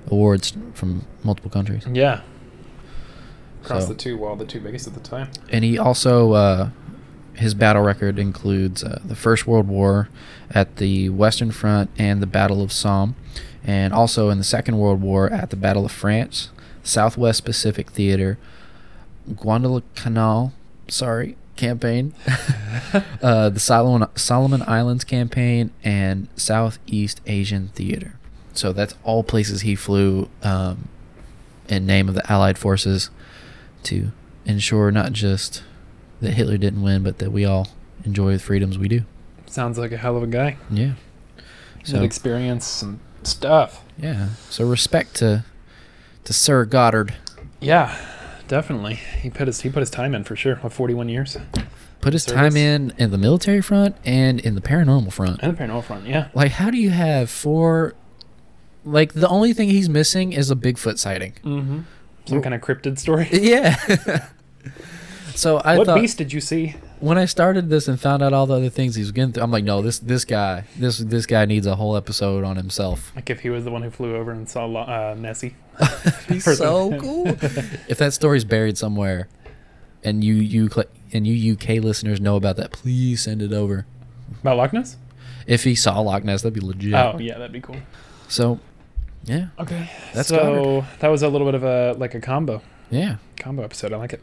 awards 0.07 0.53
from 0.73 1.05
multiple 1.23 1.49
countries. 1.49 1.85
Yeah. 1.91 2.21
Across 3.63 3.83
So- 3.83 3.89
the 3.89 3.95
two, 3.95 4.17
well, 4.17 4.35
the 4.35 4.45
two 4.45 4.59
biggest 4.59 4.87
at 4.87 4.93
the 4.93 4.99
time. 4.99 5.29
And 5.49 5.63
he 5.63 5.77
also, 5.77 6.33
uh, 6.33 6.69
his 7.33 7.53
battle 7.53 7.81
record 7.81 8.19
includes 8.19 8.83
uh, 8.83 8.99
the 9.05 9.15
First 9.15 9.47
World 9.47 9.67
War 9.67 10.09
at 10.49 10.75
the 10.77 11.09
Western 11.09 11.51
Front 11.51 11.89
and 11.97 12.21
the 12.21 12.27
Battle 12.27 12.61
of 12.61 12.71
Somme, 12.73 13.15
and 13.63 13.93
also 13.93 14.29
in 14.29 14.37
the 14.37 14.43
Second 14.43 14.77
World 14.79 15.01
War 15.01 15.29
at 15.31 15.49
the 15.49 15.55
Battle 15.55 15.85
of 15.85 15.91
France, 15.91 16.49
Southwest 16.83 17.45
Pacific 17.45 17.89
Theater, 17.91 18.37
Guadalcanal, 19.35 20.51
sorry, 20.87 21.37
campaign, 21.61 22.13
uh, 23.21 23.49
the 23.49 23.59
Solomon, 23.59 24.09
Solomon 24.15 24.63
Islands 24.67 25.03
campaign, 25.03 25.71
and 25.83 26.27
Southeast 26.35 27.21
Asian 27.27 27.69
Theater. 27.69 28.15
So 28.53 28.73
that's 28.73 28.95
all 29.03 29.23
places 29.23 29.61
he 29.61 29.75
flew 29.75 30.27
um, 30.43 30.89
in 31.69 31.85
name 31.85 32.09
of 32.09 32.15
the 32.15 32.29
Allied 32.29 32.57
forces 32.57 33.09
to 33.83 34.11
ensure 34.45 34.91
not 34.91 35.13
just 35.13 35.63
that 36.19 36.31
Hitler 36.33 36.57
didn't 36.57 36.81
win, 36.81 37.03
but 37.03 37.19
that 37.19 37.31
we 37.31 37.45
all 37.45 37.69
enjoy 38.03 38.33
the 38.33 38.39
freedoms 38.39 38.77
we 38.77 38.87
do. 38.87 39.03
Sounds 39.45 39.77
like 39.77 39.91
a 39.91 39.97
hell 39.97 40.17
of 40.17 40.23
a 40.23 40.27
guy. 40.27 40.57
Yeah. 40.69 40.93
So 41.83 42.01
experience 42.03 42.81
and 42.81 42.99
stuff. 43.23 43.83
yeah. 43.97 44.29
So 44.49 44.65
respect 44.65 45.15
to 45.17 45.45
to 46.23 46.33
Sir 46.33 46.65
Goddard. 46.65 47.15
Yeah, 47.59 47.95
definitely. 48.51 48.95
He 48.95 49.29
put 49.29 49.47
his 49.47 49.61
he 49.61 49.69
put 49.69 49.79
his 49.79 49.89
time 49.89 50.13
in 50.13 50.25
for 50.25 50.35
sure. 50.35 50.57
What, 50.57 50.73
41 50.73 51.09
years? 51.09 51.37
Put 52.01 52.13
his 52.13 52.23
Service. 52.23 52.53
time 52.53 52.57
in 52.57 52.93
in 52.97 53.09
the 53.09 53.17
military 53.17 53.61
front 53.61 53.95
and 54.05 54.39
in 54.41 54.55
the 54.55 54.61
paranormal 54.61 55.13
front. 55.13 55.39
And 55.41 55.57
the 55.57 55.63
paranormal 55.63 55.85
front. 55.85 56.05
Yeah. 56.05 56.27
Like, 56.35 56.51
how 56.51 56.69
do 56.69 56.77
you 56.77 56.89
have 56.89 57.29
four? 57.29 57.95
Like, 58.83 59.13
the 59.13 59.27
only 59.29 59.53
thing 59.53 59.69
he's 59.69 59.89
missing 59.89 60.33
is 60.33 60.51
a 60.51 60.55
Bigfoot 60.55 60.97
sighting. 60.97 61.33
Mm-hmm. 61.43 61.79
Some 62.25 62.41
kind 62.41 62.53
of 62.53 62.61
cryptid 62.61 62.99
story. 62.99 63.29
Yeah. 63.31 63.75
so 65.35 65.57
I 65.57 65.77
what 65.77 65.87
thought 65.87 65.99
beast 66.01 66.17
did 66.17 66.33
you 66.33 66.41
see? 66.41 66.75
When 67.01 67.17
I 67.17 67.25
started 67.25 67.69
this 67.69 67.87
and 67.87 67.99
found 67.99 68.23
out 68.23 68.31
all 68.31 68.45
the 68.45 68.55
other 68.55 68.69
things 68.69 68.95
he 68.95 69.01
was 69.01 69.11
getting 69.11 69.33
through, 69.33 69.43
I'm 69.43 69.51
like, 69.51 69.63
no, 69.63 69.81
this 69.81 69.99
this 69.99 70.23
guy, 70.23 70.65
this 70.77 70.99
this 70.99 71.25
guy 71.25 71.45
needs 71.45 71.65
a 71.67 71.75
whole 71.75 71.97
episode 71.97 72.43
on 72.43 72.55
himself. 72.55 73.11
Like 73.15 73.29
if 73.29 73.41
he 73.41 73.49
was 73.49 73.65
the 73.65 73.71
one 73.71 73.81
who 73.81 73.89
flew 73.89 74.15
over 74.15 74.31
and 74.31 74.47
saw 74.47 74.65
uh, 74.73 75.15
Nessie. 75.17 75.55
He's 76.27 76.43
so 76.57 76.97
cool. 76.99 77.27
if 77.27 77.97
that 77.97 78.13
story's 78.13 78.45
buried 78.45 78.77
somewhere, 78.77 79.27
and 80.03 80.23
you 80.23 80.35
you 80.35 80.69
and 81.11 81.25
you 81.27 81.53
UK 81.53 81.83
listeners 81.83 82.21
know 82.21 82.35
about 82.35 82.55
that, 82.57 82.71
please 82.71 83.23
send 83.23 83.41
it 83.41 83.51
over. 83.51 83.85
About 84.41 84.57
Loch 84.57 84.73
Ness? 84.73 84.97
If 85.47 85.63
he 85.63 85.75
saw 85.75 85.99
Loch 85.99 86.23
Ness, 86.23 86.43
that'd 86.43 86.53
be 86.53 86.65
legit. 86.65 86.93
Oh 86.93 87.17
yeah, 87.19 87.37
that'd 87.37 87.51
be 87.51 87.61
cool. 87.61 87.77
So, 88.27 88.59
yeah, 89.25 89.47
Okay. 89.59 89.89
That's 90.13 90.29
so 90.29 90.85
that 90.99 91.09
was 91.09 91.23
a 91.23 91.27
little 91.29 91.47
bit 91.47 91.55
of 91.55 91.63
a 91.63 91.93
like 91.97 92.15
a 92.15 92.21
combo 92.21 92.61
yeah, 92.91 93.15
combo 93.37 93.63
episode. 93.63 93.93
I 93.93 93.97
like 93.97 94.13
it. 94.13 94.21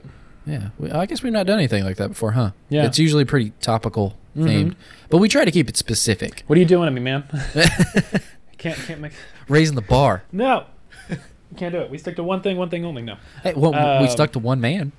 Yeah. 0.49 0.69
We, 0.79 0.91
I 0.91 1.07
guess 1.07 1.23
we've 1.23 1.33
not 1.33 1.47
done 1.47 1.59
anything 1.59 1.85
like 1.85 1.97
that 1.99 2.09
before, 2.09 2.33
huh? 2.33 2.51
Yeah. 2.69 2.87
It's 2.87 2.99
usually 2.99 3.25
pretty 3.25 3.53
topical 3.61 4.17
Mhm. 4.37 4.45
themed, 4.47 4.75
but 5.11 5.19
we 5.19 5.29
try 5.29 5.45
to 5.45 5.51
keep 5.51 5.69
it 5.69 5.77
specific, 5.77 6.43
What 6.47 6.57
are 6.57 6.61
you 6.61 6.67
doing 6.67 6.87
to 6.87 6.91
me, 6.91 7.01
man? 7.01 7.25
can't 8.59 8.77
can't 8.79 9.01
make 9.01 9.13
raising 9.49 9.75
the 9.77 9.83
bar. 9.83 10.23
no. 10.33 10.65
Can't 11.57 11.73
do 11.73 11.81
it. 11.81 11.91
We 11.91 11.97
stick 11.97 12.17
to 12.17 12.23
one 12.23 12.43
thing, 12.43 12.59
one 12.59 12.69
thing 12.69 12.85
only. 12.85 13.01
No. 13.01 13.17
Hey, 13.43 13.55
well, 13.57 13.73
we 13.73 13.79
Um, 13.79 14.09
stuck 14.09 14.33
to 14.33 14.39
one 14.39 14.61
man. 14.61 14.93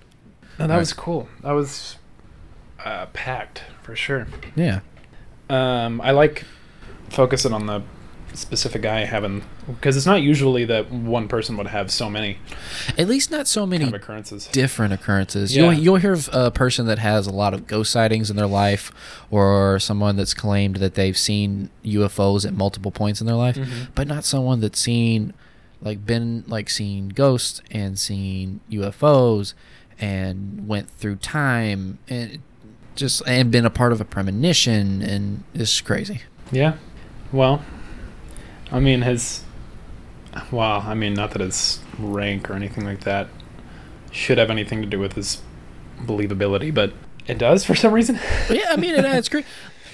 No, 0.57 0.65
that 0.65 0.73
Right. 0.73 0.79
was 0.79 0.93
cool. 0.93 1.29
That 1.43 1.51
was 1.51 1.97
uh, 2.83 3.05
packed 3.13 3.61
for 3.83 3.95
sure. 3.95 4.25
Yeah. 4.55 4.79
Um, 5.47 6.01
I 6.01 6.09
like 6.09 6.45
focusing 7.09 7.53
on 7.53 7.67
the 7.67 7.83
specific 8.33 8.81
guy 8.81 9.05
having 9.05 9.43
because 9.67 9.97
it's 9.97 10.05
not 10.05 10.21
usually 10.21 10.65
that 10.65 10.91
one 10.91 11.27
person 11.27 11.57
would 11.57 11.67
have 11.67 11.91
so 11.91 12.09
many 12.09 12.37
At 12.97 13.07
least 13.07 13.31
not 13.31 13.47
so 13.47 13.65
many 13.65 13.83
kind 13.85 13.95
of 13.95 14.01
occurrences. 14.01 14.47
different 14.47 14.93
occurrences. 14.93 15.55
Yeah. 15.55 15.63
You'll 15.63 15.73
you'll 15.73 15.95
hear 15.97 16.13
of 16.13 16.29
a 16.31 16.51
person 16.51 16.85
that 16.87 16.99
has 16.99 17.27
a 17.27 17.31
lot 17.31 17.53
of 17.53 17.67
ghost 17.67 17.91
sightings 17.91 18.29
in 18.29 18.35
their 18.35 18.47
life, 18.47 18.91
or 19.31 19.79
someone 19.79 20.15
that's 20.15 20.33
claimed 20.33 20.77
that 20.77 20.95
they've 20.95 21.17
seen 21.17 21.69
UFOs 21.83 22.45
at 22.45 22.53
multiple 22.53 22.91
points 22.91 23.19
in 23.21 23.27
their 23.27 23.35
life, 23.35 23.55
Mhm. 23.55 23.87
but 23.95 24.07
not 24.07 24.23
someone 24.25 24.59
that's 24.61 24.79
seen, 24.79 25.33
like 25.81 26.05
been 26.05 26.43
like 26.47 26.69
seen 26.69 27.09
ghosts 27.09 27.61
and 27.71 27.97
seen 27.99 28.59
UFOs, 28.71 29.53
and 29.99 30.67
went 30.67 30.89
through 30.89 31.15
time 31.17 31.97
and 32.07 32.39
just 32.95 33.21
and 33.27 33.49
been 33.51 33.65
a 33.65 33.69
part 33.69 33.91
of 33.91 34.01
a 34.01 34.05
premonition, 34.05 35.01
and 35.01 35.43
it's 35.53 35.79
crazy. 35.81 36.21
Yeah. 36.51 36.73
Well, 37.31 37.61
I 38.71 38.79
mean 38.79 39.01
his. 39.01 39.43
Well, 40.51 40.83
I 40.85 40.93
mean 40.93 41.13
not 41.15 41.31
that 41.31 41.41
his 41.41 41.79
rank 41.97 42.49
or 42.49 42.53
anything 42.53 42.85
like 42.85 43.01
that 43.01 43.27
should 44.11 44.37
have 44.37 44.49
anything 44.49 44.81
to 44.81 44.87
do 44.87 44.99
with 44.99 45.13
his 45.13 45.41
believability, 46.01 46.73
but 46.73 46.93
it 47.27 47.37
does 47.37 47.65
for 47.65 47.75
some 47.75 47.93
reason. 47.93 48.19
Yeah, 48.49 48.67
I 48.69 48.75
mean 48.75 48.95
it 48.95 49.05
adds 49.05 49.29
cre- 49.29 49.39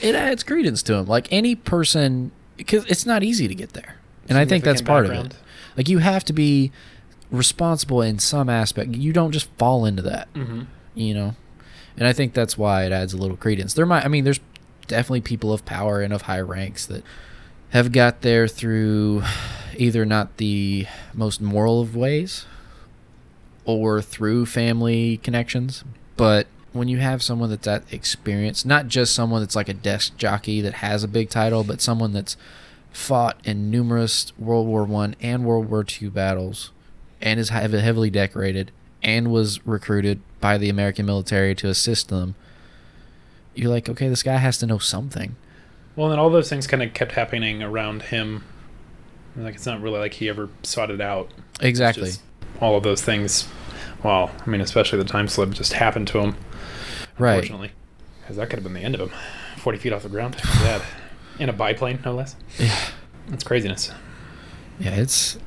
it 0.01 0.15
adds 0.15 0.43
credence 0.43 0.83
to 0.83 0.93
him. 0.95 1.05
Like 1.05 1.27
any 1.31 1.55
person, 1.55 2.31
because 2.57 2.85
it's 2.85 3.05
not 3.05 3.23
easy 3.23 3.47
to 3.47 3.55
get 3.55 3.73
there, 3.73 3.95
and 4.27 4.37
I 4.37 4.45
think 4.45 4.63
that's 4.63 4.81
part 4.81 5.05
of 5.05 5.11
it. 5.11 5.35
Like 5.77 5.87
you 5.89 5.99
have 5.99 6.23
to 6.25 6.33
be 6.33 6.71
responsible 7.31 8.01
in 8.01 8.19
some 8.19 8.49
aspect. 8.49 8.91
You 8.95 9.11
don't 9.13 9.31
just 9.31 9.49
fall 9.57 9.85
into 9.85 10.01
that, 10.03 10.31
Mm-hmm. 10.33 10.61
you 10.95 11.13
know. 11.13 11.35
And 11.97 12.07
I 12.07 12.13
think 12.13 12.33
that's 12.33 12.57
why 12.57 12.85
it 12.85 12.91
adds 12.91 13.13
a 13.13 13.17
little 13.17 13.37
credence. 13.37 13.73
There 13.73 13.85
might, 13.85 14.03
I 14.03 14.09
mean, 14.09 14.25
there's 14.25 14.41
definitely 14.87 15.21
people 15.21 15.53
of 15.53 15.63
power 15.65 16.01
and 16.01 16.11
of 16.13 16.23
high 16.23 16.41
ranks 16.41 16.85
that 16.87 17.03
have 17.75 17.91
got 17.91 18.21
there 18.21 18.47
through 18.47 19.21
either 19.75 20.05
not 20.05 20.37
the 20.37 20.87
most 21.13 21.41
moral 21.41 21.81
of 21.81 21.93
ways 21.93 22.45
or 23.65 24.01
through 24.01 24.45
family 24.45 25.17
connections. 25.17 25.83
But 26.15 26.47
when 26.71 26.87
you 26.87 26.99
have 26.99 27.21
someone 27.21 27.49
that's 27.49 27.65
that 27.65 27.83
experienced, 27.91 28.65
not 28.65 28.87
just 28.87 29.13
someone 29.13 29.41
that's 29.41 29.57
like 29.57 29.67
a 29.67 29.73
desk 29.73 30.15
jockey 30.15 30.61
that 30.61 30.75
has 30.75 31.03
a 31.03 31.07
big 31.09 31.29
title, 31.29 31.65
but 31.65 31.81
someone 31.81 32.13
that's 32.13 32.37
fought 32.93 33.37
in 33.43 33.69
numerous 33.69 34.31
World 34.39 34.67
War 34.67 34.85
One 34.85 35.17
and 35.19 35.43
World 35.43 35.69
War 35.69 35.83
Two 35.83 36.09
battles, 36.09 36.71
and 37.21 37.41
is 37.41 37.49
heavily 37.49 38.09
decorated, 38.09 38.71
and 39.03 39.33
was 39.33 39.67
recruited 39.67 40.21
by 40.39 40.57
the 40.57 40.69
American 40.69 41.05
military 41.05 41.53
to 41.55 41.67
assist 41.67 42.07
them. 42.07 42.35
You're 43.53 43.69
like, 43.69 43.89
okay, 43.89 44.07
this 44.07 44.23
guy 44.23 44.37
has 44.37 44.57
to 44.59 44.65
know 44.65 44.77
something. 44.77 45.35
Well, 45.95 46.09
then 46.09 46.19
all 46.19 46.29
those 46.29 46.49
things 46.49 46.67
kind 46.67 46.83
of 46.83 46.93
kept 46.93 47.13
happening 47.13 47.63
around 47.63 48.03
him. 48.03 48.43
Like 49.35 49.55
it's 49.55 49.65
not 49.65 49.81
really 49.81 49.99
like 49.99 50.13
he 50.13 50.29
ever 50.29 50.49
sought 50.63 50.91
it 50.91 51.01
out. 51.01 51.29
Exactly. 51.61 52.11
all 52.61 52.77
of 52.77 52.83
those 52.83 53.01
things. 53.01 53.47
Well, 54.03 54.31
I 54.45 54.49
mean, 54.49 54.61
especially 54.61 54.97
the 54.99 55.05
time 55.05 55.27
slip 55.27 55.51
just 55.51 55.73
happened 55.73 56.07
to 56.09 56.19
him. 56.19 56.35
right. 57.17 57.35
Unfortunately, 57.35 57.71
because 58.21 58.35
that 58.37 58.49
could 58.49 58.57
have 58.59 58.63
been 58.63 58.73
the 58.73 58.81
end 58.81 58.95
of 58.95 59.01
him. 59.01 59.11
Forty 59.57 59.77
feet 59.77 59.93
off 59.93 60.03
the 60.03 60.09
ground. 60.09 60.37
Dad. 60.61 60.81
In 61.39 61.49
a 61.49 61.53
biplane, 61.53 61.99
no 62.05 62.13
less. 62.13 62.35
Yeah. 62.59 62.77
That's 63.27 63.43
craziness. 63.43 63.91
Yeah, 64.79 64.95
it's 64.95 65.37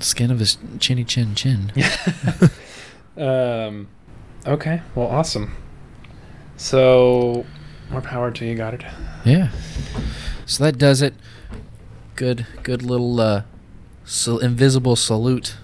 skin 0.00 0.30
of 0.30 0.38
his 0.38 0.58
chinny 0.78 1.04
chin 1.04 1.34
chin. 1.34 1.72
Um, 3.16 3.88
okay. 4.46 4.82
Well, 4.94 5.06
awesome. 5.06 5.54
So, 6.58 7.46
more 7.90 8.00
power 8.00 8.30
to 8.30 8.44
you, 8.44 8.54
Goddard. 8.54 8.86
Yeah. 9.24 9.50
So 10.44 10.64
that 10.64 10.78
does 10.78 11.02
it. 11.02 11.14
Good, 12.14 12.46
good 12.62 12.82
little 12.82 13.20
uh, 13.20 13.42
sal- 14.04 14.38
invisible 14.38 14.96
salute. 14.96 15.56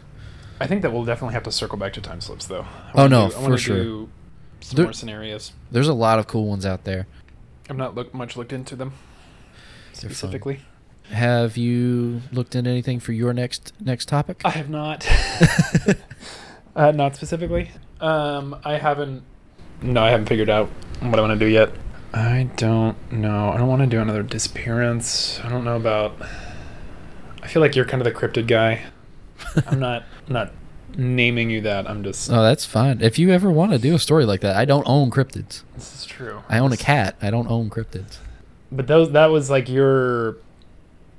I 0.61 0.67
think 0.67 0.83
that 0.83 0.93
we'll 0.93 1.05
definitely 1.05 1.35
have 1.35 1.43
to 1.45 1.53
circle 1.53 1.79
back 1.79 1.93
to 1.95 2.01
time 2.01 2.21
slips, 2.21 2.47
though. 2.47 2.67
Oh, 2.95 3.07
no, 3.07 3.31
do- 3.31 3.37
I 3.37 3.45
for 3.45 3.59
sure. 3.59 4.09
Some 4.61 4.77
There- 4.77 4.85
more 4.87 4.93
scenarios. 4.93 5.53
There's 5.71 5.89
a 5.89 5.95
lot 5.95 6.19
of 6.19 6.27
cool 6.27 6.47
ones 6.47 6.65
out 6.67 6.85
there. 6.85 7.07
I've 7.71 7.77
not 7.77 7.95
looked 7.95 8.13
much 8.15 8.37
looked 8.37 8.53
into 8.53 8.77
them 8.77 8.93
specifically. 9.93 10.61
Have 11.11 11.57
you 11.57 12.23
looked 12.33 12.55
into 12.55 12.71
anything 12.71 13.01
for 13.01 13.13
your 13.13 13.33
next 13.33 13.73
next 13.81 14.07
topic? 14.09 14.41
I 14.45 14.51
have 14.51 14.69
not. 14.69 15.07
uh, 16.77 16.91
not 16.93 17.17
specifically. 17.17 17.71
Um, 18.01 18.57
I 18.65 18.75
haven't. 18.75 19.23
No, 19.81 20.03
I 20.03 20.11
haven't 20.11 20.27
figured 20.27 20.51
out 20.51 20.69
what 21.01 21.19
I 21.19 21.23
want 21.23 21.39
to 21.39 21.45
do 21.45 21.51
yet. 21.51 21.71
I 22.13 22.51
don't 22.57 22.97
know. 23.11 23.51
I 23.51 23.57
don't 23.57 23.69
want 23.69 23.81
to 23.81 23.87
do 23.87 24.01
another 24.01 24.23
disappearance. 24.23 25.41
I 25.43 25.49
don't 25.49 25.65
know 25.65 25.77
about. 25.77 26.17
I 27.43 27.49
feel 27.49 27.63
like 27.63 27.75
you're 27.75 27.87
kind 27.87 28.07
of 28.07 28.13
the 28.13 28.19
cryptid 28.19 28.47
guy. 28.47 28.83
I'm 29.67 29.81
not 29.81 30.05
not 30.29 30.53
naming 30.97 31.49
you 31.49 31.63
that. 31.63 31.89
I'm 31.89 32.05
just. 32.05 32.31
Oh, 32.31 32.43
that's 32.43 32.67
fine. 32.67 33.01
If 33.01 33.19
you 33.19 33.31
ever 33.31 33.51
want 33.51 33.73
to 33.73 33.79
do 33.79 33.95
a 33.95 33.99
story 33.99 34.27
like 34.27 34.43
that, 34.43 34.57
I 34.57 34.65
don't 34.65 34.87
own 34.87 35.11
cryptids. 35.11 35.63
This 35.75 35.95
is 35.95 36.05
true. 36.05 36.43
I 36.49 36.59
own 36.59 36.73
a 36.73 36.77
cat. 36.77 37.17
I 37.23 37.31
don't 37.31 37.49
own 37.51 37.71
cryptids. 37.71 38.19
But 38.71 38.87
those 38.87 39.13
that 39.13 39.27
was 39.27 39.49
like 39.49 39.69
your 39.69 40.37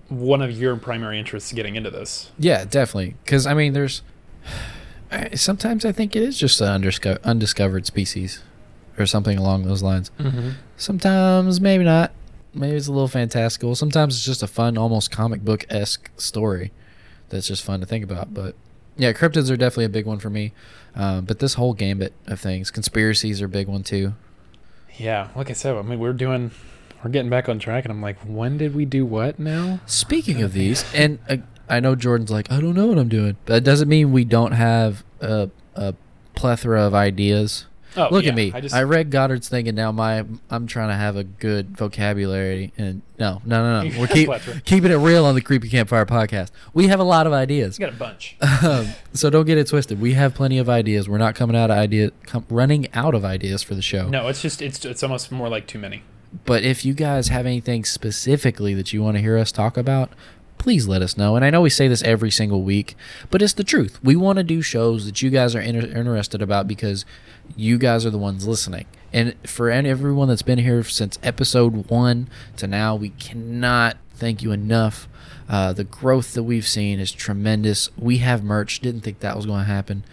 one 0.10 0.42
of 0.44 0.52
your 0.52 0.76
primary 0.76 1.18
interests 1.18 1.52
getting 1.54 1.76
into 1.76 1.90
this. 1.90 2.32
Yeah, 2.38 2.66
definitely. 2.66 3.16
Because 3.24 3.48
I 3.48 3.56
mean, 3.56 3.74
there's 3.74 4.04
sometimes 5.34 5.86
I 5.86 5.92
think 5.92 6.16
it 6.16 6.22
is 6.22 6.38
just 6.38 6.62
an 6.62 6.82
undisco- 6.84 7.22
undiscovered 7.24 7.88
species 7.88 8.44
or 8.98 9.06
something 9.06 9.38
along 9.38 9.64
those 9.64 9.82
lines. 9.84 10.12
Mm-hmm. 10.20 10.52
Sometimes 10.78 11.60
maybe 11.60 11.84
not. 11.84 12.12
Maybe 12.54 12.76
it's 12.76 12.88
a 12.88 12.92
little 12.92 13.08
fantastical. 13.08 13.74
Sometimes 13.76 14.16
it's 14.16 14.26
just 14.26 14.44
a 14.44 14.48
fun, 14.48 14.78
almost 14.78 15.10
comic 15.10 15.44
book 15.44 15.66
esque 15.70 16.12
story 16.18 16.72
that's 17.30 17.48
just 17.48 17.64
fun 17.64 17.80
to 17.80 17.86
think 17.86 18.04
about. 18.04 18.34
But 18.34 18.56
yeah, 18.96 19.12
cryptids 19.14 19.50
are 19.50 19.58
definitely 19.58 19.86
a 19.86 19.90
big 19.90 20.06
one 20.06 20.20
for 20.20 20.30
me. 20.30 20.54
Um, 20.96 21.26
but 21.26 21.40
this 21.40 21.56
whole 21.56 21.74
gambit 21.74 22.14
of 22.28 22.40
things, 22.40 22.70
conspiracies 22.70 23.42
are 23.42 23.46
a 23.46 23.50
big 23.50 23.68
one 23.68 23.84
too. 23.84 24.14
Yeah, 24.98 25.30
like 25.36 25.50
I 25.50 25.54
said, 25.54 25.76
I 25.76 25.82
mean 25.82 25.98
we're 25.98 26.14
doing, 26.14 26.52
we're 27.04 27.10
getting 27.10 27.32
back 27.32 27.50
on 27.50 27.58
track, 27.58 27.86
and 27.86 27.92
I'm 27.92 28.02
like, 28.02 28.20
when 28.20 28.58
did 28.58 28.76
we 28.76 28.86
do 28.86 29.06
what 29.06 29.40
now? 29.40 29.80
Speaking 29.88 30.44
of 30.44 30.54
these, 30.54 30.86
and 30.94 31.18
uh, 31.28 31.38
I 31.68 31.80
know 31.80 31.96
Jordan's 31.96 32.30
like, 32.30 32.52
I 32.52 32.60
don't 32.60 32.76
know 32.76 32.88
what 32.88 33.00
I'm 33.00 33.10
doing. 33.10 33.38
But 33.46 33.54
that 33.54 33.64
doesn't 33.64 33.90
mean 33.90 34.12
we 34.12 34.26
don't 34.26 34.52
have 34.52 35.04
a, 35.20 35.50
a 35.76 35.96
plethora 36.36 36.84
of 36.84 36.94
ideas. 36.94 37.66
Oh, 37.96 38.08
Look 38.12 38.24
yeah, 38.24 38.32
at 38.32 38.36
me. 38.36 38.52
I 38.54 38.62
just 38.62 38.76
I 38.76 38.84
read 38.84 39.12
Goddard's 39.12 39.48
thing, 39.48 39.68
and 39.68 39.76
now 39.76 39.92
my 39.92 40.26
I'm 40.50 40.68
trying 40.68 40.90
to 40.90 40.96
have 40.96 41.16
a 41.16 41.24
good 41.24 41.78
vocabulary. 41.78 42.74
And 42.78 43.02
no, 43.20 43.42
no, 43.46 43.82
no, 43.82 43.88
no. 43.88 44.00
We're 44.00 44.08
keep, 44.08 44.30
keeping 44.66 44.92
it 44.92 44.96
real 44.96 45.26
on 45.26 45.36
the 45.36 45.42
Creepy 45.42 45.70
Campfire 45.70 46.06
podcast. 46.06 46.52
We 46.74 46.88
have 46.88 47.00
a 47.00 47.04
lot 47.04 47.28
of 47.28 47.34
ideas, 47.34 47.78
We 47.78 47.86
got 47.86 47.94
a 47.94 47.98
bunch. 47.98 48.38
um, 48.64 48.88
so 49.14 49.30
don't 49.30 49.46
get 49.46 49.58
it 49.58 49.68
twisted. 49.68 50.02
We 50.02 50.14
have 50.14 50.34
plenty 50.34 50.58
of 50.58 50.70
ideas. 50.70 51.08
We're 51.08 51.18
not 51.18 51.36
coming 51.36 51.56
out 51.56 51.70
of 51.70 51.78
idea, 51.78 52.12
com- 52.26 52.46
running 52.50 52.88
out 52.94 53.14
of 53.14 53.24
ideas 53.24 53.64
for 53.64 53.76
the 53.76 53.82
show. 53.82 54.10
No, 54.10 54.28
it's 54.28 54.42
just 54.42 54.62
it's 54.62 54.84
it's 54.86 55.04
almost 55.04 55.32
more 55.32 55.50
like 55.50 55.68
too 55.68 55.80
many. 55.80 56.04
But 56.46 56.64
if 56.64 56.84
you 56.84 56.94
guys 56.94 57.28
have 57.28 57.46
anything 57.46 57.86
specifically 57.86 58.74
that 58.74 58.92
you 58.92 59.04
want 59.04 59.18
to 59.18 59.22
hear 59.22 59.38
us 59.38 59.52
talk 59.52 59.78
about, 59.78 60.10
please 60.58 60.88
let 60.88 61.02
us 61.02 61.18
know. 61.18 61.36
And 61.36 61.44
I 61.44 61.50
know 61.50 61.62
we 61.62 61.70
say 61.70 61.88
this 61.88 62.02
every 62.04 62.32
single 62.32 62.64
week, 62.64 62.96
but 63.30 63.42
it's 63.42 63.54
the 63.54 63.66
truth. 63.66 64.00
We 64.02 64.16
want 64.16 64.38
to 64.38 64.44
do 64.44 64.62
shows 64.62 65.06
that 65.06 65.22
you 65.22 65.30
guys 65.30 65.56
are 65.56 65.60
inter- 65.60 65.88
interested 65.88 66.42
about 66.42 66.68
because 66.68 67.06
you 67.56 67.78
guys 67.78 68.06
are 68.06 68.10
the 68.10 68.18
ones 68.18 68.48
listening. 68.48 68.86
And 69.12 69.36
for 69.48 69.70
everyone 69.70 70.28
that's 70.28 70.42
been 70.42 70.60
here 70.60 70.84
since 70.84 71.20
episode 71.22 71.90
one 71.90 72.30
to 72.58 72.66
now, 72.68 72.96
we 72.96 73.10
cannot 73.10 73.98
thank 74.16 74.42
you 74.42 74.52
enough. 74.52 75.08
Uh, 75.48 75.72
the 75.74 75.84
growth 75.84 76.34
that 76.34 76.44
we've 76.44 76.68
seen 76.68 77.00
is 77.00 77.12
tremendous. 77.12 77.90
We 77.98 78.18
have 78.20 78.44
merch. 78.44 78.80
Didn't 78.80 79.02
think 79.02 79.20
that 79.20 79.36
was 79.36 79.46
going 79.46 79.60
to 79.60 79.66
happen. 79.66 80.04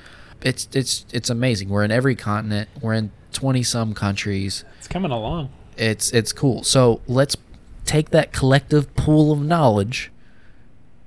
It's 0.43 0.69
it's 0.73 1.07
it's 1.13 1.31
amazing. 1.31 1.69
We're 1.69 1.85
in 1.85 1.91
every 1.91 2.15
continent. 2.15 2.69
We're 2.81 2.95
in 2.95 3.11
twenty 3.33 3.63
some 3.63 3.95
countries 3.95 4.65
It's 4.79 4.89
coming 4.89 5.11
along. 5.11 5.51
it's 5.77 6.11
it's 6.13 6.33
cool. 6.33 6.63
So 6.65 7.01
let's 7.07 7.37
take 7.85 8.11
that 8.11 8.33
collective 8.33 8.95
pool 8.97 9.33
of 9.33 9.41
knowledge 9.41 10.11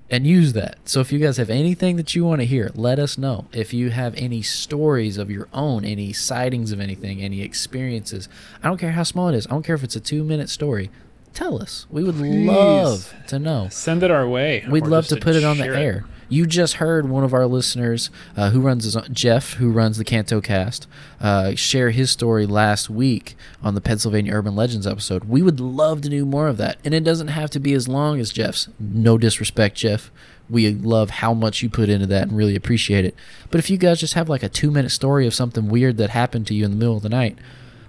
and 0.09 0.27
use 0.27 0.53
that. 0.53 0.77
So 0.87 0.99
if 0.99 1.11
you 1.11 1.19
guys 1.19 1.37
have 1.37 1.49
anything 1.49 1.95
that 1.95 2.13
you 2.13 2.23
want 2.25 2.41
to 2.41 2.45
hear, 2.45 2.71
let 2.75 2.99
us 2.99 3.17
know. 3.17 3.45
If 3.51 3.73
you 3.73 3.89
have 3.89 4.13
any 4.15 4.41
stories 4.41 5.17
of 5.17 5.31
your 5.31 5.47
own, 5.53 5.85
any 5.85 6.13
sightings 6.13 6.71
of 6.71 6.79
anything, 6.79 7.21
any 7.21 7.41
experiences, 7.41 8.29
I 8.61 8.67
don't 8.67 8.77
care 8.77 8.91
how 8.91 9.03
small 9.03 9.29
it 9.29 9.35
is. 9.35 9.47
I 9.47 9.51
don't 9.51 9.63
care 9.63 9.75
if 9.75 9.83
it's 9.83 9.95
a 9.95 10.01
2-minute 10.01 10.49
story. 10.49 10.91
Tell 11.33 11.59
us. 11.59 11.87
We 11.89 12.03
would 12.03 12.15
Please. 12.15 12.47
love 12.47 13.13
to 13.27 13.39
know. 13.39 13.67
Send 13.71 14.03
it 14.03 14.11
our 14.11 14.27
way. 14.27 14.63
We'd 14.69 14.85
love 14.85 15.07
to 15.07 15.15
put 15.15 15.35
it 15.35 15.43
on 15.43 15.57
the 15.57 15.65
air. 15.65 16.05
You 16.29 16.45
just 16.45 16.75
heard 16.75 17.09
one 17.09 17.23
of 17.23 17.33
our 17.33 17.45
listeners, 17.45 18.09
uh, 18.35 18.49
who 18.49 18.61
runs 18.61 18.85
his 18.85 18.97
Jeff, 19.11 19.53
who 19.53 19.71
runs 19.71 19.97
the 19.97 20.03
Canto 20.03 20.41
Cast, 20.41 20.87
uh, 21.19 21.55
share 21.55 21.91
his 21.91 22.11
story 22.11 22.45
last 22.45 22.89
week 22.89 23.35
on 23.61 23.75
the 23.75 23.81
Pennsylvania 23.81 24.33
Urban 24.33 24.55
Legends 24.55 24.87
episode. 24.87 25.25
We 25.25 25.41
would 25.41 25.59
love 25.59 26.01
to 26.01 26.09
do 26.09 26.25
more 26.25 26.47
of 26.47 26.57
that, 26.57 26.77
and 26.83 26.93
it 26.93 27.03
doesn't 27.03 27.29
have 27.29 27.49
to 27.51 27.59
be 27.59 27.73
as 27.73 27.87
long 27.87 28.19
as 28.19 28.31
Jeff's. 28.31 28.69
No 28.79 29.17
disrespect, 29.17 29.77
Jeff. 29.77 30.11
We 30.49 30.71
love 30.71 31.09
how 31.09 31.33
much 31.33 31.61
you 31.61 31.69
put 31.69 31.89
into 31.89 32.05
that 32.07 32.27
and 32.27 32.37
really 32.37 32.55
appreciate 32.55 33.05
it. 33.05 33.15
But 33.49 33.59
if 33.59 33.69
you 33.69 33.77
guys 33.77 33.99
just 33.99 34.13
have 34.13 34.29
like 34.29 34.43
a 34.43 34.49
two-minute 34.49 34.91
story 34.91 35.25
of 35.25 35.33
something 35.33 35.69
weird 35.69 35.97
that 35.97 36.09
happened 36.09 36.47
to 36.47 36.53
you 36.53 36.65
in 36.65 36.71
the 36.71 36.77
middle 36.77 36.97
of 36.97 37.03
the 37.03 37.09
night, 37.09 37.37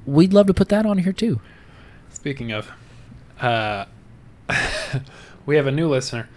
we'd 0.06 0.32
love 0.32 0.46
to 0.46 0.54
put 0.54 0.68
that 0.68 0.86
on 0.86 0.98
here 0.98 1.12
too. 1.12 1.40
Speaking 2.10 2.52
of, 2.52 2.70
uh, 3.40 3.86
we 5.46 5.56
have 5.56 5.66
a 5.66 5.72
new 5.72 5.88
listener. 5.88 6.28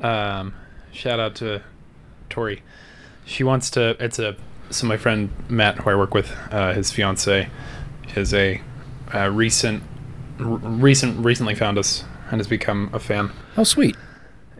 Um, 0.00 0.54
shout 0.92 1.20
out 1.20 1.34
to 1.36 1.62
Tori. 2.30 2.62
She 3.24 3.44
wants 3.44 3.70
to. 3.70 3.96
It's 4.02 4.18
a. 4.18 4.36
So 4.70 4.86
my 4.86 4.96
friend 4.96 5.30
Matt, 5.48 5.78
who 5.78 5.90
I 5.90 5.94
work 5.94 6.12
with, 6.14 6.32
uh, 6.50 6.72
his 6.72 6.90
fiance, 6.90 7.48
is 8.16 8.34
a, 8.34 8.60
uh 9.14 9.30
recent, 9.30 9.82
r- 10.40 10.46
recent, 10.46 11.24
recently 11.24 11.54
found 11.54 11.78
us 11.78 12.04
and 12.30 12.40
has 12.40 12.48
become 12.48 12.90
a 12.92 12.98
fan. 12.98 13.30
Oh, 13.56 13.62
sweet. 13.64 13.96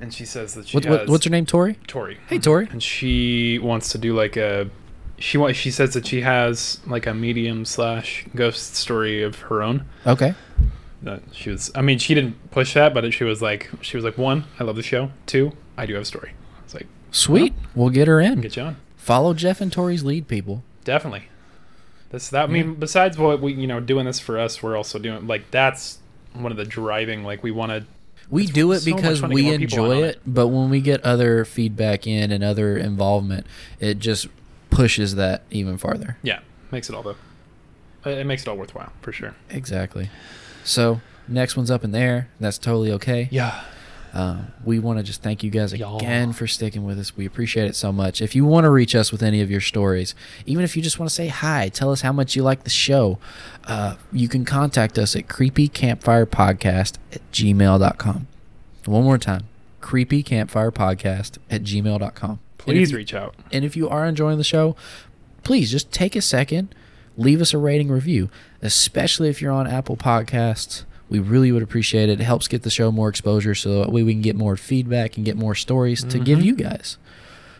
And 0.00 0.12
she 0.14 0.24
says 0.24 0.54
that 0.54 0.68
she 0.68 0.76
What, 0.76 0.84
has 0.84 0.98
what, 1.00 1.08
what's 1.08 1.24
her 1.24 1.30
name? 1.30 1.46
Tori. 1.46 1.78
Tori. 1.88 2.18
Hey, 2.28 2.38
Tori. 2.38 2.68
And 2.70 2.82
she 2.82 3.58
wants 3.58 3.88
to 3.90 3.98
do 3.98 4.14
like 4.14 4.36
a. 4.36 4.70
She 5.18 5.38
wa- 5.38 5.52
She 5.52 5.70
says 5.70 5.94
that 5.94 6.06
she 6.06 6.20
has 6.20 6.80
like 6.86 7.06
a 7.06 7.14
medium 7.14 7.64
slash 7.64 8.26
ghost 8.34 8.76
story 8.76 9.22
of 9.22 9.40
her 9.40 9.62
own 9.62 9.86
Okay. 10.06 10.34
That 11.06 11.22
she 11.32 11.50
was 11.50 11.70
i 11.74 11.80
mean 11.80 11.98
she 11.98 12.14
didn't 12.14 12.50
push 12.50 12.74
that 12.74 12.92
but 12.92 13.10
she 13.14 13.24
was 13.24 13.40
like 13.40 13.70
she 13.80 13.96
was 13.96 14.04
like 14.04 14.18
one 14.18 14.44
i 14.60 14.64
love 14.64 14.76
the 14.76 14.82
show 14.82 15.10
two 15.24 15.52
i 15.76 15.86
do 15.86 15.94
have 15.94 16.02
a 16.02 16.06
story 16.06 16.32
it's 16.64 16.74
like 16.74 16.86
Sweet. 17.10 17.54
We'll 17.74 17.88
get 17.90 18.08
her 18.08 18.20
in. 18.20 18.40
get 18.42 18.56
you 18.56 18.62
on 18.64 18.76
Follow 18.96 19.32
Jeff 19.34 19.60
and 19.60 19.72
Tori's 19.72 20.02
lead, 20.04 20.26
people. 20.28 20.62
definitely 20.84 21.24
this 22.10 22.28
that 22.30 22.44
i 22.44 22.46
mean 22.52 22.74
besides 22.74 23.16
what 23.18 23.40
we 23.40 23.52
you 23.54 23.66
know 23.66 23.80
doing 23.80 24.04
this 24.06 24.20
for 24.20 24.38
us 24.38 24.62
we're 24.62 24.76
also 24.76 24.98
doing 24.98 25.26
like 25.26 25.50
that's 25.50 25.98
one 26.34 26.52
of 26.52 26.58
the 26.58 26.64
driving 26.64 27.24
like 27.24 27.42
we 27.42 27.50
want 27.50 27.70
to 27.72 27.84
We 28.28 28.46
do 28.46 28.72
it 28.72 28.80
so 28.80 28.94
because 28.94 29.22
we 29.22 29.44
get 29.44 29.48
more 29.50 29.58
people 29.58 29.84
enjoy 29.84 29.96
on 30.02 30.04
it, 30.10 30.20
but 30.26 30.48
when 30.48 30.68
we 30.70 30.80
get 30.80 31.02
other 31.04 31.44
feedback 31.44 32.06
in 32.06 32.30
and 32.32 32.42
other 32.44 32.76
involvement, 32.76 33.46
it 33.80 33.98
just 34.00 34.26
pushes 34.70 35.14
that 35.14 35.42
even 35.50 35.78
farther. 35.78 36.18
yeah 36.22 36.40
makes 36.72 36.90
it 36.90 36.94
all 36.96 37.02
the 37.04 37.14
it 38.04 38.18
it 38.18 38.26
makes 38.26 38.42
it 38.42 38.48
all 38.48 38.56
worthwhile 38.56 38.92
for 39.00 39.12
sure 39.12 39.34
Exactly. 39.50 40.10
So 40.66 41.00
next 41.28 41.56
one's 41.56 41.70
up 41.70 41.84
in 41.84 41.92
there. 41.92 42.28
That's 42.40 42.58
totally 42.58 42.92
okay. 42.92 43.28
yeah 43.30 43.62
Um, 44.12 44.52
we 44.64 44.78
want 44.78 44.98
to 44.98 45.02
just 45.02 45.22
thank 45.22 45.42
you 45.42 45.50
guys 45.50 45.72
Y'all. 45.74 45.96
again 45.98 46.32
for 46.32 46.46
sticking 46.46 46.84
with 46.84 46.98
us. 46.98 47.16
We 47.16 47.26
appreciate 47.26 47.66
it 47.68 47.76
so 47.76 47.92
much. 47.92 48.20
If 48.22 48.34
you 48.34 48.44
want 48.44 48.64
to 48.64 48.70
reach 48.70 48.94
us 48.94 49.12
with 49.12 49.22
any 49.22 49.40
of 49.42 49.50
your 49.50 49.60
stories, 49.60 50.14
even 50.46 50.64
if 50.64 50.76
you 50.76 50.82
just 50.82 50.98
want 50.98 51.08
to 51.10 51.14
say 51.14 51.28
hi, 51.28 51.68
tell 51.68 51.90
us 51.92 52.00
how 52.00 52.12
much 52.12 52.34
you 52.36 52.42
like 52.42 52.64
the 52.64 52.70
show, 52.70 53.18
uh, 53.64 53.96
you 54.12 54.28
can 54.28 54.44
contact 54.44 54.98
us 54.98 55.14
at 55.16 55.26
creepycampfirepodcast 55.28 56.94
at 57.12 57.32
gmail.com. 57.32 58.26
One 58.86 59.04
more 59.04 59.18
time 59.18 59.44
creepycampfirepodcast 59.82 61.38
at 61.50 61.62
gmail.com. 61.62 62.38
If 62.58 62.64
Please 62.64 62.92
reach 62.92 63.14
out. 63.14 63.34
and 63.52 63.64
if 63.64 63.76
you 63.76 63.88
are 63.88 64.04
enjoying 64.06 64.38
the 64.38 64.44
show, 64.44 64.74
please 65.44 65.70
just 65.70 65.92
take 65.92 66.16
a 66.16 66.20
second, 66.20 66.74
leave 67.16 67.40
us 67.40 67.54
a 67.54 67.58
rating 67.58 67.88
review, 67.88 68.28
especially 68.62 69.28
if 69.28 69.40
you're 69.42 69.52
on 69.52 69.66
Apple 69.66 69.96
Podcasts. 69.96 70.84
We 71.08 71.18
really 71.20 71.52
would 71.52 71.62
appreciate 71.62 72.08
it. 72.08 72.20
It 72.20 72.24
helps 72.24 72.48
get 72.48 72.62
the 72.62 72.70
show 72.70 72.90
more 72.90 73.08
exposure 73.08 73.54
so 73.54 73.80
that 73.80 73.92
way 73.92 74.02
we 74.02 74.12
can 74.12 74.22
get 74.22 74.34
more 74.36 74.56
feedback 74.56 75.16
and 75.16 75.24
get 75.24 75.36
more 75.36 75.54
stories 75.54 76.02
to 76.04 76.18
give 76.18 76.40
Mhm. 76.40 76.44
you 76.44 76.56
guys. 76.56 76.98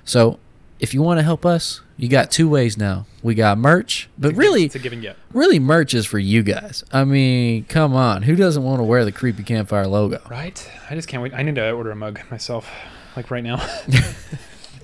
So 0.05 0.39
if 0.81 0.93
you 0.93 1.01
want 1.03 1.19
to 1.19 1.23
help 1.23 1.47
us, 1.47 1.81
you 1.97 2.09
got 2.09 2.31
two 2.31 2.49
ways 2.49 2.77
now. 2.77 3.07
We 3.23 3.35
got 3.37 3.57
merch, 3.57 4.09
but 4.19 4.31
It's 4.31 4.39
really, 4.39 4.65
it's 4.65 4.75
a 4.75 4.79
give 4.81 4.93
and 4.93 5.01
get. 5.01 5.17
really 5.33 5.59
merch 5.61 5.95
is 5.95 6.07
for 6.07 6.19
you 6.19 6.43
guys. 6.43 6.83
I 6.93 7.05
mean, 7.05 7.65
come 7.69 7.95
on. 7.95 8.23
Who 8.23 8.35
doesn't 8.37 8.63
want 8.63 8.81
to 8.81 8.85
wear 8.85 9.05
the 9.05 9.13
Creepy 9.13 9.45
Campfire 9.45 9.87
logo? 9.87 10.21
Right? 10.29 10.69
I 10.91 10.95
just 10.97 11.07
can't 11.09 11.23
wait. 11.23 11.33
I 11.33 11.43
need 11.43 11.55
to 11.55 11.71
order 11.71 11.91
a 11.93 11.97
mug 11.97 12.21
myself, 12.31 12.69
like 13.17 13.31
right 13.31 13.45
now. 13.45 13.57
I 13.89 14.11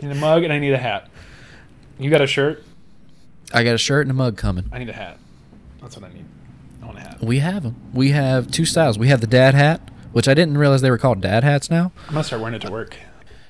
need 0.07 0.13
a 0.13 0.15
mug 0.15 0.45
and 0.45 0.53
I 0.53 0.59
need 0.61 0.73
a 0.73 0.79
hat. 0.79 1.09
You 1.99 2.11
got 2.11 2.21
a 2.23 2.27
shirt? 2.27 2.65
I 3.53 3.65
got 3.65 3.75
a 3.75 3.79
shirt 3.79 4.03
and 4.07 4.11
a 4.13 4.15
mug 4.15 4.37
coming. 4.37 4.65
I 4.73 4.79
need 4.79 4.89
a 4.89 4.93
hat. 4.95 5.19
That's 5.83 5.97
what 5.97 6.11
I 6.11 6.15
need. 6.15 6.25
I 6.83 6.87
want 6.87 6.99
a 6.99 7.01
hat. 7.03 7.19
We 7.23 7.39
have 7.41 7.63
them. 7.63 7.77
We 7.93 8.11
have 8.11 8.51
two 8.51 8.65
styles. 8.65 8.99
We 8.99 9.09
have 9.09 9.21
the 9.21 9.27
dad 9.27 9.55
hat, 9.55 9.91
which 10.13 10.29
I 10.29 10.35
didn't 10.35 10.59
realize 10.59 10.81
they 10.81 10.91
were 10.91 10.99
called 10.99 11.21
dad 11.21 11.45
hats 11.45 11.71
now. 11.71 11.93
I'm 12.09 12.15
gonna 12.15 12.25
start 12.25 12.41
wearing 12.43 12.55
it 12.55 12.63
to 12.63 12.71
work. 12.71 12.97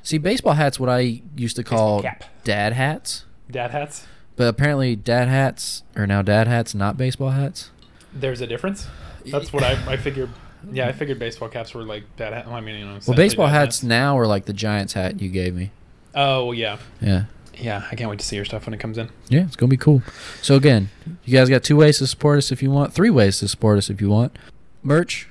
See, 0.03 0.19
baseball 0.19 0.55
hats, 0.55 0.81
what 0.81 0.89
I 0.89 1.23
used 1.37 1.57
to 1.57 1.65
call 1.65 2.05
dad 2.45 2.73
hats, 2.73 3.25
Dad 3.51 3.71
hats. 3.71 4.07
but 4.37 4.49
apparently 4.49 4.97
dad 4.97 5.29
hats 5.29 5.85
are 5.95 6.07
now 6.07 6.23
dad 6.23 6.49
hats, 6.49 6.75
not 6.75 6.97
baseball 6.97 7.31
hats. 7.31 7.71
There's 8.13 8.41
a 8.41 8.47
difference. 8.47 8.89
That's 9.25 9.53
what 9.53 9.63
I, 9.63 9.93
I 9.93 9.97
figured. 9.97 10.31
Yeah, 10.71 10.89
I 10.89 10.93
figured 10.93 11.19
baseball 11.19 11.49
caps 11.49 11.75
were 11.75 11.85
like 11.85 12.05
dad 12.17 12.33
hat. 12.33 12.47
I 12.49 12.61
mean, 12.61 12.77
you 12.81 12.85
know. 12.87 12.99
Well, 13.07 13.17
baseball 13.17 13.47
dad 13.47 13.53
hats 13.53 13.83
now 13.83 14.19
are 14.19 14.27
like 14.27 14.45
the 14.47 14.53
Giants 14.53 14.93
hat 14.93 15.21
you 15.21 15.29
gave 15.29 15.55
me. 15.55 15.71
Oh 16.15 16.53
yeah, 16.53 16.79
Yeah. 17.01 17.25
Yeah. 17.55 17.87
I 17.91 17.95
can't 17.97 18.09
wait 18.11 18.19
to 18.19 18.25
see 18.25 18.37
your 18.37 18.45
stuff 18.45 18.67
when 18.67 18.75
it 18.75 18.81
comes 18.81 18.99
in. 18.99 19.11
Yeah, 19.29 19.43
it's 19.45 19.57
gonna 19.57 19.71
be 19.71 19.77
cool. 19.77 20.03
So 20.41 20.55
again, 20.57 20.91
you 21.25 21.37
guys 21.37 21.49
got 21.49 21.63
two 21.63 21.77
ways 21.77 21.99
to 21.99 22.07
support 22.07 22.39
us 22.39 22.51
if 22.53 22.63
you 22.63 22.71
want, 22.71 22.93
three 22.93 23.11
ways 23.11 23.39
to 23.41 23.49
support 23.49 23.79
us 23.79 23.91
if 23.91 24.01
you 24.01 24.09
want. 24.09 24.37
Merch, 24.83 25.29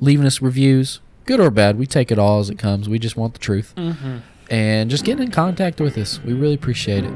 leaving 0.00 0.26
us 0.26 0.40
reviews, 0.40 1.00
good 1.26 1.40
or 1.40 1.50
bad, 1.50 1.78
we 1.78 1.86
take 1.86 2.10
it 2.10 2.18
all 2.18 2.40
as 2.40 2.48
it 2.50 2.58
comes. 2.58 2.88
We 2.88 2.98
just 2.98 3.16
want 3.16 3.34
the 3.34 3.38
truth. 3.38 3.74
Mm-hmm. 3.76 4.18
And 4.50 4.88
just 4.90 5.04
getting 5.04 5.24
in 5.24 5.30
contact 5.30 5.78
with 5.78 5.98
us. 5.98 6.20
We 6.24 6.32
really 6.32 6.54
appreciate 6.54 7.04
it. 7.04 7.12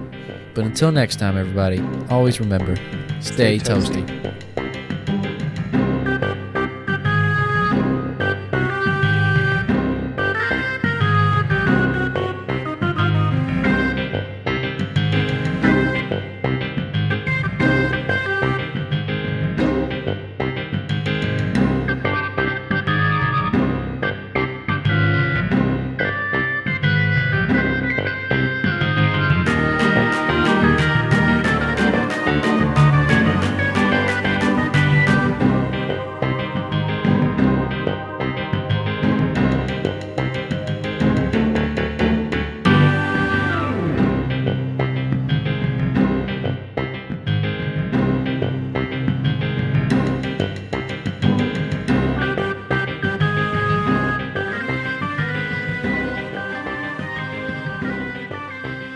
But 0.55 0.67
until 0.67 0.93
next 0.93 1.19
time, 1.19 1.39
everybody, 1.39 1.83
always 2.11 2.39
remember, 2.41 2.77
stay, 3.21 3.59
Stay 3.59 3.59
toasty. 3.59 4.07
toasty. 4.07 4.62